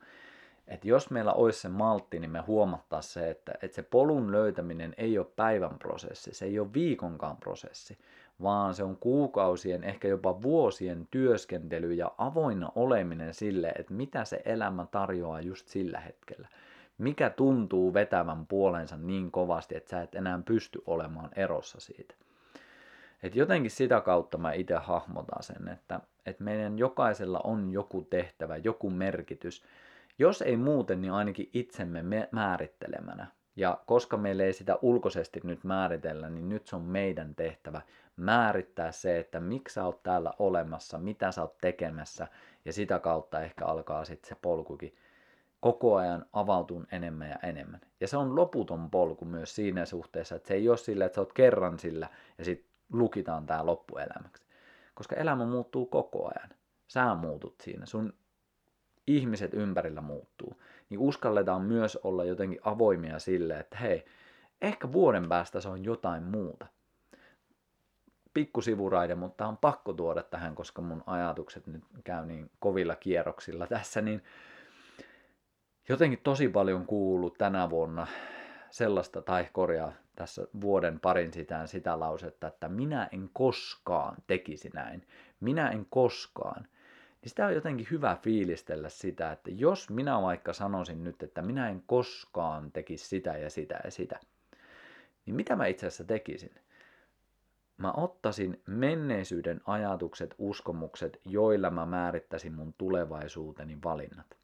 että 0.69 0.89
jos 0.89 1.11
meillä 1.11 1.33
olisi 1.33 1.61
se 1.61 1.69
maltti, 1.69 2.19
niin 2.19 2.31
me 2.31 2.41
huomattaa 2.41 3.03
se, 3.03 3.31
että, 3.31 3.53
että 3.62 3.75
se 3.75 3.83
polun 3.83 4.33
löytäminen 4.33 4.95
ei 4.97 5.19
ole 5.19 5.27
päivän 5.37 5.79
prosessi, 5.79 6.35
se 6.35 6.45
ei 6.45 6.59
ole 6.59 6.73
viikonkaan 6.75 7.37
prosessi, 7.37 7.99
vaan 8.43 8.75
se 8.75 8.85
on 8.85 8.97
kuukausien, 8.97 9.85
ehkä 9.85 10.09
jopa 10.09 10.43
vuosien 10.43 11.09
työskentely 11.11 11.93
ja 11.93 12.12
avoinna 12.19 12.73
oleminen 12.75 13.35
sille, 13.35 13.73
että 13.79 13.95
mitä 13.95 14.25
se 14.25 14.43
elämä 14.45 14.87
tarjoaa 14.91 15.41
just 15.41 15.69
sillä 15.69 16.01
hetkellä. 16.01 16.49
Mikä 16.99 17.31
tuntuu 17.31 17.95
vetävän 17.95 18.47
puolensa 18.47 18.97
niin 18.97 19.31
kovasti, 19.31 19.77
että 19.77 19.91
sä 19.91 20.03
et 20.03 20.14
enää 20.14 20.41
pysty 20.45 20.83
olemaan 20.87 21.31
erossa 21.37 21.81
siitä. 21.81 22.14
Et 23.23 23.37
jotenkin 23.37 23.71
sitä 23.71 24.01
kautta 24.01 24.39
mä 24.39 24.53
itse 24.53 24.75
hahmotan 24.75 25.43
sen, 25.43 25.69
että, 25.69 26.01
että 26.27 26.45
meidän 26.45 26.79
jokaisella 26.79 27.41
on 27.45 27.71
joku 27.71 28.03
tehtävä, 28.11 28.57
joku 28.57 28.91
merkitys, 28.91 29.64
jos 30.19 30.43
ei 30.43 30.57
muuten, 30.57 31.01
niin 31.01 31.12
ainakin 31.12 31.51
itsemme 31.53 32.29
määrittelemänä. 32.33 33.27
Ja 33.57 33.79
koska 33.87 34.16
meille 34.16 34.45
ei 34.45 34.53
sitä 34.53 34.79
ulkoisesti 34.83 35.41
nyt 35.45 35.64
määritellä, 35.64 36.31
niin 36.31 36.49
nyt 36.49 36.66
se 36.66 36.77
on 36.77 36.83
meidän 36.83 37.35
tehtävä 37.35 37.81
määrittää 38.16 38.93
se, 38.93 39.19
että 39.19 39.41
miksi 39.41 39.75
sä 39.75 39.85
oot 39.85 40.03
täällä 40.03 40.33
olemassa, 40.39 40.99
mitä 40.99 41.33
sä 41.33 41.43
oot 41.43 41.59
tekemässä, 41.59 42.27
ja 42.64 42.73
sitä 42.73 42.99
kautta 42.99 43.41
ehkä 43.41 43.66
alkaa 43.66 44.05
sitten 44.05 44.29
se 44.29 44.37
polkukin 44.43 44.97
koko 45.61 45.97
ajan 45.97 46.27
avautuu 46.33 46.85
enemmän 46.93 47.29
ja 47.29 47.37
enemmän. 47.43 47.81
Ja 48.01 48.09
se 48.09 48.16
on 48.16 48.37
loputon 48.37 48.91
polku 48.91 49.25
myös 49.25 49.55
siinä 49.55 49.85
suhteessa, 49.85 50.35
että 50.37 50.49
se 50.49 50.55
ei 50.55 50.69
ole 50.69 50.77
sillä, 50.77 51.05
että 51.05 51.14
sä 51.14 51.21
oot 51.21 51.33
kerran 51.33 51.79
sillä 51.79 52.09
ja 52.39 52.45
sitten 52.45 52.71
lukitaan 52.93 53.47
tämä 53.47 53.66
loppuelämäksi. 53.66 54.43
Koska 54.95 55.16
elämä 55.16 55.47
muuttuu 55.47 55.87
koko 55.87 56.27
ajan. 56.27 56.51
Sä 56.89 57.14
muutut 57.14 57.55
siinä. 57.61 57.87
Sun 57.87 58.12
ihmiset 59.09 59.55
ympärillä 59.55 60.01
muuttuu, 60.01 60.61
niin 60.91 61.01
uskalletaan 61.01 61.63
myös 61.63 61.97
olla 61.97 62.25
jotenkin 62.25 62.61
avoimia 62.63 63.19
sille, 63.19 63.59
että 63.59 63.79
hei, 63.79 64.05
ehkä 64.63 64.93
vuoden 64.93 65.29
päästä 65.29 65.61
se 65.61 65.69
on 65.69 65.85
jotain 65.85 66.23
muuta. 66.23 66.67
Pikku 68.35 68.61
sivuraide, 68.61 69.15
mutta 69.15 69.47
on 69.47 69.57
pakko 69.57 69.93
tuoda 69.93 70.23
tähän, 70.23 70.55
koska 70.55 70.83
mun 70.83 71.03
ajatukset 71.07 71.67
nyt 71.67 71.85
käy 72.05 72.27
niin 72.27 72.51
kovilla 72.59 72.97
kierroksilla 72.97 73.67
tässä, 73.67 74.01
niin 74.01 74.23
jotenkin 75.89 76.21
tosi 76.23 76.49
paljon 76.49 76.87
kuullut 76.87 77.39
tänä 77.39 77.71
vuonna 77.71 78.07
sellaista, 78.71 79.23
tai 79.23 79.49
korjaa 79.53 79.93
tässä 80.17 80.47
vuoden 80.61 81.01
parin 81.01 81.33
sitään 81.33 81.69
sitä 81.69 82.01
lausetta, 82.01 82.47
että 82.47 82.69
minä 82.69 83.09
en 83.13 83.31
koskaan 83.33 84.17
tekisi 84.27 84.71
näin. 84.75 85.07
Minä 85.41 85.71
en 85.71 85.87
koskaan 85.91 86.67
niin 87.23 87.31
sitä 87.31 87.47
on 87.47 87.55
jotenkin 87.55 87.87
hyvä 87.91 88.16
fiilistellä 88.23 88.89
sitä, 88.89 89.33
että 89.33 89.51
jos 89.51 89.91
minä 89.91 90.23
vaikka 90.23 90.53
sanoisin 90.53 91.05
nyt, 91.05 91.23
että 91.23 91.43
minä 91.43 91.69
en 91.69 91.83
koskaan 91.87 92.73
tekisi 92.73 93.09
sitä 93.09 93.39
ja 93.39 93.51
sitä 93.51 93.81
ja 93.85 93.91
sitä, 93.91 94.21
niin 95.27 95.37
mitä 95.37 95.57
mä 95.57 95.66
itse 95.66 95.87
asiassa 95.87 96.05
tekisin? 96.05 96.55
Mä 97.79 97.93
ottaisin 97.93 98.62
menneisyyden 98.66 99.61
ajatukset, 99.66 100.35
uskomukset, 100.39 101.21
joilla 101.25 101.71
mä 101.71 101.87
määrittäisin 101.87 102.55
mun 102.55 102.75
tulevaisuuteni 102.79 103.79
valinnat. 103.85 104.37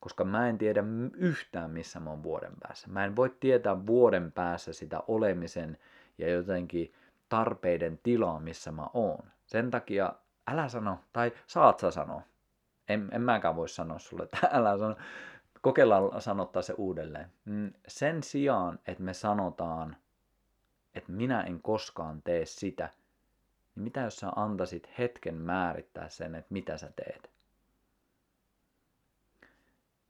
Koska 0.00 0.24
mä 0.24 0.48
en 0.48 0.58
tiedä 0.58 0.84
yhtään, 1.14 1.70
missä 1.70 2.00
mä 2.00 2.10
oon 2.10 2.22
vuoden 2.22 2.52
päässä. 2.60 2.88
Mä 2.88 3.04
en 3.04 3.16
voi 3.16 3.36
tietää 3.40 3.86
vuoden 3.86 4.32
päässä 4.32 4.72
sitä 4.72 5.02
olemisen 5.08 5.78
ja 6.18 6.30
jotenkin 6.30 6.92
tarpeiden 7.28 8.00
tilaa, 8.02 8.40
missä 8.40 8.72
mä 8.72 8.86
oon. 8.94 9.30
Sen 9.46 9.70
takia 9.70 10.12
älä 10.46 10.68
sano, 10.68 10.98
tai 11.12 11.32
saat 11.46 11.78
sä 11.78 11.90
sanoa. 11.90 12.22
En, 12.88 13.08
en 13.12 13.22
mäkään 13.22 13.56
voi 13.56 13.68
sanoa 13.68 13.98
sulle, 13.98 14.22
että 14.22 14.48
älä 14.52 14.78
sano, 14.78 14.96
kokeillaan 15.60 16.20
sanottaa 16.20 16.62
se 16.62 16.72
uudelleen. 16.72 17.32
Mm, 17.44 17.72
sen 17.88 18.22
sijaan, 18.22 18.78
että 18.86 19.02
me 19.02 19.14
sanotaan, 19.14 19.96
että 20.94 21.12
minä 21.12 21.42
en 21.42 21.62
koskaan 21.62 22.22
tee 22.22 22.46
sitä, 22.46 22.88
niin 23.74 23.82
mitä 23.82 24.00
jos 24.00 24.16
sä 24.16 24.32
antaisit 24.36 24.88
hetken 24.98 25.34
määrittää 25.34 26.08
sen, 26.08 26.34
että 26.34 26.52
mitä 26.52 26.76
sä 26.76 26.92
teet? 26.96 27.32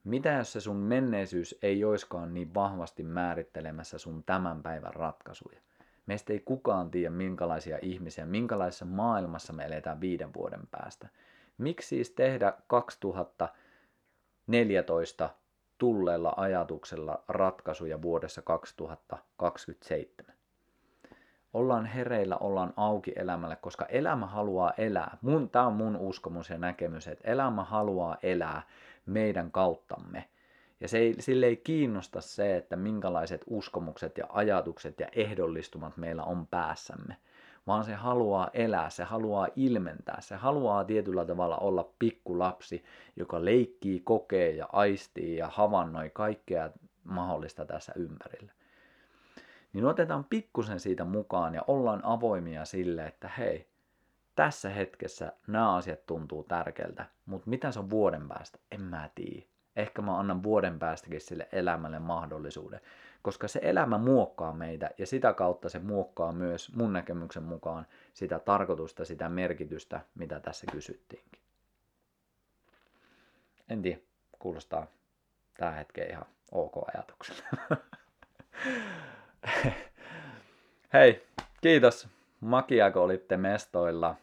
Mitä 0.03 0.31
jos 0.31 0.53
se 0.53 0.61
sun 0.61 0.75
menneisyys 0.75 1.55
ei 1.61 1.83
oiskaan 1.83 2.33
niin 2.33 2.53
vahvasti 2.53 3.03
määrittelemässä 3.03 3.97
sun 3.97 4.23
tämän 4.23 4.63
päivän 4.63 4.93
ratkaisuja? 4.93 5.61
Meistä 6.05 6.33
ei 6.33 6.39
kukaan 6.39 6.91
tiedä, 6.91 7.09
minkälaisia 7.09 7.79
ihmisiä, 7.81 8.25
minkälaisessa 8.25 8.85
maailmassa 8.85 9.53
me 9.53 9.65
eletään 9.65 10.01
viiden 10.01 10.33
vuoden 10.33 10.67
päästä. 10.71 11.07
Miksi 11.57 11.87
siis 11.87 12.09
tehdä 12.09 12.53
2014 12.67 15.29
tulleella 15.77 16.33
ajatuksella 16.37 17.23
ratkaisuja 17.27 18.01
vuodessa 18.01 18.41
2027? 18.41 20.35
Ollaan 21.53 21.85
hereillä, 21.85 22.37
ollaan 22.37 22.73
auki 22.77 23.13
elämälle, 23.15 23.55
koska 23.55 23.85
elämä 23.85 24.25
haluaa 24.25 24.73
elää. 24.77 25.17
Mun, 25.21 25.49
on 25.65 25.73
mun 25.73 25.97
uskomus 25.97 26.49
ja 26.49 26.57
näkemys, 26.57 27.07
että 27.07 27.31
elämä 27.31 27.63
haluaa 27.63 28.17
elää 28.23 28.61
meidän 29.05 29.51
kauttamme. 29.51 30.29
Ja 30.83 30.89
se 30.89 30.97
ei, 30.97 31.15
sille 31.19 31.45
ei 31.45 31.57
kiinnosta 31.57 32.21
se, 32.21 32.57
että 32.57 32.75
minkälaiset 32.75 33.43
uskomukset 33.47 34.17
ja 34.17 34.25
ajatukset 34.29 34.99
ja 34.99 35.07
ehdollistumat 35.15 35.97
meillä 35.97 36.23
on 36.23 36.47
päässämme, 36.47 37.17
vaan 37.67 37.83
se 37.83 37.93
haluaa 37.93 38.49
elää, 38.53 38.89
se 38.89 39.03
haluaa 39.03 39.47
ilmentää, 39.55 40.21
se 40.21 40.35
haluaa 40.35 40.83
tietyllä 40.83 41.25
tavalla 41.25 41.57
olla 41.57 41.89
pikkulapsi, 41.99 42.83
joka 43.15 43.45
leikkii, 43.45 43.99
kokee 43.99 44.51
ja 44.51 44.69
aistii 44.71 45.37
ja 45.37 45.47
havainnoi 45.47 46.09
kaikkea 46.13 46.69
mahdollista 47.03 47.65
tässä 47.65 47.93
ympärillä. 47.95 48.51
Niin 49.73 49.85
otetaan 49.85 50.23
pikkusen 50.23 50.79
siitä 50.79 51.05
mukaan 51.05 51.55
ja 51.55 51.61
ollaan 51.67 52.05
avoimia 52.05 52.65
sille, 52.65 53.05
että 53.05 53.27
hei, 53.27 53.67
tässä 54.35 54.69
hetkessä 54.69 55.33
nämä 55.47 55.75
asiat 55.75 56.05
tuntuu 56.05 56.43
tärkeältä, 56.43 57.05
mutta 57.25 57.49
mitä 57.49 57.71
se 57.71 57.79
on 57.79 57.89
vuoden 57.89 58.27
päästä, 58.27 58.59
en 58.71 58.81
mä 58.81 59.09
tiedä. 59.15 59.52
Ehkä 59.75 60.01
mä 60.01 60.19
annan 60.19 60.43
vuoden 60.43 60.79
päästäkin 60.79 61.21
sille 61.21 61.47
elämälle 61.51 61.99
mahdollisuuden, 61.99 62.81
koska 63.21 63.47
se 63.47 63.59
elämä 63.63 63.97
muokkaa 63.97 64.53
meitä 64.53 64.89
ja 64.97 65.07
sitä 65.07 65.33
kautta 65.33 65.69
se 65.69 65.79
muokkaa 65.79 66.31
myös 66.31 66.75
mun 66.75 66.93
näkemyksen 66.93 67.43
mukaan 67.43 67.85
sitä 68.13 68.39
tarkoitusta, 68.39 69.05
sitä 69.05 69.29
merkitystä, 69.29 70.01
mitä 70.15 70.39
tässä 70.39 70.67
kysyttiinkin. 70.71 71.41
En 73.69 73.81
tiedä, 73.81 73.99
kuulostaa 74.39 74.87
tähän 75.57 75.75
hetkeen 75.75 76.11
ihan 76.11 76.25
ok 76.51 76.73
ajatukselle. 76.95 77.43
Hei, 80.93 81.25
kiitos. 81.61 82.07
Makia, 82.39 82.91
kun 82.91 83.01
olitte 83.01 83.37
mestoilla. 83.37 84.15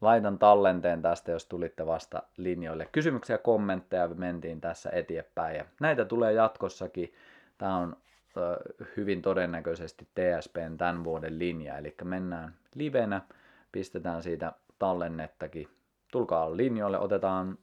Laitan 0.00 0.38
tallenteen 0.38 1.02
tästä, 1.02 1.32
jos 1.32 1.46
tulitte 1.46 1.86
vasta 1.86 2.22
linjoille. 2.36 2.88
Kysymyksiä 2.92 3.34
ja 3.34 3.38
kommentteja 3.38 4.08
mentiin 4.08 4.60
tässä 4.60 4.90
eteenpäin. 4.92 5.56
Ja 5.56 5.64
näitä 5.80 6.04
tulee 6.04 6.32
jatkossakin. 6.32 7.14
Tämä 7.58 7.76
on 7.76 7.96
hyvin 8.96 9.22
todennäköisesti 9.22 10.08
TSPn 10.14 10.76
tämän 10.78 11.04
vuoden 11.04 11.38
linja. 11.38 11.78
Eli 11.78 11.94
mennään 12.04 12.54
livenä, 12.74 13.20
pistetään 13.72 14.22
siitä 14.22 14.52
tallennettakin. 14.78 15.68
Tulkaa 16.12 16.56
linjoille, 16.56 16.98
otetaan 16.98 17.58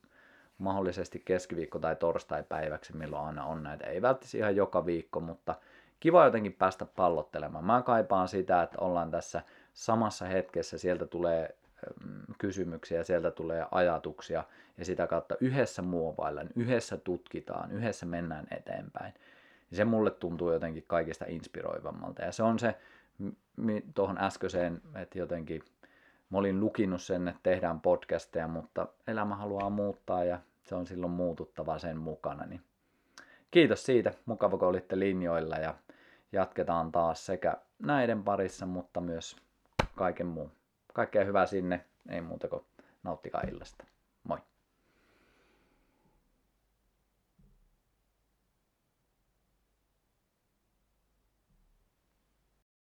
mahdollisesti 0.57 1.23
keskiviikko- 1.25 1.79
tai 1.79 1.95
torstai-päiväksi, 1.95 2.97
milloin 2.97 3.25
aina 3.25 3.45
on 3.45 3.63
näitä. 3.63 3.87
Ei 3.87 4.01
välttämättä 4.01 4.37
ihan 4.37 4.55
joka 4.55 4.85
viikko, 4.85 5.19
mutta 5.19 5.55
kiva 5.99 6.25
jotenkin 6.25 6.53
päästä 6.53 6.85
pallottelemaan. 6.85 7.65
Mä 7.65 7.81
kaipaan 7.81 8.27
sitä, 8.27 8.61
että 8.61 8.77
ollaan 8.81 9.11
tässä 9.11 9.41
samassa 9.73 10.25
hetkessä, 10.25 10.77
sieltä 10.77 11.05
tulee 11.05 11.55
kysymyksiä, 12.37 13.03
sieltä 13.03 13.31
tulee 13.31 13.65
ajatuksia 13.71 14.43
ja 14.77 14.85
sitä 14.85 15.07
kautta 15.07 15.35
yhdessä 15.39 15.81
muovaillaan, 15.81 16.49
yhdessä 16.55 16.97
tutkitaan, 16.97 17.71
yhdessä 17.71 18.05
mennään 18.05 18.47
eteenpäin. 18.51 19.13
Ja 19.71 19.77
se 19.77 19.85
mulle 19.85 20.11
tuntuu 20.11 20.51
jotenkin 20.51 20.83
kaikista 20.87 21.25
inspiroivammalta. 21.27 22.21
Ja 22.21 22.31
se 22.31 22.43
on 22.43 22.59
se 22.59 22.75
tuohon 23.95 24.17
äskeiseen, 24.17 24.81
että 24.95 25.19
jotenkin 25.19 25.63
mä 26.29 26.37
olin 26.37 26.59
lukinut 26.59 27.01
sen, 27.01 27.27
että 27.27 27.39
tehdään 27.43 27.81
podcasteja, 27.81 28.47
mutta 28.47 28.87
elämä 29.07 29.35
haluaa 29.35 29.69
muuttaa 29.69 30.23
ja 30.23 30.39
se 30.63 30.75
on 30.75 30.87
silloin 30.87 31.11
muututtava 31.11 31.79
sen 31.79 31.97
mukana. 31.97 32.45
Niin 32.45 32.61
kiitos 33.51 33.85
siitä, 33.85 34.13
mukava 34.25 34.57
kun 34.57 34.67
olitte 34.67 34.99
linjoilla 34.99 35.55
ja 35.55 35.75
jatketaan 36.31 36.91
taas 36.91 37.25
sekä 37.25 37.57
näiden 37.79 38.23
parissa, 38.23 38.65
mutta 38.65 39.01
myös 39.01 39.35
kaiken 39.95 40.27
muun 40.27 40.51
kaikkea 40.93 41.25
hyvää 41.25 41.45
sinne. 41.45 41.85
Ei 42.09 42.21
muuta 42.21 42.47
kuin 42.47 42.65
nauttikaa 43.03 43.41
illasta. 43.41 43.85